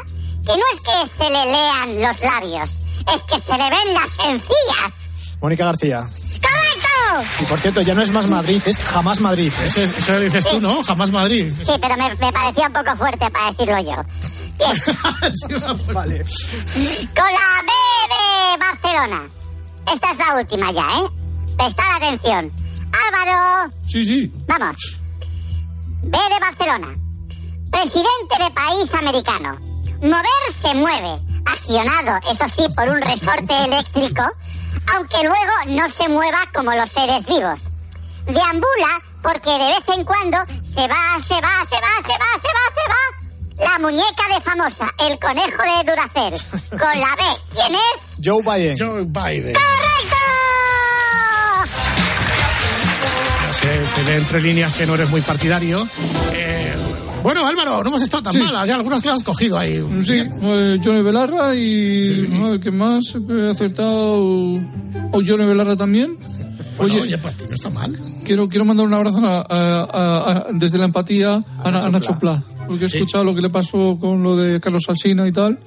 que 0.44 0.52
no 0.56 0.64
es 0.74 0.80
que 0.80 1.16
se 1.24 1.30
le 1.30 1.46
lean 1.46 2.02
los 2.02 2.20
labios, 2.20 2.70
es 3.14 3.22
que 3.22 3.40
se 3.40 3.52
le 3.52 3.70
ven 3.70 3.94
las 3.94 4.26
encías. 4.26 5.38
Mónica 5.40 5.64
García. 5.64 6.00
¡Correcto! 6.42 7.30
Y 7.40 7.44
por 7.44 7.58
cierto, 7.58 7.80
ya 7.82 7.94
no 7.94 8.02
es 8.02 8.10
más 8.12 8.26
Madrid, 8.28 8.60
es 8.66 8.80
jamás 8.82 9.20
Madrid. 9.20 9.50
Ese 9.64 9.84
es- 9.84 9.96
eso 9.98 10.12
lo 10.12 10.20
dices 10.20 10.46
tú, 10.46 10.60
¿no? 10.60 10.82
Jamás 10.82 11.10
Madrid. 11.10 11.52
Sí, 11.56 11.72
pero 11.80 11.96
me, 11.96 12.14
me 12.16 12.32
parecía 12.32 12.66
un 12.66 12.72
poco 12.74 12.96
fuerte 12.96 13.30
para 13.30 13.50
decirlo 13.52 13.78
yo. 13.80 14.02
Vale. 15.92 16.24
Con 17.14 17.32
la 17.32 17.62
B 17.66 17.72
de 18.08 18.58
Barcelona. 18.58 19.22
Esta 19.92 20.10
es 20.12 20.18
la 20.18 20.34
última 20.36 20.72
ya, 20.72 20.86
¿eh? 20.98 21.08
Prestad 21.56 21.96
atención. 21.96 22.52
Álvaro, 22.92 23.72
Sí, 23.86 24.04
sí. 24.04 24.32
vamos. 24.46 24.76
B 26.02 26.18
de 26.18 26.40
Barcelona. 26.40 26.88
Presidente 27.70 28.34
de 28.38 28.50
país 28.50 28.92
americano. 28.94 29.58
Mover 30.02 30.52
se 30.60 30.74
mueve, 30.74 31.20
accionado, 31.46 32.18
eso 32.30 32.44
sí, 32.48 32.66
por 32.74 32.88
un 32.88 33.00
resorte 33.02 33.64
eléctrico, 33.64 34.22
aunque 34.94 35.22
luego 35.22 35.52
no 35.68 35.88
se 35.88 36.08
mueva 36.08 36.38
como 36.54 36.72
los 36.72 36.90
seres 36.90 37.26
vivos. 37.26 37.60
Deambula 38.26 39.02
porque 39.22 39.50
de 39.50 39.68
vez 39.68 39.88
en 39.94 40.04
cuando 40.04 40.38
se 40.64 40.88
va, 40.88 41.18
se 41.26 41.34
va, 41.34 41.66
se 41.68 41.76
va, 41.76 41.94
se 42.06 42.12
va, 42.12 42.30
se 42.40 42.48
va, 42.48 42.64
se 42.74 42.88
va. 42.88 43.19
La 43.60 43.78
muñeca 43.78 44.22
de 44.34 44.40
famosa, 44.42 44.86
el 44.98 45.18
conejo 45.18 45.62
de 45.62 45.90
Duracell, 45.90 46.40
con 46.70 47.00
la 47.00 47.16
B. 47.16 47.22
¿Quién 47.54 47.74
es? 47.74 48.24
Joe 48.24 48.42
Biden. 48.42 48.76
Joe 48.78 49.02
Biden. 49.04 49.54
¡Correcto! 49.54 50.16
Se, 53.52 53.84
se 53.84 54.02
ve 54.04 54.16
entre 54.16 54.40
líneas 54.40 54.74
que 54.74 54.86
no 54.86 54.94
eres 54.94 55.10
muy 55.10 55.20
partidario. 55.20 55.86
Eh, 56.32 56.74
bueno, 57.22 57.46
Álvaro, 57.46 57.82
no 57.82 57.90
hemos 57.90 58.00
estado 58.02 58.22
tan 58.24 58.32
Sí. 58.32 58.38
mal. 58.38 58.56
Hay 58.56 58.70
algunas 58.70 59.02
que 59.02 59.08
las 59.08 59.18
has 59.18 59.24
cogido 59.24 59.58
ahí. 59.58 59.78
Sí, 60.04 60.22
eh, 60.42 60.80
Johnny 60.82 61.02
Belarra 61.02 61.54
y. 61.54 62.40
A 62.42 62.48
ver, 62.48 62.60
¿qué 62.60 62.70
más? 62.70 63.14
He 63.28 63.50
acertado. 63.50 64.22
O 64.22 65.22
Johnny 65.26 65.44
Belarra 65.44 65.76
también. 65.76 66.16
Bueno, 66.78 66.94
Oye, 66.94 67.02
oye, 67.02 67.18
ti 67.18 67.44
no 67.46 67.54
está 67.54 67.68
mal. 67.68 68.00
quiero, 68.24 68.48
quiero 68.48 68.64
mandar 68.64 68.86
un 68.86 68.94
abrazo 68.94 69.18
a- 69.26 69.40
a- 69.46 69.84
a- 69.84 70.30
a- 70.30 70.44
desde 70.52 70.78
la 70.78 70.86
empatía 70.86 71.42
a, 71.62 71.70
Na- 71.70 71.80
a 71.80 71.88
Nacho 71.90 72.18
Pla. 72.18 72.42
Porque 72.70 72.84
he 72.84 72.86
escuchado 72.86 73.24
lo 73.24 73.34
que 73.34 73.40
le 73.40 73.50
pasó 73.50 73.94
con 74.00 74.22
lo 74.22 74.36
de 74.36 74.60
Carlos 74.60 74.84
Alsina 74.88 75.26
y 75.26 75.32
tal. 75.32 75.58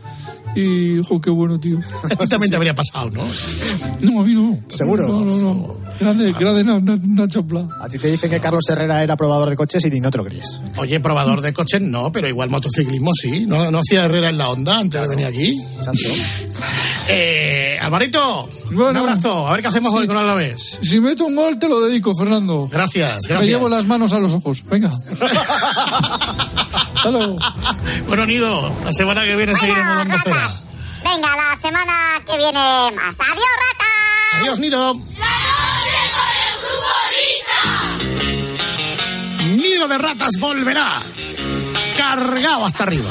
Y, 0.55 1.01
jo, 1.03 1.19
qué 1.19 1.29
bueno, 1.29 1.59
tío. 1.59 1.79
A 2.03 2.15
ti 2.15 2.27
también 2.29 2.49
te 2.49 2.55
habría 2.55 2.73
pasado, 2.75 3.09
¿no? 3.09 3.23
No, 3.99 4.21
a 4.21 4.23
mí 4.23 4.33
no. 4.33 4.57
¿Seguro? 4.69 5.05
No, 5.07 5.25
no, 5.25 5.37
no. 5.37 5.75
Grande, 5.99 6.31
grande 6.33 6.63
Na- 6.63 6.79
Na- 6.79 6.97
Nacho 7.03 7.45
Pla. 7.45 7.67
A 7.81 7.89
ti 7.89 7.97
te 7.99 8.09
dicen 8.09 8.29
que 8.29 8.39
Carlos 8.39 8.63
Herrera 8.69 9.03
era 9.03 9.17
probador 9.17 9.49
de 9.49 9.55
coches 9.55 9.83
y 9.85 9.99
no 9.99 10.09
te 10.11 10.17
lo 10.19 10.23
crees. 10.25 10.61
Oye, 10.77 10.99
probador 10.99 11.41
de 11.41 11.51
coches 11.53 11.81
no, 11.81 12.11
pero 12.11 12.29
igual 12.29 12.49
motociclismo 12.49 13.11
sí. 13.13 13.45
¿No, 13.45 13.69
no 13.69 13.79
hacía 13.79 14.05
Herrera 14.05 14.29
en 14.29 14.37
la 14.37 14.49
onda 14.49 14.79
antes 14.79 15.01
de 15.01 15.07
venir 15.09 15.25
aquí? 15.25 15.61
Eh, 17.07 17.77
Alvarito, 17.81 18.49
un 18.69 18.75
Bueno, 18.75 18.99
abrazo. 19.01 19.47
A 19.47 19.53
ver 19.53 19.61
qué 19.61 19.67
hacemos 19.67 19.93
hoy 19.93 20.07
con 20.07 20.17
Alavés. 20.17 20.79
Si 20.81 20.99
meto 20.99 21.25
un 21.25 21.35
gol, 21.35 21.59
te 21.59 21.67
lo 21.67 21.81
dedico, 21.81 22.15
Fernando. 22.15 22.67
Gracias, 22.71 23.23
Me 23.23 23.29
gracias. 23.29 23.49
llevo 23.49 23.69
las 23.69 23.85
manos 23.85 24.13
a 24.13 24.19
los 24.19 24.33
ojos. 24.33 24.63
Venga. 24.65 24.89
Hasta 26.95 27.11
luego. 27.11 27.37
Bueno, 28.07 28.25
Nido, 28.25 28.69
la 28.85 28.93
semana 28.93 29.23
que 29.23 29.35
viene 29.35 29.55
seguiremos 29.55 29.95
dando 29.97 30.17
cera. 30.19 30.51
Venga, 31.03 31.35
la 31.35 31.59
semana 31.61 31.93
que 32.25 32.37
viene 32.37 32.91
más. 32.95 33.15
¡Adiós, 33.19 33.49
rata! 33.59 34.39
Adiós, 34.39 34.59
Nido. 34.59 34.93
Nido 39.55 39.87
de 39.87 39.97
ratas 39.97 40.31
volverá. 40.39 41.01
Cargado 41.97 42.65
hasta 42.65 42.83
arriba. 42.83 43.09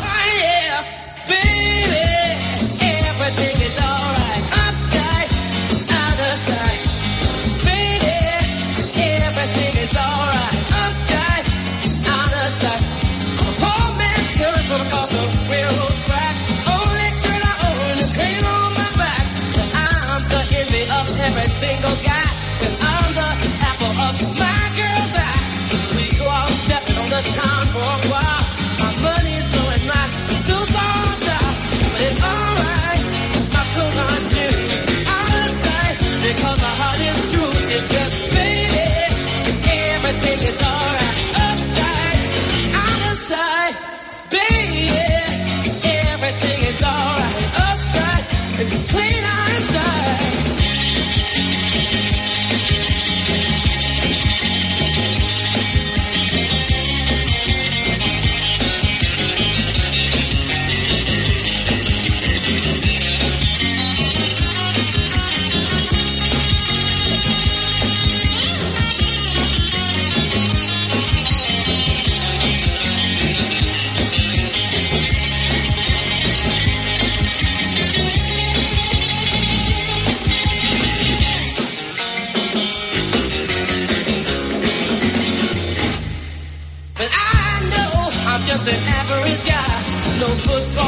Town 27.30 27.66
for 27.68 27.78
a 27.78 28.12
while. 28.12 28.31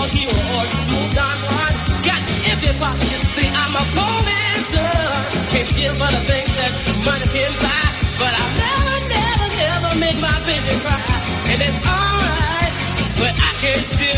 Smooth 0.06 1.14
see, 3.34 3.48
I'm 3.48 3.74
a 3.74 3.84
poor. 3.96 4.14
Can't 5.54 5.70
give 5.76 5.94
other 6.02 6.22
things 6.26 6.50
that 6.58 6.72
money 7.06 7.26
can 7.30 7.52
buy. 7.62 7.86
But 8.18 8.32
I'll 8.34 8.54
never, 8.58 8.96
never, 9.06 9.48
never 9.54 9.90
make 10.02 10.18
my 10.18 10.36
baby 10.46 10.74
cry. 10.82 10.98
And 11.50 11.58
it's 11.62 11.80
alright, 11.86 12.74
but 13.22 13.34
I 13.34 13.50
can't 13.62 13.88
do 14.02 14.14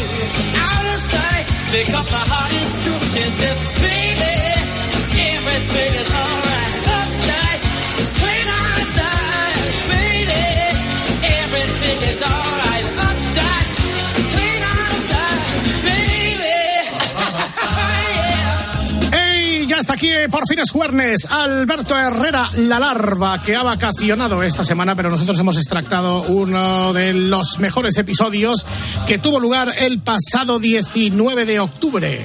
out 0.57 0.87
of 0.93 1.01
sight. 1.13 1.47
Because 1.77 2.09
my 2.13 2.25
heart 2.25 2.53
is 2.57 2.73
true. 2.85 3.01
She 3.05 3.25
says, 3.37 3.59
baby, 3.85 4.33
everything 5.29 5.93
is 6.01 6.09
alright. 6.09 6.56
Por 20.31 20.43
fin 20.49 20.59
es 20.59 20.71
jueves. 20.71 21.27
Alberto 21.29 21.97
Herrera, 21.97 22.49
la 22.57 22.79
larva, 22.79 23.41
que 23.41 23.55
ha 23.55 23.63
vacacionado 23.63 24.43
esta 24.43 24.65
semana, 24.65 24.95
pero 24.95 25.11
nosotros 25.11 25.39
hemos 25.39 25.57
extractado 25.57 26.23
uno 26.23 26.93
de 26.93 27.13
los 27.13 27.59
mejores 27.59 27.97
episodios 27.97 28.67
que 29.07 29.19
tuvo 29.19 29.39
lugar 29.39 29.73
el 29.79 30.01
pasado 30.01 30.59
19 30.59 31.47
de 31.47 31.61
octubre. 31.61 32.25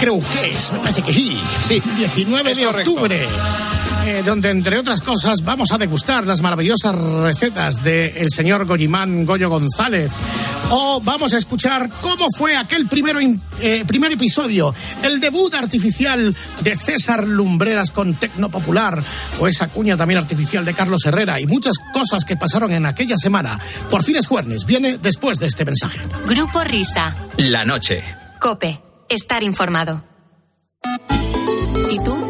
Creo 0.00 0.18
que 0.18 0.50
es, 0.50 0.72
me 0.72 0.78
parece 0.80 1.02
que 1.02 1.12
sí. 1.12 1.38
Sí. 1.60 1.82
19 1.96 2.54
de 2.54 2.66
octubre. 2.66 3.28
Eh, 4.10 4.22
donde 4.24 4.50
entre 4.50 4.76
otras 4.76 5.00
cosas 5.00 5.44
vamos 5.44 5.70
a 5.70 5.78
degustar 5.78 6.26
las 6.26 6.40
maravillosas 6.40 6.96
recetas 6.96 7.82
del 7.84 8.26
señor 8.28 8.66
Goyimán 8.66 9.24
Goyo 9.24 9.48
González. 9.48 10.10
O 10.70 11.00
vamos 11.00 11.32
a 11.32 11.38
escuchar 11.38 11.88
cómo 12.00 12.26
fue 12.36 12.56
aquel 12.56 12.88
primero 12.88 13.20
eh, 13.60 13.84
primer 13.86 14.10
episodio, 14.10 14.74
el 15.04 15.20
debut 15.20 15.54
artificial 15.54 16.34
de 16.60 16.76
César 16.76 17.26
Lumbreras 17.26 17.92
con 17.92 18.14
Tecno 18.14 18.50
Popular, 18.50 19.00
o 19.38 19.46
esa 19.46 19.68
cuña 19.68 19.96
también 19.96 20.18
artificial 20.18 20.64
de 20.64 20.74
Carlos 20.74 21.06
Herrera, 21.06 21.40
y 21.40 21.46
muchas 21.46 21.74
cosas 21.92 22.24
que 22.24 22.36
pasaron 22.36 22.72
en 22.72 22.86
aquella 22.86 23.16
semana. 23.16 23.60
Por 23.90 24.02
fines 24.02 24.26
jueves, 24.26 24.66
viene 24.66 24.98
después 24.98 25.38
de 25.38 25.46
este 25.46 25.64
mensaje. 25.64 26.00
Grupo 26.26 26.64
Risa. 26.64 27.16
La 27.36 27.64
noche. 27.64 28.02
Cope. 28.40 28.80
Estar 29.08 29.42
informado. 29.42 30.04
¿Y 31.90 31.98
tú 31.98 32.29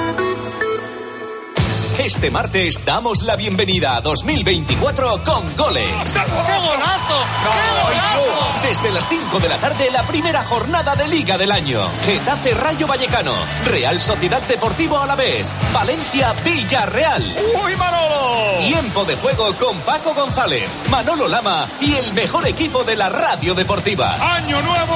Este 1.99 2.31
martes 2.31 2.83
damos 2.85 3.21
la 3.23 3.35
bienvenida 3.35 3.95
a 3.95 4.01
2024 4.01 5.23
con 5.23 5.55
goles. 5.55 5.91
¡Qué 6.13 6.19
golazo! 6.19 7.25
¡Qué 7.43 7.81
golazo! 7.83 8.61
Desde 8.63 8.91
las 8.91 9.07
5 9.07 9.39
de 9.39 9.49
la 9.49 9.57
tarde, 9.57 9.89
la 9.91 10.01
primera 10.03 10.43
jornada 10.43 10.95
de 10.95 11.07
Liga 11.07 11.37
del 11.37 11.51
año. 11.51 11.81
Getafe 12.03 12.53
Rayo 12.53 12.87
Vallecano, 12.87 13.33
Real 13.65 13.99
Sociedad 13.99 14.41
Deportivo 14.43 14.97
Alavés, 14.97 15.53
Valencia 15.73 16.33
Villarreal. 16.43 17.23
¡Uy, 17.63 17.75
Manolo! 17.75 18.57
Tiempo 18.59 19.05
de 19.05 19.15
juego 19.17 19.53
con 19.55 19.77
Paco 19.81 20.13
González, 20.13 20.69
Manolo 20.89 21.27
Lama 21.27 21.67
y 21.81 21.95
el 21.95 22.13
mejor 22.13 22.47
equipo 22.47 22.83
de 22.83 22.95
la 22.95 23.09
radio 23.09 23.53
deportiva. 23.53 24.15
Año 24.35 24.59
nuevo, 24.61 24.95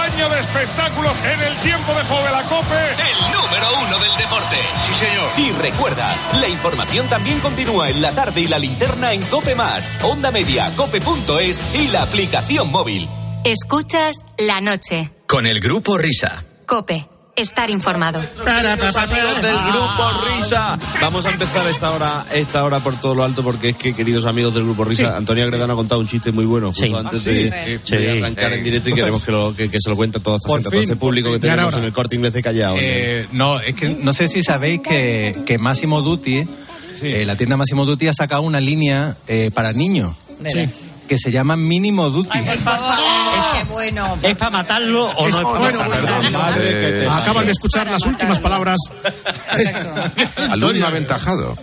año 0.00 0.28
de 0.28 0.40
espectáculos 0.40 1.12
en 1.24 1.40
el 1.42 1.56
tiempo 1.58 1.92
de 1.94 2.04
juego 2.04 2.24
de 2.24 2.32
la 2.32 2.42
COPE. 2.44 2.90
El 2.90 3.32
número 3.32 3.66
uno 3.86 3.98
del 3.98 4.16
deporte. 4.18 4.56
Si 4.86 4.94
señor. 4.94 5.28
Y 5.36 5.50
recuerda, 5.52 6.14
la 6.40 6.48
información 6.48 7.08
también 7.08 7.38
continúa 7.40 7.90
en 7.90 8.02
la 8.02 8.12
tarde 8.12 8.40
y 8.40 8.48
la 8.48 8.58
linterna 8.58 9.12
en 9.12 9.22
Cope 9.22 9.54
Más, 9.54 9.90
Onda 10.02 10.30
Media, 10.30 10.70
Cope.es 10.76 11.74
y 11.74 11.88
la 11.88 12.02
aplicación 12.02 12.70
móvil. 12.70 13.08
Escuchas 13.44 14.24
la 14.38 14.60
noche. 14.60 15.10
Con 15.26 15.46
el 15.46 15.60
grupo 15.60 15.98
Risa. 15.98 16.44
Cope. 16.66 17.13
Estar 17.36 17.68
informado. 17.68 18.20
Los 18.20 18.96
amigos 18.96 19.42
del 19.42 19.56
grupo 19.56 20.10
Risa. 20.38 20.78
Vamos 21.00 21.26
a 21.26 21.30
empezar 21.30 21.66
esta 21.66 21.90
hora, 21.90 22.24
esta 22.32 22.62
hora 22.62 22.78
por 22.78 22.94
todo 23.00 23.16
lo 23.16 23.24
alto 23.24 23.42
porque 23.42 23.70
es 23.70 23.76
que, 23.76 23.92
queridos 23.92 24.24
amigos 24.24 24.54
del 24.54 24.62
grupo 24.62 24.84
Risa, 24.84 25.08
Sí. 25.10 25.14
Antonio 25.16 25.42
Agredano 25.42 25.72
ha 25.72 25.76
contado 25.76 26.00
un 26.00 26.06
chiste 26.06 26.30
muy 26.30 26.44
bueno 26.44 26.68
justo 26.68 26.86
Sí. 26.86 26.92
antes 26.94 27.20
Ah, 27.20 27.22
sí. 27.24 27.30
de, 27.30 27.80
Sí. 27.82 27.96
de 27.96 28.18
arrancar 28.18 28.52
en 28.52 28.62
directo 28.62 28.90
y 28.90 28.94
queremos 28.94 29.24
que, 29.24 29.32
lo- 29.32 29.52
que, 29.52 29.68
que 29.68 29.78
se 29.80 29.90
lo 29.90 29.96
cuente 29.96 30.18
a 30.18 30.22
toda 30.22 30.36
esta 30.36 30.46
Por 30.46 30.58
gente, 30.58 30.68
a 30.68 30.70
todo 30.70 30.80
este 30.82 30.96
público 30.96 31.32
que 31.32 31.40
tenemos 31.40 31.74
en 31.74 31.82
el 31.84 31.92
corte 31.92 32.14
inglés 32.14 32.32
de 32.34 32.42
Callao. 32.42 32.76
Eh, 32.78 33.26
no, 33.32 33.58
es 33.58 33.74
que 33.74 33.88
no 33.88 34.12
sé 34.12 34.28
si 34.28 34.44
sabéis 34.44 34.80
que, 34.80 35.36
que 35.44 35.58
Massimo 35.58 36.02
Dutti, 36.02 36.46
eh, 37.02 37.24
la 37.26 37.34
tienda 37.34 37.56
Massimo 37.56 37.84
Dutti 37.84 38.06
ha 38.06 38.14
sacado 38.14 38.42
una 38.42 38.60
línea 38.60 39.16
eh, 39.26 39.50
para 39.52 39.72
niños 39.72 40.14
Sí. 40.52 40.62
Que 41.08 41.18
se 41.18 41.30
llama 41.30 41.56
Mínimo 41.56 42.08
Dutti. 42.10 42.38
Por 42.38 42.56
favor, 42.58 42.94
es 42.98 43.58
que 43.58 43.72
bueno. 43.72 44.18
¿Es 44.22 44.34
para 44.36 44.50
matarlo 44.50 45.06
o 45.10 45.26
Es- 45.26 45.34
no 45.34 45.40
es 45.40 45.46
para 45.46 45.58
bueno, 45.58 45.78
matarlo? 45.80 46.16
bueno. 46.16 47.12
Acaban 47.12 47.46
de 47.46 47.52
escuchar 47.52 47.86
las 47.90 48.04
últimas 48.06 48.40
palabras. 48.40 48.78
Alumno 50.50 50.86
aventajado. 50.86 51.56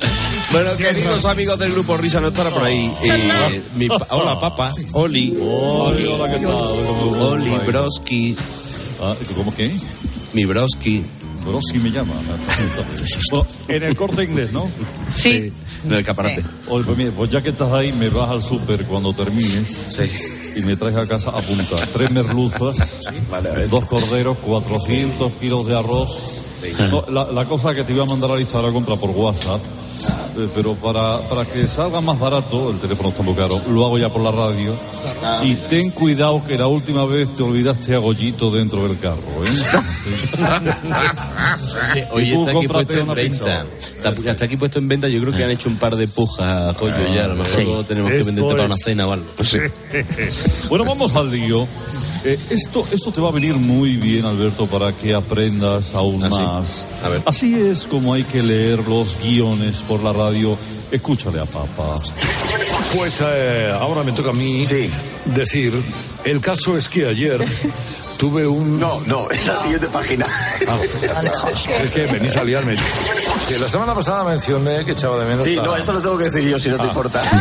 Bueno, 0.52 0.70
queridos 0.78 1.26
amigos 1.26 1.58
del 1.60 1.72
grupo 1.72 1.98
Risa, 1.98 2.20
no 2.20 2.28
estará 2.28 2.50
por 2.50 2.64
ahí. 2.64 2.94
Eh, 3.04 3.62
mi 3.76 3.88
pa- 3.88 4.08
hola, 4.10 4.39
papa. 4.39 4.74
Oli. 4.94 5.36
Oli, 5.42 6.06
hola, 6.08 6.28
¿qué 6.32 6.46
tal? 6.46 6.54
Oli, 6.54 7.52
Broski. 7.66 8.36
¿Cómo 9.36 9.54
qué? 9.56 9.72
Mi 10.34 10.46
Broski. 10.46 11.04
Broski 11.46 11.80
me 11.80 11.89
llama. 11.92 12.14
En 13.68 13.84
el 13.84 13.96
corte 13.96 14.24
inglés, 14.24 14.52
¿no? 14.52 14.70
Sí. 15.16 15.52
En 15.86 15.94
el 15.94 16.04
caparate. 16.04 16.44
Oye, 16.70 16.86
pues, 16.86 17.12
pues 17.16 17.32
ya 17.32 17.42
que 17.42 17.50
estás 17.50 17.72
ahí, 17.74 17.92
me 17.94 18.10
vas 18.10 18.30
al 18.30 18.44
súper 18.44 18.84
cuando 18.86 19.14
termines. 19.14 19.90
Y 20.56 20.62
me 20.62 20.76
traes 20.76 20.96
a 20.96 21.08
casa 21.08 21.32
a 21.32 21.42
punta. 21.42 21.76
Tres 21.94 22.12
merluzas, 22.12 22.78
dos 23.70 23.86
corderos, 23.86 24.38
400 24.38 25.32
kilos 25.34 25.68
de 25.68 25.78
arroz. 25.78 26.18
No, 26.92 27.04
la, 27.10 27.32
la 27.32 27.46
cosa 27.46 27.74
que 27.74 27.84
te 27.84 27.94
iba 27.94 28.04
a 28.04 28.06
mandar 28.06 28.32
a 28.32 28.36
lista 28.36 28.62
la 28.62 28.72
compra 28.72 28.96
por 28.96 29.10
WhatsApp. 29.12 29.60
Eh, 30.10 30.47
Pero 30.56 30.76
para, 30.76 31.18
para 31.30 31.45
que 31.45 31.68
salga 31.68 32.02
más 32.02 32.20
barato, 32.20 32.70
el 32.70 32.80
teléfono 32.80 33.10
está 33.10 33.24
muy 33.24 33.34
caro, 33.36 33.60
lo 33.70 33.86
hago 33.86 33.97
ya 33.97 34.10
por 34.10 34.22
la 34.22 34.32
radio. 34.32 34.74
Y 35.43 35.56
ten 35.56 35.91
cuidado 35.91 36.43
que 36.45 36.58
la 36.58 36.68
última 36.68 37.06
vez 37.06 37.34
te 37.34 37.43
olvidaste 37.43 37.95
a 37.95 37.99
Goyito 37.99 38.52
dentro 38.52 38.88
del 38.88 38.97
carro. 38.99 39.18
¿eh? 39.45 39.52
Oye, 42.12 42.12
Oye, 42.12 42.39
está 42.39 42.52
aquí 42.58 42.68
puesto 42.68 42.93
en 42.97 43.14
venta. 43.14 43.66
Está, 43.97 44.10
está 44.32 44.45
aquí 44.45 44.58
puesto 44.58 44.80
en 44.80 44.88
venta. 44.88 45.08
Yo 45.08 45.22
creo 45.22 45.34
que 45.34 45.43
han 45.43 45.52
hecho 45.52 45.70
un 45.70 45.78
par 45.78 45.95
de 45.95 46.08
pujas, 46.08 46.76
Joyo, 46.78 46.95
ya. 47.14 47.26
A 47.26 47.28
lo 47.28 47.36
mejor 47.36 47.52
Sí. 47.52 47.64
luego 47.64 47.86
tenemos 47.86 48.12
que 48.12 48.24
venderte 48.24 48.52
para 48.54 48.66
una 48.66 48.78
cena 48.78 49.08
o 49.08 49.12
algo. 49.14 49.26
Sé. 49.43 49.72
bueno, 50.70 50.86
vamos 50.86 51.14
al 51.16 51.32
lío. 51.32 51.68
Eh, 52.24 52.38
esto, 52.52 52.86
esto 52.91 53.12
te 53.12 53.20
va 53.20 53.30
a 53.30 53.32
venir 53.32 53.56
muy 53.56 53.97
bien, 53.97 54.26
Alberto, 54.26 54.68
para 54.68 54.91
que 54.93 55.14
aprendas 55.16 55.95
aún 55.95 56.24
Ah, 56.24 56.30
sí. 56.32 56.39
más. 56.41 56.86
A 57.04 57.10
ver. 57.10 57.22
Así 57.26 57.56
es 57.56 57.88
como 57.88 58.14
hay 58.14 58.24
que 58.24 58.43
leer 58.43 58.88
los 58.88 59.18
guiones 59.24 59.78
por 59.92 60.04
la 60.04 60.14
radio. 60.14 60.58
Escúchale 60.89 61.42
a 61.42 61.46
papá. 61.46 62.00
Pues 62.96 63.22
eh, 63.26 63.70
ahora 63.78 64.04
me 64.04 64.14
toca 64.14 64.30
a 64.30 64.34
mí 64.34 64.64
decir, 65.26 65.74
el 66.24 66.39
caso 66.39 66.78
es 66.78 66.88
que 66.88 67.08
ayer 67.08 67.46
tuve 68.22 68.45
un... 68.45 68.80
No, 68.80 69.01
no, 69.07 69.28
es 69.32 69.47
la 69.47 69.57
siguiente 69.57 69.88
página. 69.88 70.28
es 71.84 71.89
que 71.89 72.05
venís 72.05 72.38
a 72.38 72.43
liarme. 72.43 72.76
Que 73.47 73.57
la 73.57 73.67
semana 73.67 73.95
pasada 73.95 74.24
mencioné 74.24 74.86
que 74.86 74.91
echaba 74.91 75.19
de 75.24 75.26
menos 75.28 75.43
Sí, 75.43 75.57
a- 75.57 75.63
no, 75.63 75.76
esto 75.76 75.91
lo 75.91 76.01
tengo 76.03 76.19
que 76.19 76.26
decir 76.26 76.43
yo 76.47 76.59
si 76.59 76.69
no 76.69 76.78
te 76.78 76.84
Ah. 76.84 76.88
importa. 76.89 77.19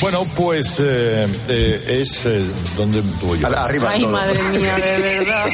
Bueno, 0.00 0.26
pues 0.34 0.76
eh, 0.80 1.26
eh, 1.48 1.98
es 2.02 2.24
eh, 2.26 2.42
donde 2.76 3.02
voy 3.22 3.38
yo. 3.40 3.48
Ay, 3.88 4.06
madre 4.06 4.42
mía, 4.44 4.74
de 4.76 4.98
verdad. 5.18 5.46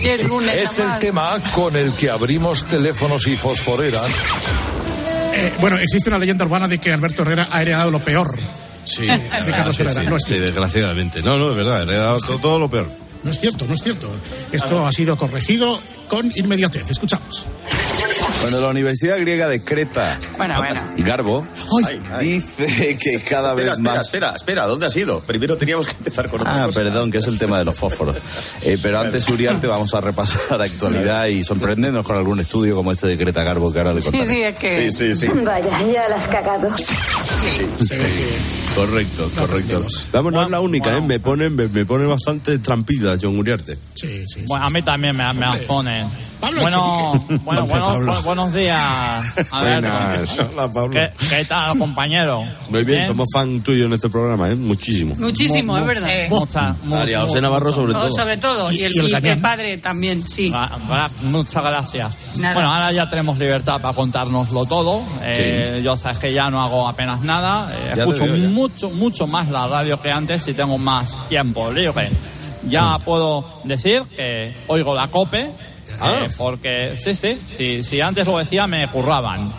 Y 0.00 0.08
el 0.08 0.26
lunes 0.26 0.54
Es 0.54 0.78
el 0.78 0.98
tema 0.98 1.38
con 1.54 1.76
el 1.76 1.92
que 1.94 2.08
abrimos 2.10 2.64
teléfonos 2.64 3.26
y 3.26 3.36
fosforeras. 3.36 4.06
Eh, 5.34 5.52
bueno, 5.60 5.76
existe 5.78 6.08
una 6.08 6.18
leyenda 6.18 6.44
urbana 6.44 6.66
de 6.68 6.78
que 6.78 6.92
Alberto 6.92 7.22
Herrera 7.22 7.48
ha 7.50 7.60
heredado 7.62 7.90
lo 7.90 8.02
peor. 8.02 8.38
Sí, 8.86 9.06
de 9.06 9.50
Carlos 9.52 9.78
Herrera. 9.80 10.00
sí, 10.02 10.06
No 10.08 10.16
es 10.16 10.22
sí, 10.26 10.34
desgraciadamente. 10.38 11.22
No, 11.22 11.36
no, 11.36 11.50
es 11.50 11.56
verdad. 11.56 11.82
He 11.90 11.94
dado 11.96 12.18
todo, 12.20 12.38
todo 12.38 12.58
lo 12.58 12.70
peor. 12.70 12.90
No 13.22 13.30
es 13.30 13.40
cierto, 13.40 13.66
no 13.66 13.74
es 13.74 13.82
cierto. 13.82 14.08
Esto 14.52 14.86
ha 14.86 14.92
sido 14.92 15.16
corregido 15.16 15.80
con 16.08 16.30
inmediatez. 16.36 16.90
Escuchamos. 16.90 17.46
Cuando 18.40 18.60
la 18.60 18.68
Universidad 18.68 19.18
Griega 19.18 19.48
de 19.48 19.62
Creta, 19.64 20.18
Bueno, 20.36 20.58
bueno. 20.58 20.80
Garbo, 20.98 21.46
dice 22.20 22.96
que 23.00 23.20
cada 23.20 23.54
vez 23.54 23.66
Espera, 23.66 23.82
más... 23.94 24.04
espera, 24.06 24.32
espera, 24.36 24.66
¿dónde 24.66 24.86
has 24.86 24.96
ido? 24.96 25.20
Primero 25.20 25.56
teníamos 25.56 25.86
que 25.86 25.92
empezar 25.92 26.28
con 26.28 26.40
otra 26.40 26.62
Ah, 26.62 26.66
cosa. 26.66 26.80
perdón, 26.82 27.10
que 27.10 27.18
es 27.18 27.26
el 27.26 27.38
tema 27.38 27.58
de 27.58 27.64
los 27.64 27.76
fósforos. 27.76 28.16
Eh, 28.62 28.78
pero 28.82 28.98
antes, 29.00 29.26
Uriarte, 29.28 29.66
vamos 29.66 29.94
a 29.94 30.00
repasar 30.00 30.60
actualidad 30.60 31.26
y 31.26 31.42
sorprendernos 31.44 32.04
con 32.04 32.16
algún 32.16 32.38
estudio 32.40 32.76
como 32.76 32.92
este 32.92 33.06
de 33.06 33.16
Creta 33.16 33.42
Garbo 33.42 33.72
que 33.72 33.78
ahora 33.78 33.94
le 33.94 34.02
Sí, 34.02 34.10
contaré. 34.10 34.26
sí, 34.28 34.42
es 34.42 34.56
que. 34.56 34.90
Sí, 34.90 35.14
sí, 35.14 35.16
sí. 35.16 35.26
Vaya, 35.44 35.82
ya 35.92 36.08
la 36.08 36.16
has 36.16 36.28
cagado. 36.28 36.68
Correcto, 38.74 39.30
correcto. 39.38 39.86
Vamos, 40.12 40.32
no 40.32 40.42
es 40.42 40.50
la 40.50 40.60
única, 40.60 40.96
¿eh? 40.96 41.00
Me 41.00 41.18
ponen, 41.18 41.54
me, 41.56 41.66
me 41.68 41.86
ponen 41.86 42.08
bastante 42.08 42.58
trampillas, 42.58 43.18
John 43.22 43.38
Uriarte. 43.38 43.78
Sí, 43.94 44.22
sí. 44.26 44.42
Bueno, 44.46 44.66
a 44.66 44.70
mí 44.70 44.82
también 44.82 45.16
me, 45.16 45.32
me 45.32 45.40
las 45.40 45.62
Pablo 46.40 46.60
bueno, 46.60 47.24
bueno, 47.44 47.66
bueno, 47.66 47.84
Pablo. 47.86 48.12
bu- 48.12 48.22
buenos 48.24 48.52
días. 48.52 49.24
Alberto. 49.52 49.90
Buenas. 49.90 50.38
Hola, 50.52 50.72
Pablo. 50.72 50.90
¿Qué, 50.90 51.10
qué 51.30 51.44
tal, 51.46 51.78
compañero? 51.78 52.44
Muy 52.68 52.84
bien, 52.84 53.06
somos 53.06 53.28
fan 53.32 53.62
tuyo 53.62 53.86
en 53.86 53.94
este 53.94 54.10
programa, 54.10 54.50
¿eh? 54.50 54.54
Muchísimo. 54.54 55.14
Muchísimo, 55.16 55.72
Mu- 55.72 55.78
es 55.80 55.86
verdad. 55.86 56.08
Muchas, 56.28 56.84
mu- 56.84 56.96
María 56.96 57.20
José 57.22 57.40
Navarro, 57.40 57.72
sobre 57.72 57.94
todo. 57.94 58.14
sobre 58.14 58.36
todo. 58.36 58.70
Y, 58.70 58.82
el, 58.82 58.94
Y 58.94 58.98
el 58.98 59.24
y 59.24 59.28
el 59.28 59.40
padre 59.40 59.78
también, 59.78 60.28
sí. 60.28 60.52
Ah, 60.54 61.08
Muchas 61.22 61.64
gracias. 61.64 62.14
Nada. 62.36 62.52
Bueno, 62.54 62.70
ahora 62.72 62.92
ya 62.92 63.08
tenemos 63.08 63.38
libertad 63.38 63.80
para 63.80 63.94
contárnoslo 63.94 64.66
todo. 64.66 65.02
Eh, 65.22 65.80
Yo 65.82 65.96
sabes 65.96 66.18
que 66.18 66.34
ya 66.34 66.50
no 66.50 66.60
hago 66.62 66.86
apenas 66.86 67.22
nada. 67.22 67.72
Eh, 67.74 67.94
escucho 67.96 68.24
veo, 68.24 68.50
mucho, 68.50 68.90
mucho 68.90 69.26
más 69.26 69.48
la 69.48 69.66
radio 69.68 70.00
que 70.02 70.12
antes 70.12 70.46
y 70.48 70.52
tengo 70.52 70.76
más 70.76 71.16
tiempo 71.30 71.72
libre. 71.72 72.10
Ya 72.68 72.98
puedo 72.98 73.60
decir 73.64 74.02
que 74.14 74.54
oigo 74.66 74.94
la 74.94 75.08
COPE. 75.08 75.50
Ah. 76.00 76.12
eh, 76.24 76.28
porque, 76.36 76.98
sí, 77.02 77.14
sí, 77.14 77.38
sí, 77.56 77.82
si 77.84 78.00
antes 78.00 78.26
lo 78.26 78.38
decía 78.38 78.66
me 78.66 78.86
curraban. 78.88 79.52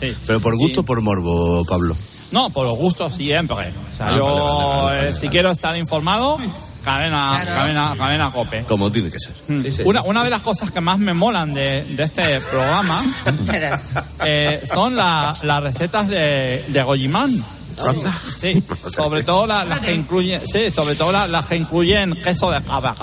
Sí. 0.00 0.14
Pero 0.26 0.40
por 0.40 0.56
gusto 0.56 0.80
o 0.80 0.84
por 0.84 1.00
morbo, 1.00 1.64
Pablo. 1.64 1.94
No, 2.32 2.50
por 2.50 2.66
los 2.66 2.76
gustos 2.76 3.14
siempre. 3.14 3.54
O 3.56 3.96
sea, 3.96 4.08
Ah, 4.08 4.16
yo, 4.16 4.24
vale, 4.26 4.40
vale, 4.40 4.64
vale, 4.84 4.98
eh, 4.98 5.04
vale, 5.10 5.18
si 5.20 5.28
quiero 5.28 5.50
estar 5.50 5.76
informado, 5.76 6.36
cadena, 6.84 7.40
Claro. 7.42 7.60
cadena, 7.60 7.94
cadena 7.96 8.30
COPE. 8.30 8.64
Como 8.64 8.92
tiene 8.92 9.10
que 9.10 9.18
ser. 9.18 9.32
Mm. 9.48 9.64
Una, 9.88 10.02
una 10.02 10.24
de 10.24 10.30
las 10.30 10.42
cosas 10.42 10.70
que 10.70 10.80
más 10.82 10.98
me 10.98 11.14
molan 11.14 11.54
de, 11.54 11.84
de 11.84 12.02
este 12.02 12.40
programa 12.50 13.02
eh, 14.24 14.62
son 14.72 14.94
la- 14.96 15.36
las 15.42 15.62
recetas 15.62 16.08
de, 16.08 16.64
de 16.68 16.82
Goyimán. 16.82 17.32
Sí, 18.40 18.62
sobre 18.94 19.22
todo 19.24 19.46
la- 19.46 19.64
las 19.64 19.80
que 19.80 19.94
incluyen, 19.94 20.42
sí, 20.46 20.70
sobre 20.70 20.94
todo 20.94 21.10
la- 21.12 21.26
las 21.26 21.46
que 21.46 21.56
incluyen 21.56 22.14
queso 22.22 22.50
de 22.50 22.62
cabra. 22.62 22.94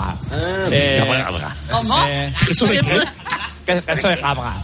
Eh, 0.70 1.02
¿Cómo? 1.70 1.94
eh, 2.06 2.32
¿Eso 2.50 2.66
de 2.66 2.80
qué? 2.80 3.00
que- 3.66 3.82
queso 3.82 4.08
de 4.08 4.18
cabra. 4.18 4.54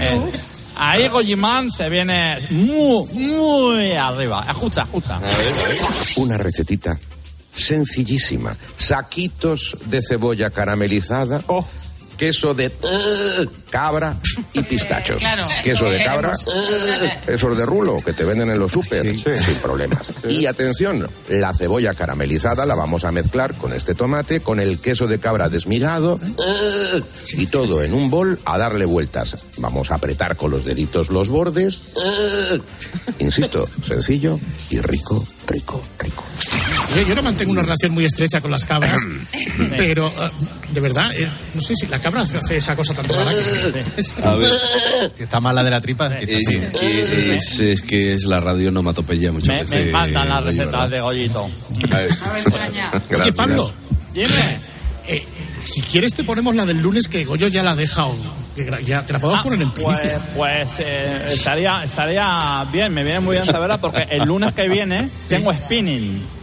Eh, 0.00 0.20
ahí 0.78 1.08
Goyimán 1.08 1.70
se 1.72 1.88
viene 1.88 2.38
muy, 2.50 3.06
muy 3.08 3.92
arriba. 3.92 4.44
Escucha, 4.48 4.82
escucha. 4.82 5.18
Una 6.16 6.38
recetita 6.38 6.96
sencillísima. 7.52 8.54
Saquitos 8.76 9.76
de 9.86 10.00
cebolla 10.02 10.50
caramelizada, 10.50 11.42
queso 12.16 12.54
de 12.54 12.66
eh, 12.66 13.46
cabra 13.70 14.16
y 14.52 14.62
pistachos. 14.62 15.18
Claro. 15.18 15.46
Queso 15.62 15.90
de 15.90 16.02
cabra, 16.02 16.32
eh, 16.32 17.18
esos 17.28 17.56
de 17.56 17.66
rulo 17.66 18.00
que 18.04 18.12
te 18.12 18.24
venden 18.24 18.50
en 18.50 18.58
los 18.58 18.72
super, 18.72 19.04
sin 19.04 19.56
problemas. 19.62 20.12
Y 20.28 20.46
atención, 20.46 21.08
la 21.28 21.52
cebolla 21.52 21.94
caramelizada 21.94 22.66
la 22.66 22.74
vamos 22.74 23.04
a 23.04 23.12
mezclar 23.12 23.54
con 23.54 23.72
este 23.72 23.94
tomate, 23.94 24.40
con 24.40 24.60
el 24.60 24.80
queso 24.80 25.06
de 25.06 25.18
cabra 25.18 25.48
desmirado 25.48 26.18
eh, 26.22 27.02
y 27.34 27.46
todo 27.46 27.82
en 27.82 27.94
un 27.94 28.10
bol 28.10 28.38
a 28.44 28.58
darle 28.58 28.84
vueltas. 28.84 29.36
Vamos 29.58 29.90
a 29.90 29.96
apretar 29.96 30.36
con 30.36 30.50
los 30.50 30.64
deditos 30.64 31.10
los 31.10 31.28
bordes. 31.28 31.80
Insisto, 33.18 33.68
sencillo 33.86 34.38
y 34.70 34.80
rico, 34.80 35.24
rico, 35.46 35.82
rico. 35.98 36.24
Yo, 36.94 37.02
yo 37.08 37.14
no 37.14 37.22
mantengo 37.22 37.52
una 37.52 37.62
relación 37.62 37.92
muy 37.92 38.04
estrecha 38.04 38.40
con 38.40 38.50
las 38.50 38.64
cabras, 38.64 39.00
pero 39.76 40.06
eh, 40.08 40.30
de 40.72 40.80
verdad, 40.80 41.10
eh, 41.14 41.28
no 41.54 41.60
sé 41.60 41.74
si 41.76 41.86
la 41.88 41.98
cabra 41.98 42.22
hace 42.22 42.56
esa 42.56 42.74
cosa 42.76 42.94
tan 42.94 43.04
rara 43.06 43.30
que... 43.32 44.22
A 44.22 44.34
ver. 44.34 44.50
Si 45.16 45.22
está 45.24 45.40
mala 45.40 45.62
de 45.62 45.70
la 45.70 45.80
tripa, 45.80 46.06
Es, 46.18 46.46
sí. 46.48 46.58
que 46.60 47.34
es, 47.36 47.58
es 47.60 47.82
que 47.82 48.14
es 48.14 48.24
la 48.24 48.40
radio 48.40 48.68
onomatopeya 48.70 49.30
muchas 49.32 49.48
Me, 49.48 49.58
veces. 49.64 49.70
me 49.70 49.88
encantan 49.90 50.28
las 50.28 50.44
Goyo, 50.44 50.46
recetas 50.46 50.72
¿verdad? 50.72 50.88
de 50.90 51.00
Goyito. 51.00 51.50
A 51.92 51.96
ver. 51.98 52.10
Oye, 53.20 53.32
Pablo, 53.34 53.72
Dime. 54.14 54.58
eh, 55.08 55.24
Si 55.64 55.82
quieres 55.82 56.14
te 56.14 56.24
ponemos 56.24 56.54
la 56.56 56.64
del 56.64 56.78
lunes 56.80 57.08
que 57.08 57.24
Goyo 57.24 57.48
ya 57.48 57.62
la 57.62 57.72
ha 57.72 57.76
dejado. 57.76 58.14
Ya 58.86 59.04
te 59.04 59.12
la 59.12 59.18
podemos 59.18 59.42
poner 59.42 59.60
en 59.60 59.70
Pues, 59.70 59.98
primicia. 60.00 60.20
pues 60.34 60.68
eh, 60.78 61.28
estaría, 61.32 61.84
estaría 61.84 62.64
bien, 62.72 62.94
me 62.94 63.04
viene 63.04 63.20
muy 63.20 63.36
bien 63.36 63.44
saberla 63.44 63.78
porque 63.78 64.06
el 64.10 64.22
lunes 64.24 64.54
que 64.54 64.66
viene 64.66 65.06
tengo 65.28 65.52
spinning. 65.52 66.35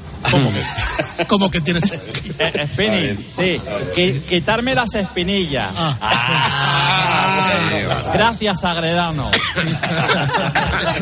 ¿Cómo 1.28 1.50
que 1.52 1.62
tienes 1.62 1.84
Eh, 2.40 2.68
spinning? 2.74 3.18
Sí, 3.36 3.62
Qui- 3.96 4.22
quitarme 4.24 4.74
las 4.76 4.94
espinillas. 4.94 5.70
Ah, 5.78 5.98
Gracias, 8.14 8.64
Agredano. 8.64 9.30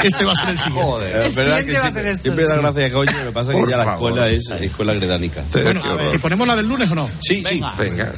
Este 0.04 0.26
va 0.26 0.32
a 0.32 0.36
ser 0.36 0.50
el 0.50 0.58
siguiente. 0.60 0.84
Joder, 0.86 1.22
es 1.26 1.36
verdad 1.36 1.64
que 1.64 1.76
sí. 2.16 2.22
Siempre 2.22 2.46
da 2.48 2.56
gracia 2.58 2.90
que 2.90 2.96
oye, 2.96 3.12
lo 3.14 3.26
que 3.26 3.32
pasa 3.32 3.52
es 3.52 3.58
Por 3.58 3.66
que 3.66 3.72
ya 3.72 3.78
la 3.78 3.86
favor. 3.86 4.10
escuela 4.12 4.30
es 4.30 4.50
escuela 4.62 4.94
gredánica. 4.94 5.42
Bueno, 5.52 5.82
¿te 6.10 6.20
ponemos 6.20 6.48
la 6.48 6.56
del 6.56 6.68
lunes 6.68 6.90
o 6.92 6.96
no? 6.96 7.10
Sí, 7.20 7.44
sí. 7.48 7.62
Venga. 7.78 8.12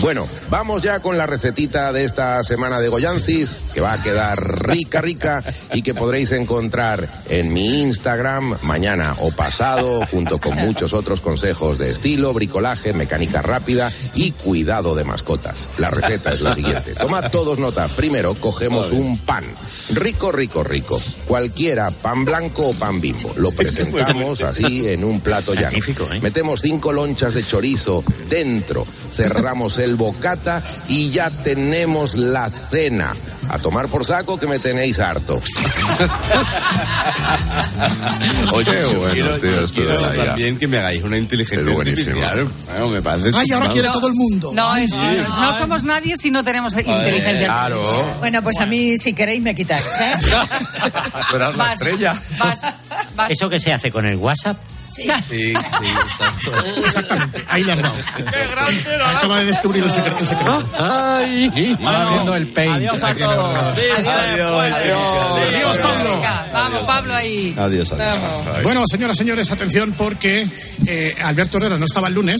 Bueno, 0.00 0.26
vamos 0.50 0.82
ya 0.82 1.00
con 1.00 1.18
la 1.18 1.26
recetita 1.26 1.92
de 1.92 2.04
esta 2.04 2.42
semana 2.44 2.80
de 2.80 2.88
Goyancis, 2.88 3.58
que 3.72 3.80
va 3.80 3.92
a 3.92 4.02
quedar 4.02 4.38
rica, 4.66 5.00
rica 5.00 5.42
y 5.72 5.82
que 5.82 5.94
podréis 5.94 6.32
encontrar 6.32 7.08
en 7.28 7.52
mi 7.52 7.82
Instagram 7.82 8.56
mañana 8.62 9.14
o 9.18 9.30
pasado, 9.30 10.04
junto 10.10 10.38
con 10.38 10.56
muchos 10.56 10.92
otros 10.92 11.20
consejos 11.20 11.78
de 11.78 11.90
estilo, 11.90 12.32
bricolaje, 12.32 12.92
mecánica 12.92 13.42
rápida 13.42 13.90
y 14.14 14.32
cuidado 14.32 14.94
de 14.94 15.04
mascotas. 15.04 15.68
La 15.78 15.90
receta 15.90 16.32
es 16.32 16.40
la 16.40 16.54
siguiente. 16.54 16.94
Tomad 16.94 17.30
todos 17.30 17.58
nota. 17.58 17.88
Primero 17.88 18.34
cogemos 18.34 18.90
un 18.92 19.18
pan. 19.18 19.44
Rico, 19.90 20.32
rico, 20.32 20.64
rico. 20.64 21.00
Cualquiera, 21.26 21.90
pan 21.90 22.24
blanco 22.24 22.68
o 22.68 22.74
pan 22.74 23.00
bimbo. 23.00 23.32
Lo 23.36 23.50
presentamos 23.52 24.42
así 24.42 24.88
en 24.88 25.04
un 25.04 25.20
plato 25.20 25.54
llano. 25.54 25.78
Metemos 26.20 26.60
cinco 26.60 26.92
lonchas 26.92 27.34
de 27.34 27.44
chorizo 27.44 28.04
dentro, 28.28 28.86
cerramos 29.12 29.73
el 29.78 29.96
bocata 29.96 30.62
y 30.88 31.10
ya 31.10 31.30
tenemos 31.30 32.14
la 32.14 32.48
cena. 32.50 33.14
A 33.50 33.58
tomar 33.58 33.88
por 33.88 34.06
saco 34.06 34.38
que 34.40 34.46
me 34.46 34.58
tenéis 34.58 34.98
harto. 34.98 35.38
Oye, 38.52 38.72
yo 38.80 38.98
bueno, 38.98 39.12
quiero, 39.12 39.38
tío, 39.38 39.50
yo 39.50 39.64
esto 39.64 39.74
quiero 39.74 40.14
la 40.16 40.24
también 40.24 40.58
que 40.58 40.66
me 40.66 40.78
hagáis 40.78 41.02
una 41.02 41.18
inteligencia 41.18 41.76
artificial. 41.76 42.48
Bueno, 42.66 42.88
me 42.88 43.02
parece 43.02 43.30
Ay, 43.34 43.50
ahora 43.52 43.68
quiere 43.68 43.88
todo 43.90 44.06
el 44.08 44.14
mundo. 44.14 44.52
No, 44.54 44.74
es- 44.76 44.90
no 44.90 45.52
somos 45.52 45.84
nadie 45.84 46.16
si 46.16 46.30
no 46.30 46.42
tenemos 46.44 46.74
inteligencia 46.76 47.46
claro. 47.46 47.80
artificial. 47.82 48.16
Bueno, 48.20 48.42
pues 48.42 48.58
a 48.60 48.66
mí, 48.66 48.98
si 48.98 49.12
queréis, 49.12 49.42
me 49.42 49.54
quitáis. 49.54 49.84
¿eh? 50.00 50.14
Verás 51.32 51.56
Vas, 51.56 51.78
vas, 52.38 52.74
vas. 53.16 53.30
¿Eso 53.30 53.48
que 53.48 53.58
se 53.60 53.72
hace 53.72 53.90
con 53.90 54.06
el 54.06 54.16
WhatsApp? 54.16 54.56
Sí. 54.94 55.02
Sí, 55.28 55.52
sí, 55.52 55.54
exacto. 55.54 56.52
Exactamente, 56.84 57.44
ahí 57.48 57.64
le 57.64 57.72
has 57.72 57.82
dado. 57.82 57.94
Acaba 59.16 59.38
de 59.40 59.44
descubrir 59.46 59.82
el, 59.84 59.90
secre- 59.90 60.16
el 60.18 60.26
secreto. 60.26 60.68
Ay, 60.78 61.76
va 61.84 62.10
viendo 62.10 62.36
el 62.36 62.46
paint. 62.48 62.74
Adiós 62.76 63.02
a 63.02 63.14
todos. 63.14 63.56
Adiós, 63.56 64.72
Adiós, 64.72 65.78
Pablo. 65.78 66.14
Venga, 66.16 66.46
vamos, 66.52 66.82
Pablo 66.84 67.14
ahí. 67.14 67.54
Adiós, 67.58 67.92
adiós. 67.92 68.62
Bueno, 68.62 68.82
señoras, 68.90 69.16
señores, 69.16 69.50
atención 69.50 69.92
porque 69.96 70.46
eh, 70.86 71.16
Alberto 71.24 71.56
Herrera 71.58 71.76
no 71.78 71.86
estaba 71.86 72.08
el 72.08 72.14
lunes 72.14 72.36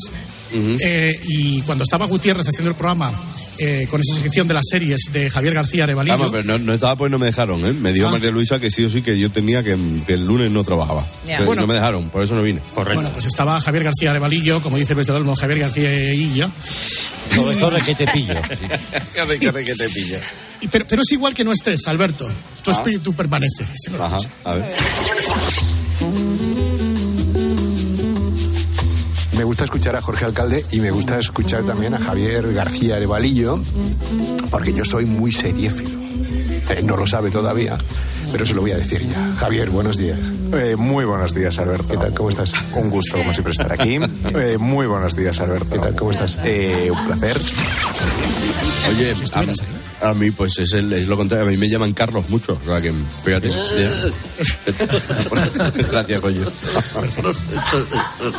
eh, 0.53 1.11
y 1.27 1.61
cuando 1.63 1.83
estaba 1.85 2.07
Gutiérrez 2.07 2.47
haciendo 2.49 2.71
el 2.71 2.77
programa 2.77 3.11
eh, 3.59 3.87
con 3.89 4.01
esa 4.01 4.21
sección 4.21 4.49
de 4.49 4.55
las 4.55 4.65
series 4.69 5.01
de 5.13 5.31
Javier 5.31 5.55
García 5.55 5.85
Arevalillo, 5.85 6.17
Vamos, 6.19 6.31
pero 6.33 6.45
no, 6.45 6.59
no 6.59 6.73
estaba 6.75 6.97
pues 6.97 7.11
no 7.11 7.19
me 7.19 7.27
dejaron, 7.27 7.65
¿eh? 7.65 7.73
Me 7.73 7.93
dijo 7.93 8.09
Ah. 8.09 8.13
María 8.13 8.31
Luisa 8.31 8.59
que 8.59 8.71
sí 8.71 8.85
o 8.85 8.91
sí 8.91 9.03
que 9.03 9.19
yo 9.19 9.31
tenía 9.31 9.63
que, 9.63 9.77
que 10.07 10.15
el 10.15 10.27
lunes 10.27 10.51
no 10.51 10.65
trabajaba. 10.65 11.07
Bueno. 11.47 11.63
no 11.63 11.67
me 11.67 11.75
dejaron, 11.75 12.09
por 12.11 12.23
eso 12.23 12.35
no 12.35 12.43
vine. 12.43 12.61
bueno, 12.75 13.11
pues 13.13 13.25
estaba 13.27 13.61
Javier 13.61 13.85
García 13.85 14.11
Arevalillo, 14.11 14.61
como 14.63 14.77
dice 14.77 14.95
Luis 14.95 15.07
del 15.07 15.17
Olmo, 15.17 15.35
Javier 15.37 15.61
García 15.61 16.15
Illa, 16.15 16.51
Corre, 17.35 17.59
corre, 17.59 17.81
que 17.83 17.95
te 17.95 18.07
pillo. 18.07 18.35
Corre, 19.17 19.39
corre, 19.41 19.65
que 19.65 19.75
te 19.75 19.89
pilla. 19.89 20.21
y- 20.61 20.69
pero, 20.69 20.87
pero 20.89 21.03
es 21.03 21.13
igual 21.13 21.35
que 21.35 21.43
no 21.45 21.53
estés, 21.53 21.87
Alberto. 21.89 22.29
Tu 22.63 22.71
Ah. 22.71 22.75
espíritu 22.75 23.15
permanece. 23.15 23.65
Ajá, 23.99 24.19
a 24.45 24.55
ver. 24.55 24.77
Me 29.45 29.49
gusta 29.49 29.65
escuchar 29.65 29.95
a 29.95 30.01
Jorge 30.01 30.25
Alcalde 30.25 30.65
y 30.71 30.81
me 30.81 30.91
gusta 30.91 31.19
escuchar 31.19 31.65
también 31.65 31.93
a 31.93 31.99
Javier 31.99 32.55
García 32.55 32.97
Arevalillo, 32.97 33.61
porque 34.51 34.73
yo 34.73 34.87
soy 34.87 35.05
muy 35.05 35.33
seriéfilo. 35.33 36.01
Eh, 36.71 36.81
no 36.83 36.97
lo 36.97 37.07
sabe 37.07 37.31
todavía, 37.31 37.77
pero 38.33 38.47
se 38.47 38.55
lo 38.55 38.63
voy 38.63 38.73
a 38.73 38.79
decir 38.79 39.07
ya. 39.07 39.35
Javier, 39.37 39.69
buenos 39.69 39.99
días. 39.99 40.19
Eh, 40.55 40.77
muy 40.79 41.05
buenos 41.05 41.35
días, 41.35 41.59
Alberto. 41.59 41.89
¿Qué 41.89 41.99
tal? 41.99 42.15
¿Cómo 42.15 42.31
estás? 42.31 42.55
Un 42.73 42.89
gusto, 42.89 43.19
como 43.19 43.35
siempre, 43.35 43.53
estar 43.53 43.71
aquí. 43.71 43.99
Eh, 44.35 44.57
muy 44.59 44.87
buenos 44.87 45.15
días, 45.15 45.39
Alberto. 45.41 45.75
¿Qué 45.75 45.79
tal? 45.79 45.95
¿Cómo 45.95 46.11
estás? 46.13 46.39
Eh, 46.43 46.91
un 46.91 47.05
placer. 47.05 47.37
Oye, 48.97 49.13
a, 50.05 50.15
mí 50.15 50.31
pues 50.31 50.59
es, 50.59 50.73
el, 50.73 50.93
es 50.93 51.07
lo 51.07 51.17
contrario, 51.17 51.47
a 51.47 51.51
mí 51.51 51.57
me 51.57 51.69
llaman 51.69 51.93
Carlos 51.93 52.29
mucho, 52.31 52.59
o 52.63 52.67
sea 52.67 52.81
que 52.81 52.93
fíjate. 53.25 53.49
Gracias, 55.91 56.21
coño. 56.21 56.45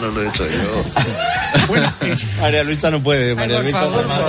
No 0.01 0.07
lo 0.09 0.21
he 0.21 0.27
hecho 0.27 0.45
yo. 0.45 0.83
María 2.41 2.63
Luisa 2.63 2.91
no 2.91 3.01
puede, 3.01 3.35
María 3.35 3.57
por 3.57 3.63
Luisa 3.63 3.79
favor, 3.79 4.07
mata. 4.07 4.25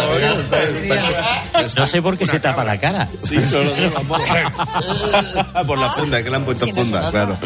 No 1.77 1.87
sé 1.87 2.03
por 2.03 2.17
qué 2.17 2.27
se 2.27 2.41
tapa 2.41 2.65
la 2.65 2.79
cara. 2.79 3.09
Sí, 3.19 3.37
solo 3.49 3.73
boca. 4.07 4.53
Por 5.67 5.79
la 5.79 5.91
funda, 5.93 6.23
que 6.23 6.31
le 6.31 6.37
han 6.37 6.45
puesto 6.45 6.67
funda, 6.69 7.11
claro. 7.11 7.37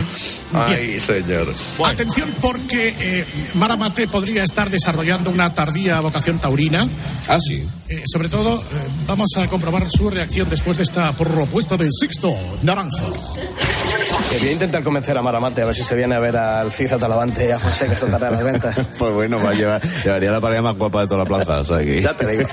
Ay, 0.53 1.01
señor. 1.01 1.53
Atención 1.85 2.33
porque 2.41 2.95
eh, 2.99 3.25
Mara 3.55 3.77
Mate 3.77 4.09
podría 4.09 4.45
estar 4.45 4.69
desarrollando 4.69 5.31
una 5.31 5.55
tardía 5.55 6.01
vocación 6.01 6.39
taurina. 6.39 6.87
Ah, 7.29 7.39
sí. 7.41 7.65
Eh, 7.89 8.03
sobre 8.07 8.29
todo, 8.29 8.61
eh, 8.61 8.89
vamos 9.07 9.29
a 9.37 9.47
comprobar 9.49 9.80
su 9.89 10.11
reacción 10.11 10.49
después 10.49 10.77
de 10.77 10.83
esta 10.83 11.13
propuesta 11.13 11.77
de 11.77 11.89
Sixto 11.91 12.35
Naranjo. 12.63 13.13
Que 14.31 14.39
voy 14.39 14.49
a 14.49 14.53
intentar 14.53 14.83
convencer 14.85 15.19
a 15.19 15.23
Maramate 15.23 15.63
a 15.63 15.65
ver 15.67 15.75
si 15.75 15.83
se 15.83 15.97
viene 15.97 16.15
a 16.15 16.21
ver 16.21 16.37
al 16.37 16.71
Ciza 16.73 16.97
Talavante 16.99 17.49
y 17.49 17.51
a 17.51 17.59
Fonseca 17.59 17.95
esta 17.95 18.07
tarde 18.07 18.27
a 18.29 18.31
las 18.31 18.45
ventas. 18.45 18.79
Pues 19.01 19.13
bueno, 19.15 19.39
va 19.43 19.51
a 19.51 19.55
llevar, 19.55 19.81
llevaría 20.05 20.31
la 20.31 20.41
pareja 20.41 20.63
más 20.63 20.77
guapa 20.77 21.01
de 21.01 21.07
toda 21.09 21.25
la 21.25 21.25
plaza, 21.25 21.59
o 21.61 21.65
sea 21.65 21.79
que... 21.79 22.01
Ya 22.03 22.13
te 22.15 22.27
digo. 22.27 22.49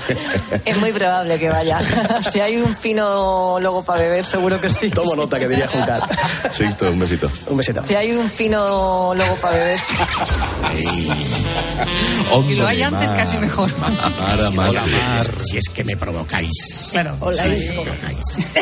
Es 0.64 0.76
muy 0.78 0.90
probable 0.92 1.38
que 1.38 1.48
vaya. 1.48 1.78
Si 2.32 2.40
hay 2.40 2.56
un 2.56 2.74
fino 2.76 3.60
logo 3.60 3.82
para 3.84 4.00
beber, 4.00 4.24
seguro 4.26 4.60
que 4.60 4.70
sí. 4.70 4.90
Tomo 4.90 5.14
nota 5.14 5.38
que 5.38 5.46
diría 5.48 5.68
Juncar. 5.68 6.02
Sixto, 6.50 6.90
un 6.90 6.98
besito. 6.98 7.30
Un 7.48 7.56
besito. 7.58 7.84
Si 7.86 7.94
hay 7.94 8.12
un 8.12 8.28
fino 8.30 9.14
logo 9.14 9.34
para 9.40 9.56
beber. 9.56 9.78
Si 12.44 12.54
lo 12.56 12.66
hay 12.66 12.82
antes, 12.82 13.12
casi 13.12 13.38
mejor. 13.38 13.70
Hola, 14.32 14.50
Mar, 14.50 14.72
si 15.44 15.58
es 15.58 15.68
que 15.72 15.84
me 15.84 15.96
provocáis. 15.96 16.90
Bueno, 16.92 17.16
hola, 17.20 17.42
Sí, 17.44 17.50
hijo. 17.72 17.82
provocáis. 17.82 18.54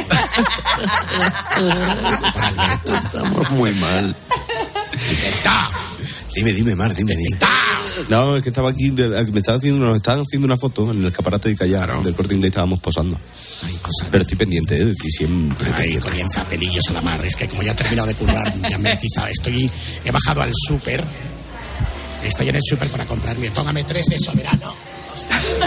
Estamos 3.07 3.51
muy 3.53 3.73
mal. 3.75 4.15
Dime, 6.35 6.53
dime, 6.53 6.75
Mar, 6.75 6.95
dime, 6.95 7.15
dime. 7.17 7.39
No, 8.11 8.37
es 8.37 8.43
que 8.43 8.51
estaba 8.51 8.69
aquí, 8.71 8.91
de- 8.91 9.09
me 9.33 9.41
estaba 9.41 9.57
haciendo, 9.59 9.87
nos 9.87 9.97
estaban 9.97 10.21
haciendo 10.23 10.45
una 10.47 10.57
foto 10.57 10.91
en 10.91 10.99
el 11.01 11.07
escaparate 11.07 11.49
de 11.49 11.57
Callar, 11.57 12.03
del 12.03 12.15
corte 12.15 12.35
inglés 12.35 12.51
estábamos 12.51 12.79
posando. 12.81 13.19
Pero 14.11 14.23
estoy 14.23 14.37
pendiente 14.37 14.77
¿eh? 14.77 14.85
de 14.85 14.95
ti 14.95 15.11
siempre. 15.11 15.73
Ahí 15.73 15.97
comienza 15.97 16.45
pelillos 16.45 16.85
a 16.91 16.93
la 16.93 17.01
mar. 17.01 17.25
Es 17.25 17.35
que 17.37 17.49
como 17.49 17.63
ya 17.63 17.73
he 17.73 17.75
terminado 17.75 18.09
de 18.09 18.15
currar, 18.15 18.53
ya 18.71 18.77
me 18.79 18.97
quizá 18.99 19.31
estoy. 19.31 19.71
He 20.05 20.11
bajado 20.11 20.43
al 20.43 20.53
súper. 20.55 21.03
Estoy 22.23 22.49
en 22.51 22.57
el 22.57 22.63
súper 22.63 22.89
para 22.89 23.05
comprarme. 23.07 23.51
Póngame 23.51 23.85
tres 23.85 24.07
de 24.07 24.19
soberano. 24.19 24.75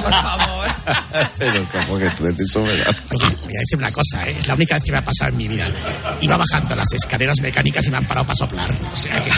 Por 0.02 0.12
favor. 0.12 0.68
Pero 1.38 1.66
como 1.72 1.98
que 2.00 2.10
tú 2.12 2.28
eres 2.28 2.52
soberano. 2.52 2.98
Oye, 3.12 3.36
voy 3.46 3.56
a 3.56 3.60
decir 3.60 3.78
una 3.78 3.92
cosa, 3.92 4.24
¿eh? 4.26 4.36
es 4.38 4.48
la 4.48 4.56
única 4.56 4.76
vez 4.76 4.84
que 4.84 4.92
me 4.92 4.98
ha 4.98 5.04
pasado 5.04 5.30
en 5.32 5.38
mi 5.38 5.48
vida. 5.48 5.72
Iba 6.22 6.38
bajando 6.38 6.76
las 6.76 6.92
escaleras 6.94 7.40
mecánicas 7.42 7.86
y 7.88 7.92
me 7.92 7.98
han 7.98 8.06
parado 8.06 8.26
para 8.28 8.36
soplar. 8.38 8.70
O 8.94 8.96
sea 8.96 9.20
que. 9.22 9.32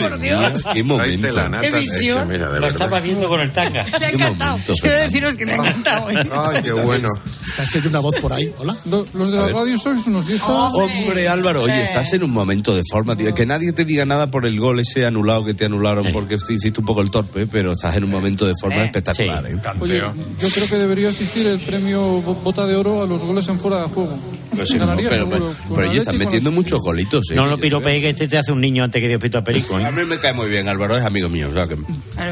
por 0.00 0.18
Dios. 0.20 0.62
Qué 0.72 0.82
momento. 0.82 1.28
Qué 1.60 1.70
visión. 1.70 2.28
Lo 2.60 2.66
estaba 2.66 3.00
viendo 3.00 3.28
con 3.28 3.40
el 3.40 3.52
tanga. 3.52 3.84
Me 3.98 4.06
ha 4.06 4.10
encantado. 4.10 4.58
Quiero 4.80 4.96
deciros 4.96 5.36
que 5.36 5.43
me. 5.44 5.52
¿eh? 5.54 6.28
Ay, 6.32 6.62
qué 6.62 6.72
bueno. 6.72 7.08
Estás 7.46 7.74
en 7.76 7.86
una 7.88 7.98
voz 8.00 8.16
por 8.20 8.32
ahí. 8.32 8.52
Hola. 8.58 8.76
Los 8.86 9.30
de 9.30 9.36
la 9.38 9.48
radio 9.48 9.78
sois 9.78 10.06
unos 10.06 10.26
viejos. 10.26 10.74
Hombre, 10.74 11.28
Álvaro, 11.28 11.62
oye, 11.62 11.82
estás 11.84 12.12
en 12.14 12.22
un 12.24 12.30
momento 12.30 12.74
de 12.74 12.82
forma, 12.90 13.16
tío. 13.16 13.34
Que 13.34 13.46
nadie 13.46 13.72
te 13.72 13.84
diga 13.84 14.04
nada 14.04 14.30
por 14.30 14.46
el 14.46 14.58
gol 14.58 14.80
ese 14.80 15.06
anulado 15.06 15.44
que 15.44 15.54
te 15.54 15.64
anularon 15.66 16.10
porque 16.12 16.34
hiciste 16.36 16.80
un 16.80 16.86
poco 16.86 17.02
el 17.02 17.10
torpe, 17.10 17.46
pero 17.46 17.72
estás 17.72 17.96
en 17.96 18.04
un 18.04 18.10
momento 18.10 18.46
de 18.46 18.54
forma 18.60 18.84
espectacular, 18.84 19.46
¿eh? 19.46 19.56
Oye, 19.80 20.02
yo 20.40 20.48
creo 20.48 20.66
que 20.68 20.76
debería 20.76 21.10
existir 21.10 21.46
el 21.46 21.58
premio 21.60 22.00
Bo- 22.22 22.34
Bota 22.36 22.66
de 22.66 22.76
Oro 22.76 23.02
a 23.02 23.06
los 23.06 23.22
goles 23.22 23.46
en 23.48 23.58
fuera 23.60 23.78
de 23.82 23.88
juego. 23.88 24.18
Pues 24.56 24.68
sí, 24.68 24.76
no, 24.78 24.86
pero, 24.96 25.10
seguro, 25.10 25.30
pero, 25.30 25.52
pero 25.74 25.82
ellos 25.90 25.98
están 25.98 26.16
metiendo 26.16 26.50
muchos 26.52 26.80
golitos, 26.80 27.30
¿eh? 27.30 27.34
No 27.34 27.46
lo 27.46 27.58
piropees 27.58 28.00
que 28.00 28.08
este 28.10 28.28
te 28.28 28.38
hace 28.38 28.52
un 28.52 28.60
niño 28.60 28.84
antes 28.84 29.00
que 29.02 29.08
Dios 29.08 29.20
pito 29.20 29.38
a 29.38 29.44
perico. 29.44 29.78
¿eh? 29.78 29.84
A 29.84 29.90
mí 29.90 30.02
me 30.04 30.18
cae 30.18 30.32
muy 30.32 30.48
bien, 30.48 30.68
Álvaro, 30.68 30.96
es 30.96 31.04
amigo 31.04 31.28
mío. 31.28 31.48
o 31.50 31.52
sea 31.54 31.66
que- 31.66 31.76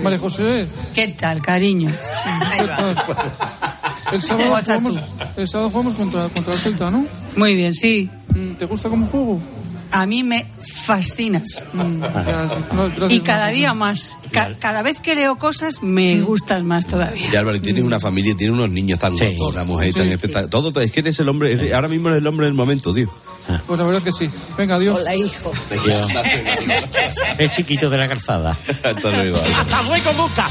Vale, 0.02 0.18
José, 0.18 0.66
¿Qué 0.94 1.08
tal, 1.08 1.42
cariño? 1.42 1.90
el 4.12 4.22
sábado 4.22 4.44
¿Cómo 4.46 4.58
estás 4.58 4.80
jugamos, 4.82 5.02
el 5.36 5.48
sábado 5.48 5.70
jugamos 5.70 5.94
contra, 5.94 6.28
contra 6.28 6.52
el 6.54 6.58
Celta, 6.60 6.90
¿no? 6.90 7.04
Muy 7.36 7.54
bien, 7.54 7.72
sí. 7.74 8.08
Mm, 8.34 8.52
¿Te 8.54 8.64
gusta 8.66 8.88
como 8.88 9.06
juego? 9.06 9.40
A 9.90 10.06
mí 10.06 10.22
me 10.24 10.46
fascina. 10.58 11.42
Mm, 11.74 12.00
ya, 12.02 12.58
no, 12.74 12.84
gracias, 12.88 13.10
Y 13.10 13.20
cada 13.20 13.48
no. 13.48 13.52
día 13.54 13.74
más. 13.74 14.16
Ca- 14.30 14.54
cada 14.58 14.80
vez 14.82 15.00
que 15.00 15.14
leo 15.14 15.36
cosas, 15.36 15.82
me 15.82 16.20
gustas 16.22 16.64
más 16.64 16.86
todavía. 16.86 17.26
Y 17.30 17.36
Álvaro, 17.36 17.56
y 17.58 17.60
tienes 17.60 17.84
una 17.84 18.00
familia, 18.00 18.34
tienes 18.34 18.54
unos 18.54 18.70
niños 18.70 18.98
tan 18.98 19.14
guapos, 19.16 19.52
una 19.52 19.64
mujer 19.64 19.92
tan 19.92 20.08
espectacular. 20.08 20.48
Todo, 20.48 20.80
es 20.80 20.90
que 20.92 21.00
eres 21.00 21.18
el 21.20 21.28
hombre, 21.28 21.52
eres- 21.52 21.74
ahora 21.74 21.88
mismo 21.88 22.08
eres 22.08 22.20
el 22.22 22.26
hombre 22.26 22.46
del 22.46 22.54
momento, 22.54 22.94
tío. 22.94 23.10
Pues 23.66 23.76
la 23.78 23.84
verdad 23.84 24.00
que 24.02 24.12
sí. 24.12 24.30
Venga, 24.56 24.76
adiós. 24.76 24.98
Hola, 25.00 25.14
hijo. 25.16 25.52
Es 27.38 27.50
chiquito 27.50 27.90
de 27.90 27.98
la 27.98 28.06
calzada. 28.08 28.56
Hasta 28.84 29.10
luego. 29.10 29.36
¡Hasta 29.58 29.82
luego, 29.82 30.12
Luca! 30.16 30.46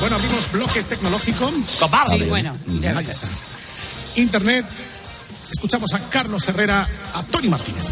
Bueno, 0.00 0.16
abrimos 0.16 0.50
bloque 0.52 0.82
tecnológico. 0.82 1.50
Sí, 2.08 2.22
bueno. 2.24 2.54
Ahí 2.96 3.06
está. 3.08 3.28
Internet. 4.16 4.66
Escuchamos 5.52 5.92
a 5.94 6.00
Carlos 6.08 6.46
Herrera, 6.48 6.88
a 7.14 7.22
Tony 7.22 7.48
Martínez. 7.48 7.84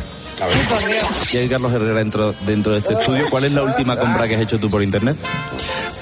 ¿Y 1.33 1.37
hay 1.37 1.49
Carlos 1.49 1.73
Herrera 1.73 1.99
dentro, 1.99 2.35
dentro 2.47 2.73
de 2.73 2.81
este 2.81 2.95
estudio? 2.95 3.29
¿Cuál 3.31 3.45
es 3.45 3.53
la 3.53 3.62
última 3.62 3.97
compra 3.97 4.27
que 4.27 4.35
has 4.35 4.43
hecho 4.43 4.59
tú 4.59 4.69
por 4.69 4.83
internet? 4.83 5.17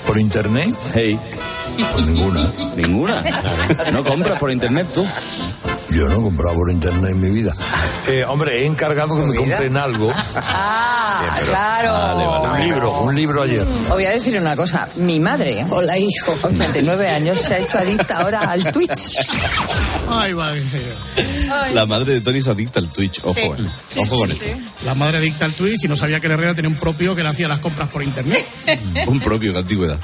¿Por 0.06 0.18
internet? 0.18 0.74
Hey. 0.94 1.18
Ninguna. 2.06 2.50
¿Ninguna? 2.76 3.22
¿No 3.92 4.04
compras 4.04 4.38
por 4.38 4.50
internet 4.50 4.88
tú? 4.92 5.06
Yo 5.90 6.08
no 6.08 6.20
he 6.20 6.22
comprado 6.22 6.56
por 6.56 6.70
internet 6.70 7.10
en 7.10 7.20
mi 7.20 7.30
vida. 7.30 7.54
Eh, 8.08 8.24
hombre, 8.24 8.62
he 8.62 8.66
encargado 8.66 9.14
que 9.16 9.26
me 9.26 9.36
compren 9.36 9.76
algo. 9.76 10.10
Ah, 11.30 11.40
claro. 11.46 12.52
Un 12.52 12.60
libro, 12.60 13.00
un 13.02 13.14
libro 13.14 13.42
ayer. 13.42 13.62
Os 13.62 13.88
voy 13.90 14.04
a 14.04 14.10
decir 14.10 14.38
una 14.38 14.56
cosa. 14.56 14.88
Mi 14.96 15.20
madre, 15.20 15.64
hola 15.68 15.98
hijo, 15.98 16.36
89 16.42 17.08
años, 17.08 17.40
se 17.40 17.54
ha 17.54 17.58
hecho 17.58 17.78
adicta 17.78 18.18
ahora 18.18 18.40
al 18.40 18.72
Twitch. 18.72 19.16
Ay, 20.08 20.32
va. 20.32 20.52
La 21.72 21.86
madre 21.86 22.14
de 22.14 22.20
Tony 22.20 22.40
se 22.40 22.50
adicta 22.50 22.80
al 22.80 22.88
Twitch. 22.88 23.20
Ojo, 23.24 23.38
eh. 23.38 23.66
Ojo 23.96 24.18
con 24.18 24.30
esto. 24.30 24.44
La 24.84 24.94
madre 24.94 25.18
adicta 25.18 25.44
al 25.44 25.52
Twitch 25.52 25.84
y 25.84 25.88
no 25.88 25.96
sabía 25.96 26.20
que 26.20 26.26
Herrera 26.26 26.54
tenía 26.54 26.70
un 26.70 26.76
propio 26.76 27.14
que 27.14 27.22
le 27.22 27.28
hacía 27.28 27.48
las 27.48 27.58
compras 27.58 27.88
por 27.88 28.02
internet. 28.02 28.44
Un 29.06 29.20
propio 29.20 29.52
de 29.52 29.58
antigüedad. 29.58 29.98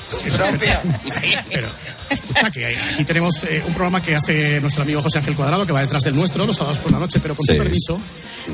Pero, 1.50 1.68
escucha, 2.10 2.50
que 2.50 2.76
aquí 2.94 3.04
tenemos 3.04 3.42
eh, 3.44 3.62
un 3.66 3.72
programa 3.74 4.00
que 4.02 4.14
hace 4.14 4.60
nuestro 4.60 4.82
amigo 4.82 5.02
José 5.02 5.18
Ángel 5.18 5.34
Cuadrado, 5.34 5.66
que 5.66 5.72
va 5.72 5.80
detrás 5.80 6.02
del 6.04 6.14
nuestro, 6.14 6.46
los 6.46 6.56
sábados 6.56 6.78
por 6.78 6.92
la 6.92 6.98
noche, 6.98 7.18
pero 7.20 7.34
con 7.34 7.46
Sí. 7.46 7.52
su 7.52 7.58
permiso, 7.58 8.00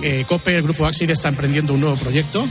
eh, 0.03 0.25
COPE, 0.29 0.55
el 0.57 0.63
grupo 0.63 0.87
Axid, 0.87 1.11
está 1.11 1.29
emprendiendo 1.29 1.73
un 1.75 1.81
nuevo 1.81 1.97
proyecto, 1.97 2.47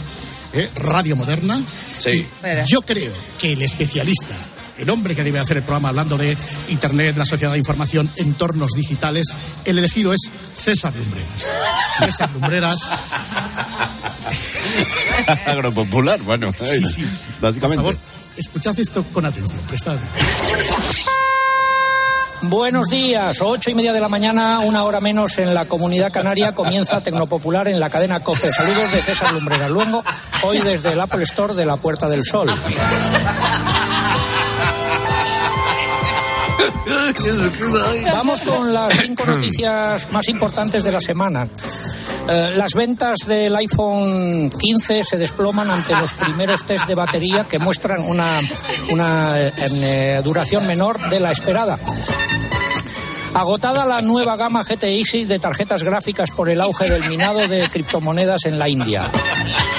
eh, 0.53 0.69
Radio 0.75 1.15
Moderna. 1.15 1.61
Sí. 1.97 2.27
Yo 2.67 2.81
creo 2.81 3.13
que 3.39 3.53
el 3.53 3.61
especialista, 3.61 4.35
el 4.77 4.89
hombre 4.89 5.15
que 5.15 5.23
debe 5.23 5.39
hacer 5.39 5.57
el 5.57 5.63
programa 5.63 5.89
hablando 5.89 6.17
de 6.17 6.37
Internet, 6.69 7.17
la 7.17 7.25
sociedad 7.25 7.53
de 7.53 7.59
información, 7.59 8.09
entornos 8.17 8.71
digitales, 8.71 9.27
el 9.65 9.77
elegido 9.79 10.13
es 10.13 10.21
César 10.63 10.93
Lumbreras. 10.95 11.47
César 11.99 12.29
Lumbreras. 12.33 12.79
Agropopular, 15.47 16.21
bueno. 16.21 16.53
Sí, 16.63 16.83
sí. 16.85 17.05
Básicamente. 17.41 17.83
Por 17.83 17.93
favor, 17.95 18.12
escuchad 18.37 18.79
esto 18.79 19.03
con 19.13 19.25
atención, 19.25 19.61
prestad 19.67 19.97
atención. 19.97 20.27
Buenos 22.43 22.89
días, 22.89 23.39
ocho 23.39 23.69
y 23.69 23.73
media 23.73 23.93
de 23.93 24.01
la 24.01 24.09
mañana, 24.09 24.59
una 24.59 24.83
hora 24.83 24.99
menos 24.99 25.37
en 25.37 25.53
la 25.53 25.63
comunidad 25.63 26.11
canaria, 26.11 26.53
comienza 26.53 27.01
Tecnopopular 27.01 27.69
en 27.69 27.79
la 27.79 27.89
cadena 27.89 28.19
COPE. 28.19 28.51
Saludos 28.51 28.91
de 28.91 29.01
César 29.01 29.31
Lumbreras. 29.31 29.71
Luego, 29.71 30.03
hoy 30.43 30.59
desde 30.59 30.91
el 30.91 30.99
Apple 30.99 31.23
Store 31.23 31.53
de 31.53 31.65
la 31.65 31.77
Puerta 31.77 32.09
del 32.09 32.25
Sol. 32.25 32.49
Vamos 38.11 38.41
con 38.41 38.73
las 38.73 38.93
cinco 38.93 39.25
noticias 39.25 40.11
más 40.11 40.27
importantes 40.27 40.83
de 40.83 40.91
la 40.91 40.99
semana. 40.99 41.47
Eh, 42.29 42.51
las 42.55 42.73
ventas 42.73 43.19
del 43.27 43.55
iPhone 43.55 44.49
15 44.49 45.03
se 45.03 45.17
desploman 45.17 45.69
ante 45.69 45.93
los 45.93 46.13
primeros 46.13 46.65
test 46.65 46.87
de 46.87 46.95
batería 46.95 47.45
que 47.49 47.59
muestran 47.59 48.01
una, 48.01 48.39
una 48.89 49.39
eh, 49.39 49.53
en, 49.57 49.83
eh, 49.83 50.21
duración 50.23 50.65
menor 50.65 51.09
de 51.09 51.19
la 51.19 51.31
esperada. 51.31 51.77
Agotada 53.33 53.85
la 53.85 54.01
nueva 54.01 54.35
gama 54.35 54.61
GTX 54.63 55.27
de 55.27 55.39
tarjetas 55.39 55.83
gráficas 55.83 56.29
por 56.29 56.49
el 56.49 56.61
auge 56.61 56.87
del 56.89 57.09
minado 57.09 57.47
de 57.47 57.67
criptomonedas 57.67 58.45
en 58.45 58.59
la 58.59 58.69
India. 58.69 59.09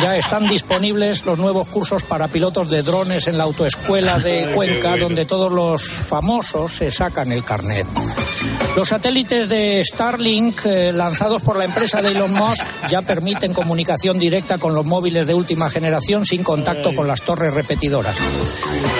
Ya 0.02 0.16
están 0.16 0.48
disponibles 0.48 1.24
los 1.24 1.38
nuevos 1.38 1.68
cursos 1.68 2.02
para 2.02 2.26
pilotos 2.26 2.68
de 2.68 2.82
drones 2.82 3.28
en 3.28 3.38
la 3.38 3.44
autoescuela 3.44 4.18
de 4.18 4.50
Cuenca, 4.54 4.96
donde 4.96 5.24
todos 5.24 5.52
los 5.52 5.82
famosos 5.82 6.72
se 6.72 6.90
sacan 6.90 7.30
el 7.30 7.44
carnet. 7.44 7.86
Los 8.76 8.88
satélites 8.88 9.48
de 9.48 9.82
Starlink, 9.84 10.66
eh, 10.66 10.92
lanzados 10.92 11.42
por 11.42 11.56
la 11.56 11.64
empresa 11.64 12.02
de 12.02 12.08
Elon 12.08 12.32
Musk, 12.32 12.64
ya 12.90 13.02
permiten 13.02 13.52
comunicación 13.52 14.18
directa 14.18 14.58
con 14.58 14.74
los 14.74 14.84
móviles 14.84 15.26
de 15.26 15.34
última 15.34 15.70
generación 15.70 16.24
sin 16.24 16.42
contacto 16.42 16.94
con 16.94 17.06
las 17.06 17.22
torres 17.22 17.54
repetidoras. 17.54 18.16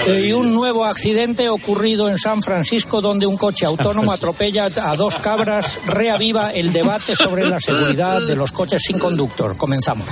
Eh, 0.07 0.27
y 0.29 0.33
un 0.33 0.55
nuevo 0.55 0.85
accidente 0.85 1.49
ocurrido 1.49 2.09
en 2.09 2.19
San 2.19 2.43
Francisco, 2.43 3.01
donde 3.01 3.27
un 3.27 3.37
coche 3.37 3.67
autónomo 3.67 4.13
atropella 4.13 4.67
a 4.67 4.97
dos 4.97 5.19
cabras, 5.19 5.79
reaviva 5.87 6.51
el 6.51 6.73
debate 6.73 7.17
sobre 7.17 7.47
la 7.47 7.59
seguridad 7.61 8.21
de 8.23 8.37
los 8.37 8.53
coches 8.53 8.83
sin 8.87 8.99
conductor. 8.99 9.57
Comenzamos. 9.57 10.09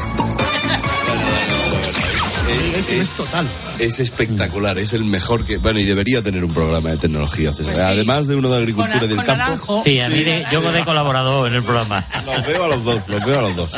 Es, 2.52 2.88
es 2.90 3.10
total. 3.10 3.46
Es 3.78 4.00
espectacular, 4.00 4.78
es 4.78 4.92
el 4.92 5.04
mejor 5.04 5.44
que. 5.44 5.56
Bueno, 5.58 5.78
y 5.78 5.84
debería 5.84 6.22
tener 6.22 6.44
un 6.44 6.52
programa 6.52 6.90
de 6.90 6.96
tecnología, 6.98 7.50
César. 7.52 7.72
Pues 7.74 7.78
sí. 7.78 7.90
Además 7.92 8.26
de 8.26 8.36
uno 8.36 8.48
de 8.50 8.56
agricultura 8.58 8.98
Con- 8.98 9.04
y 9.04 9.08
del 9.08 9.16
con 9.16 9.26
campo. 9.26 9.42
naranjo. 9.42 9.82
Sí, 9.84 10.00
a 10.00 10.08
mí 10.08 10.22
de- 10.22 10.44
yo 10.50 10.60
de 10.72 10.84
colaborador 10.84 11.48
en 11.48 11.54
el 11.54 11.62
programa. 11.62 12.04
Los 12.26 12.46
veo 12.46 12.64
a 12.64 12.68
los 12.68 12.84
dos, 12.84 12.98
los 13.08 13.24
veo 13.24 13.38
a 13.38 13.42
los 13.42 13.56
dos. 13.56 13.72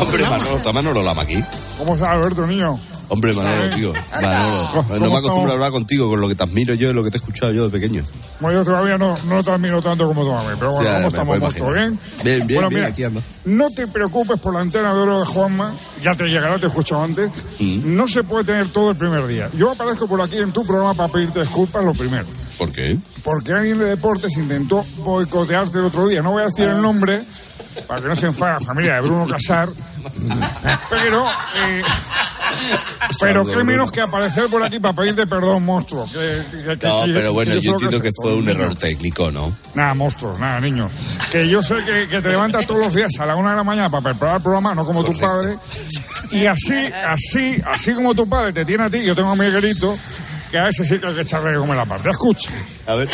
Hombre, 0.00 0.24
Manolo, 0.24 0.56
está 0.56 0.72
Manolo 0.72 1.02
Lama 1.02 1.22
aquí. 1.22 1.42
¿Cómo 1.78 1.94
estás, 1.94 2.10
Alberto, 2.10 2.46
niño? 2.46 2.78
Hombre, 3.12 3.34
Manolo, 3.34 3.76
tío. 3.76 3.92
Manolo. 4.10 4.70
¿Cómo 4.72 4.98
No 4.98 5.10
me 5.10 5.18
acostumbro 5.18 5.50
a 5.52 5.54
hablar 5.54 5.70
contigo 5.70 6.08
con 6.08 6.18
lo 6.18 6.28
que 6.28 6.34
te 6.34 6.44
admiro 6.44 6.72
yo 6.72 6.88
y 6.88 6.94
lo 6.94 7.04
que 7.04 7.10
te 7.10 7.18
he 7.18 7.20
escuchado 7.20 7.52
yo 7.52 7.64
de 7.64 7.70
pequeño. 7.70 8.02
Bueno, 8.40 8.60
yo 8.60 8.64
todavía 8.64 8.96
no, 8.96 9.14
no 9.28 9.44
te 9.44 9.50
admiro 9.50 9.82
tanto 9.82 10.06
como 10.06 10.24
tú 10.24 10.32
a 10.32 10.40
mí, 10.40 10.56
pero 10.58 10.72
bueno, 10.72 10.88
Ya, 10.88 11.10
¿cómo 11.10 11.32
me 11.32 11.34
estamos? 11.34 11.54
¿Todo 11.54 11.72
bien? 11.72 11.98
Bien, 12.24 12.46
bien, 12.46 12.56
bueno, 12.56 12.68
bien, 12.70 12.80
mira, 12.80 12.88
aquí 12.88 13.04
ando. 13.04 13.22
No 13.44 13.68
te 13.68 13.86
preocupes 13.86 14.40
por 14.40 14.54
la 14.54 14.60
antena 14.60 14.94
de 14.94 15.00
oro 15.00 15.20
de 15.20 15.26
Juanma, 15.26 15.74
ya 16.02 16.14
te 16.14 16.24
llegará, 16.24 16.58
te 16.58 16.64
he 16.64 16.68
escuchado 16.68 17.02
antes. 17.02 17.30
Mm. 17.58 17.94
No 17.94 18.08
se 18.08 18.24
puede 18.24 18.44
tener 18.44 18.68
todo 18.68 18.92
el 18.92 18.96
primer 18.96 19.26
día. 19.26 19.50
Yo 19.58 19.70
aparezco 19.70 20.08
por 20.08 20.22
aquí 20.22 20.38
en 20.38 20.50
tu 20.50 20.64
programa 20.64 20.94
para 20.94 21.12
pedirte 21.12 21.40
disculpas 21.40 21.84
lo 21.84 21.92
primero. 21.92 22.24
¿Por 22.56 22.72
qué? 22.72 22.96
Porque 23.22 23.52
alguien 23.52 23.78
de 23.78 23.84
deportes 23.84 24.38
intentó 24.38 24.82
boicotearte 24.98 25.78
el 25.78 25.84
otro 25.84 26.08
día. 26.08 26.22
No 26.22 26.32
voy 26.32 26.44
a 26.44 26.46
decir 26.46 26.66
el 26.66 26.80
nombre 26.80 27.22
para 27.86 28.00
que 28.00 28.08
no 28.08 28.16
se 28.16 28.26
enfade 28.26 28.54
la 28.54 28.60
familia 28.60 28.94
de 28.94 29.00
Bruno 29.02 29.26
Casar. 29.26 29.68
Pero 30.90 31.26
eh, 31.56 31.82
Pero 33.20 33.44
qué 33.44 33.64
menos 33.64 33.90
que 33.90 34.00
aparecer 34.00 34.48
por 34.48 34.62
aquí 34.62 34.78
para 34.78 34.94
pedirte 34.94 35.26
perdón, 35.26 35.64
monstruo. 35.64 36.06
Que- 36.06 36.42
que- 36.64 36.78
que- 36.78 36.86
No, 36.86 37.02
pero 37.12 37.32
bueno, 37.32 37.54
yo 37.54 37.62
solo 37.62 37.72
entiendo 37.74 38.00
que 38.02 38.10
fue 38.20 38.34
un 38.36 38.48
error 38.48 38.74
técnico, 38.74 39.30
¿no? 39.30 39.52
Nada, 39.74 39.94
monstruo, 39.94 40.36
nada, 40.38 40.60
niño. 40.60 40.90
Que 41.30 41.48
yo 41.48 41.62
sé 41.62 41.76
que, 41.84 42.08
que 42.08 42.20
te 42.22 42.30
levantas 42.30 42.66
todos 42.66 42.80
los 42.80 42.94
días 42.94 43.10
a 43.18 43.26
la 43.26 43.36
una 43.36 43.50
de 43.50 43.56
la 43.56 43.64
mañana 43.64 43.90
para 43.90 44.02
preparar 44.02 44.36
el 44.36 44.42
programa, 44.42 44.74
no 44.74 44.84
como 44.84 45.04
tu 45.04 45.18
padre. 45.18 45.56
Y 46.30 46.46
así, 46.46 46.74
así, 47.06 47.62
así 47.66 47.92
como 47.94 48.14
tu 48.14 48.28
padre 48.28 48.52
te 48.52 48.64
tiene 48.64 48.84
a 48.84 48.90
ti, 48.90 49.02
yo 49.04 49.14
tengo 49.14 49.30
a 49.30 49.36
Miguelito, 49.36 49.96
que 50.52 50.58
a 50.58 50.68
ese 50.68 50.84
sí 50.84 50.98
que 51.00 51.06
hay 51.06 51.14
que 51.14 51.20
echarle 51.22 51.50
de 51.52 51.56
comer 51.58 51.76
la 51.76 51.84
parte. 51.86 52.10
Escucha. 52.10 52.50
A 52.86 52.94
ver. 52.94 53.08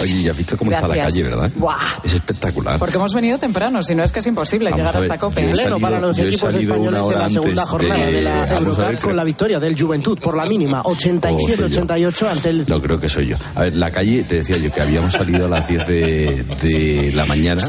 Oye, 0.00 0.22
ya 0.22 0.30
has 0.30 0.36
visto 0.38 0.56
cómo 0.56 0.70
está 0.70 0.86
la 0.88 0.94
Gracias. 0.94 1.12
calle, 1.24 1.34
¿verdad? 1.36 1.50
Buah. 1.56 1.76
Es 2.04 2.14
espectacular. 2.14 2.78
Porque 2.78 2.96
hemos 2.96 3.12
venido 3.12 3.36
temprano, 3.38 3.82
si 3.82 3.94
no 3.94 4.02
es 4.04 4.12
que 4.12 4.20
es 4.20 4.26
imposible 4.26 4.70
Vamos 4.70 4.78
llegar 4.86 4.96
hasta 5.02 5.18
Cope. 5.18 5.42
yo 5.42 5.48
he 5.48 5.56
salido- 5.56 6.12
yo 6.12 6.24
he 6.28 6.36
salido 6.38 6.80
una 6.80 7.02
hora 7.02 7.24
antes 7.26 7.32
segunda 7.34 7.66
jornada 7.66 8.06
de, 8.06 8.22
la 8.22 8.46
vamos 8.46 8.78
a 8.78 8.82
Eurocup 8.86 9.00
con 9.00 9.16
la 9.16 9.24
victoria 9.24 9.58
del 9.60 9.78
Juventud 9.80 10.18
por 10.18 10.36
la 10.36 10.44
mínima 10.46 10.80
Oh, 10.84 10.94
soy 10.94 11.12
yo. 11.12 11.18
87-88 11.20 12.28
ante 12.30 12.50
el 12.50 12.64
No 12.68 12.80
creo 12.80 13.00
que 13.00 13.08
soy 13.08 13.28
yo. 13.28 13.36
A 13.56 13.62
ver, 13.62 13.74
la 13.76 13.90
calle, 13.90 14.22
te 14.22 14.36
decía 14.36 14.56
yo 14.58 14.72
que 14.72 14.80
habíamos 14.80 15.12
salido 15.12 15.46
a 15.46 15.48
las 15.48 15.66
10 15.68 15.86
de, 15.86 16.44
de 16.62 17.12
la 17.14 17.26
mañana. 17.26 17.62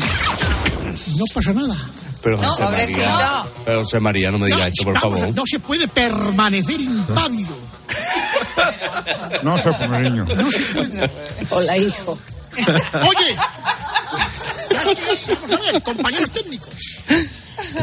No 1.17 1.23
pasa 1.33 1.53
nada. 1.53 1.75
Pero 2.21 2.37
No, 2.37 2.49
José 2.49 2.63
María. 2.63 2.85
pobrecito. 2.85 3.49
Pero 3.65 3.79
José 3.79 3.99
María, 3.99 4.31
no 4.31 4.37
me 4.37 4.45
diga 4.45 4.59
No, 4.59 4.65
esto, 4.65 4.83
por 4.83 4.93
vamos, 4.93 5.19
favor. 5.19 5.35
No 5.35 5.43
se 5.45 5.59
puede 5.59 5.87
permanecer 5.87 6.79
impávido. 6.79 7.70
No 9.43 9.57
se 9.57 9.71
pone 9.73 10.01
niño. 10.09 10.25
No 10.25 10.51
se 10.51 10.59
puede. 10.59 11.09
Hola, 11.49 11.77
hijo. 11.77 12.17
Oye, 12.57 13.35
vamos 14.73 15.51
a 15.51 15.71
ver, 15.71 15.81
compañeros 15.83 16.29
técnicos. 16.31 16.73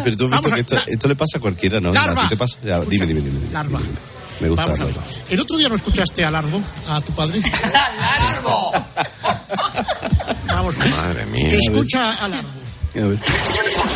Pero 0.04 0.16
tú 0.16 0.24
has 0.24 0.30
Vamos 0.30 0.52
visto 0.52 0.74
a- 0.74 0.78
que 0.78 0.80
esto, 0.82 0.92
esto 0.92 1.08
le 1.08 1.16
pasa 1.16 1.38
a 1.38 1.40
cualquiera, 1.40 1.80
¿no? 1.80 1.92
Larva. 1.92 2.20
¿A 2.22 2.24
ti 2.24 2.30
te 2.30 2.36
pasa? 2.36 2.58
Ya, 2.64 2.80
dime, 2.80 3.06
dime, 3.06 3.20
dime. 3.20 3.38
dime. 3.40 3.52
Larva. 3.52 3.80
Me 4.40 4.48
gusta 4.48 4.64
Vamos 4.66 4.80
a. 4.80 4.84
Larva. 4.84 5.02
¿El 5.30 5.40
otro 5.40 5.56
día 5.56 5.68
no 5.68 5.74
escuchaste 5.76 6.24
a 6.24 6.30
Largo, 6.30 6.60
a 6.88 7.00
tu 7.00 7.12
padre? 7.14 7.40
Vamos 10.46 10.74
a 10.76 10.78
ver. 10.84 10.90
Madre 10.90 11.26
mía. 11.26 11.52
Escucha 11.58 12.12
a 12.12 12.28
Largo. 12.28 12.48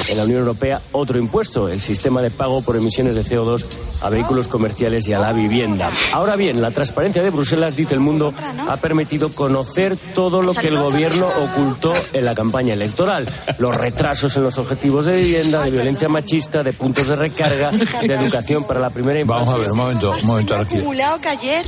En 0.08 0.16
la 0.16 0.24
Unión 0.24 0.40
Europea, 0.40 0.80
otro 0.92 1.18
impuesto, 1.18 1.68
el 1.68 1.80
sistema 1.80 2.22
de 2.22 2.30
pago 2.30 2.62
por 2.62 2.76
emisiones 2.76 3.14
de 3.14 3.24
CO2 3.24 3.64
a 4.02 4.08
vehículos 4.08 4.48
comerciales 4.48 5.08
y 5.08 5.12
a 5.12 5.18
la 5.18 5.32
vivienda. 5.32 5.90
Ahora 6.12 6.36
bien, 6.36 6.60
la 6.60 6.70
transparencia 6.70 7.22
de 7.22 7.30
Bruselas, 7.30 7.76
dice 7.76 7.94
el 7.94 8.00
mundo, 8.00 8.34
ha 8.68 8.76
permitido 8.76 9.30
conocer 9.30 9.96
todo 10.14 10.42
lo 10.42 10.54
que 10.54 10.68
el 10.68 10.78
gobierno 10.78 11.26
ocultó 11.26 11.92
en 12.12 12.24
la 12.24 12.34
campaña 12.34 12.74
electoral. 12.74 13.26
Los 13.58 13.76
retrasos 13.76 14.36
en 14.36 14.44
los 14.44 14.58
objetivos 14.58 15.04
de 15.04 15.16
vivienda, 15.16 15.62
de 15.62 15.70
violencia 15.70 16.08
machista, 16.08 16.62
de 16.62 16.72
puntos 16.72 17.06
de 17.06 17.16
recarga, 17.16 17.70
de 17.70 18.14
educación 18.14 18.64
para 18.64 18.80
la 18.80 18.90
primera 18.90 19.20
infancia. 19.20 19.44
Vamos 19.44 19.54
a 19.54 19.62
ver, 19.62 19.72
un 19.72 19.78
momento, 19.78 20.14
un 20.20 20.26
momento 20.26 20.56
aquí. 20.56 20.78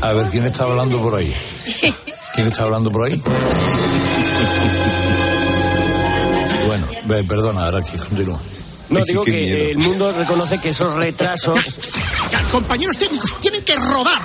A 0.01 0.13
ver, 0.13 0.29
¿quién 0.29 0.45
está 0.45 0.65
hablando 0.65 1.01
por 1.01 1.15
ahí? 1.17 1.33
¿Quién 2.35 2.49
está 2.49 2.65
hablando 2.65 2.91
por 2.91 3.05
ahí? 3.05 3.23
Ve, 7.05 7.25
perdona, 7.25 7.67
ahora 7.67 7.79
aquí, 7.79 7.97
continúa. 7.99 8.41
No, 8.89 9.05
digo 9.05 9.25
que 9.25 9.71
el 9.71 9.79
mundo 9.79 10.13
reconoce 10.13 10.59
que 10.59 10.71
esos 10.71 10.95
retrasos... 10.95 11.59
Ya, 12.31 12.41
compañeros 12.51 12.97
técnicos, 12.97 13.39
tienen 13.39 13.63
que 13.65 13.75
rodar 13.77 14.23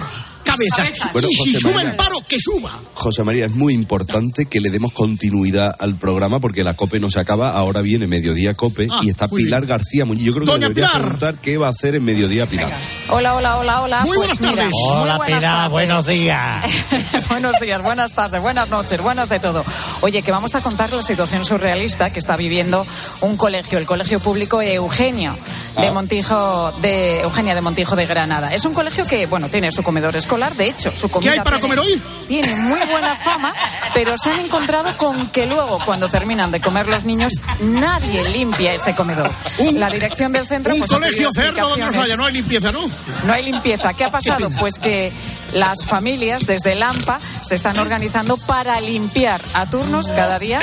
cabezas. 0.68 1.14
Bueno, 1.14 1.28
y 1.30 1.34
si 1.36 1.54
José 1.54 1.60
sube 1.60 1.74
María. 1.76 1.90
el 1.92 1.96
paro, 1.96 2.16
que 2.28 2.38
suba. 2.40 2.72
José 2.94 3.24
María, 3.24 3.46
es 3.46 3.52
muy 3.52 3.74
importante 3.74 4.46
que 4.46 4.60
le 4.60 4.70
demos 4.70 4.92
continuidad 4.92 5.74
al 5.80 5.96
programa 5.96 6.40
porque 6.40 6.64
la 6.64 6.76
COPE 6.76 7.00
no 7.00 7.10
se 7.10 7.20
acaba. 7.20 7.52
Ahora 7.52 7.82
viene 7.82 8.08
Mediodía 8.08 8.54
COPE 8.54 8.88
Ah, 8.92 9.00
y 9.04 9.10
está 9.10 9.28
Pilar 9.28 9.66
García 9.66 10.06
Muñiz. 10.06 10.24
Yo 10.26 10.34
creo 10.34 10.46
que 10.46 10.52
Doña 10.52 10.68
debería 10.70 10.88
Pilar. 10.88 11.02
preguntar 11.02 11.36
qué 11.42 11.58
va 11.58 11.68
a 11.68 11.72
hacer 11.72 11.96
en 11.96 12.04
Mediodía 12.04 12.46
Pilar. 12.48 12.72
Hola, 13.10 13.36
hola, 13.36 13.58
hola, 13.58 13.82
hola. 13.82 14.00
Muy 14.02 14.18
Pues 14.18 14.18
buenas 14.20 14.40
tardes. 14.40 14.68
Hola, 14.86 15.18
buenas 15.18 15.38
Pilar, 15.40 15.54
tardes. 15.56 15.72
buenos 15.72 16.08
días. 16.08 16.66
buenos 17.30 17.60
días, 17.60 17.84
buenas 17.84 18.14
tardes, 18.14 18.42
buenas 18.42 18.70
noches, 18.70 19.02
buenas 19.02 19.30
de 19.30 19.40
todo. 19.40 19.64
Oye, 20.02 20.22
que 20.22 20.32
vamos 20.32 20.56
a 20.56 20.62
contar 20.62 20.92
la 20.94 21.04
situación 21.04 21.46
surrealista 21.46 22.12
que 22.12 22.20
está 22.20 22.36
viviendo 22.38 22.86
un 23.22 23.38
colegio, 23.38 23.78
el 23.78 23.86
Colegio 23.86 24.20
Público 24.20 24.62
Eugenio 24.62 25.36
de. 25.82 25.92
Montijo, 25.92 26.72
de 26.82 27.22
Eugenia 27.22 27.56
de 27.56 27.62
Montijo 27.62 27.96
de 27.96 28.06
Granada. 28.06 28.54
Es 28.54 28.66
un 28.66 28.74
colegio 28.74 29.06
que, 29.06 29.26
bueno, 29.26 29.50
tiene 29.50 29.72
su 29.72 29.84
comedor 29.84 30.16
escolar, 30.16 30.54
de 30.56 30.68
hecho, 30.68 30.92
su 30.96 31.10
comida 31.10 31.32
hay 31.34 31.40
para 31.40 31.60
tiene- 31.60 31.76
comer 31.76 31.80
hoy? 31.80 32.02
Tiene 32.28 32.56
muy 32.56 32.80
buena 32.92 33.16
fama, 33.18 33.54
pero 33.94 34.18
se 34.18 34.30
han 34.32 34.40
encontrado 34.40 34.96
con 34.98 35.28
que 35.30 35.46
luego, 35.46 35.80
cuando 35.86 36.08
terminan 36.10 36.52
de 36.52 36.60
comer 36.62 36.88
los 36.88 37.04
niños, 37.04 37.34
nadie 37.62 38.28
limpia 38.30 38.74
ese 38.74 38.96
comedor. 38.96 39.30
la 39.74 39.90
dirección 39.90 40.32
del 40.32 40.48
centro 40.48 40.74
Un 40.74 40.80
pues, 40.80 40.92
colegio 40.92 41.30
cerdo 41.34 41.70
donde 41.70 41.98
vaya, 41.98 42.16
no 42.16 42.26
hay 42.26 42.34
limpieza, 42.34 42.72
¿no? 42.72 42.80
No 43.26 43.34
hay 43.34 43.44
limpieza. 43.44 43.94
¿Qué 43.94 44.04
ha 44.04 44.12
pasado? 44.12 44.50
Pues 44.60 44.80
que 44.80 45.12
las 45.54 45.86
familias 45.86 46.46
desde 46.46 46.74
el 46.74 46.84
AMPA 46.84 47.20
se 47.42 47.56
están 47.56 47.78
organizando 47.80 48.38
para 48.38 48.80
limpiar 48.82 49.42
a 49.54 49.66
turnos 49.66 50.12
cada 50.12 50.38
día, 50.40 50.60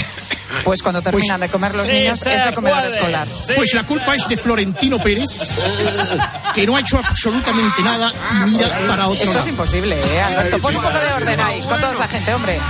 pues 0.65 0.83
cuando 0.83 1.03
terminan 1.03 1.41
de 1.41 1.49
comer 1.49 1.75
los 1.75 1.87
Sí 1.87 1.93
niños 1.93 2.19
se 2.21 2.35
ese 2.35 2.53
comedor 2.55 2.81
puede. 2.81 2.97
escolar. 2.97 3.29
Pues 3.57 3.75
la 3.75 3.83
culpa 3.85 4.15
es 4.15 4.29
de 4.29 4.37
Florentino 4.37 4.99
Pérez, 4.99 5.27
que 6.55 6.67
no 6.67 6.77
ha 6.77 6.81
hecho 6.81 6.99
absolutamente 6.99 7.83
nada 7.83 8.13
y 8.47 8.51
mira 8.51 8.69
para 8.89 9.07
otro 9.09 9.15
Esto 9.19 9.31
es 9.31 9.37
lado. 9.37 9.49
imposible, 9.49 9.99
¿eh, 10.01 10.21
Alberto? 10.23 10.59
Pon 10.59 10.77
un 10.77 10.83
poco 10.83 10.99
de 10.99 11.13
orden 11.15 11.41
ahí, 11.41 11.61
con 11.63 11.81
toda 11.81 11.93
esa 11.93 12.09
gente, 12.09 12.35
hombre. 12.35 12.61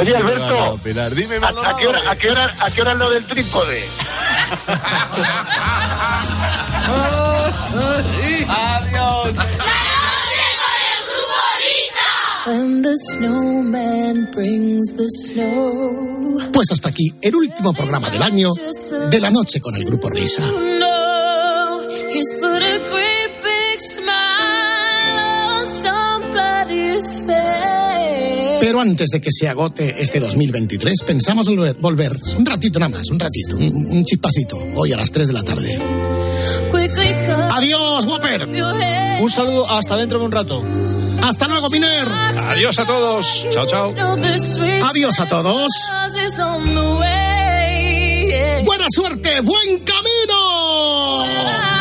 Oye, 0.00 0.16
Alberto, 0.16 0.80
dime, 1.14 1.36
¿a, 1.36 1.70
a 1.70 1.76
qué 1.76 1.86
hora, 1.86 2.10
a, 2.10 2.16
qué 2.16 2.30
hora, 2.30 2.54
¿a 2.60 2.70
qué 2.70 2.82
hora 2.82 2.92
es 2.92 2.98
lo 2.98 3.10
del 3.10 3.24
trípode? 3.26 3.84
Adiós. 8.48 8.93
Pues 16.52 16.70
hasta 16.72 16.90
aquí 16.90 17.10
el 17.22 17.34
último 17.34 17.72
programa 17.72 18.10
del 18.10 18.22
año 18.22 18.50
de 19.10 19.20
la 19.20 19.30
noche 19.30 19.60
con 19.60 19.74
el 19.74 19.84
Grupo 19.86 20.10
Risa. 20.10 20.42
No, 20.42 21.80
he's 22.10 22.34
put 22.34 22.60
a 22.60 22.78
great 22.90 23.42
big 23.42 23.80
smile 23.80 25.18
on 25.18 25.70
somebody's 25.70 27.18
face. 27.26 28.58
Pero 28.60 28.80
antes 28.80 29.08
de 29.08 29.20
que 29.22 29.30
se 29.32 29.48
agote 29.48 30.02
este 30.02 30.20
2023, 30.20 31.02
pensamos 31.06 31.48
volver, 31.80 32.18
un 32.36 32.44
ratito 32.44 32.78
nada 32.78 32.90
más, 32.98 33.08
un 33.08 33.18
ratito, 33.18 33.56
un, 33.56 33.86
un 33.90 34.04
chispacito, 34.04 34.58
hoy 34.74 34.92
a 34.92 34.98
las 34.98 35.10
3 35.10 35.28
de 35.28 35.32
la 35.32 35.42
tarde. 35.42 35.78
Adiós, 37.52 38.04
Whopper. 38.04 38.46
Un 39.22 39.30
saludo 39.30 39.70
hasta 39.70 39.96
dentro 39.96 40.18
de 40.18 40.24
un 40.26 40.32
rato. 40.32 40.62
Hasta 41.24 41.48
luego, 41.48 41.70
Miner. 41.70 42.06
Adiós 42.38 42.78
a 42.78 42.84
todos. 42.84 43.46
Chao, 43.50 43.66
chao. 43.66 43.94
Adiós 44.82 45.18
a 45.20 45.26
todos. 45.26 45.72
Buena 48.62 48.84
suerte, 48.94 49.40
buen 49.40 49.78
camino. 49.84 51.73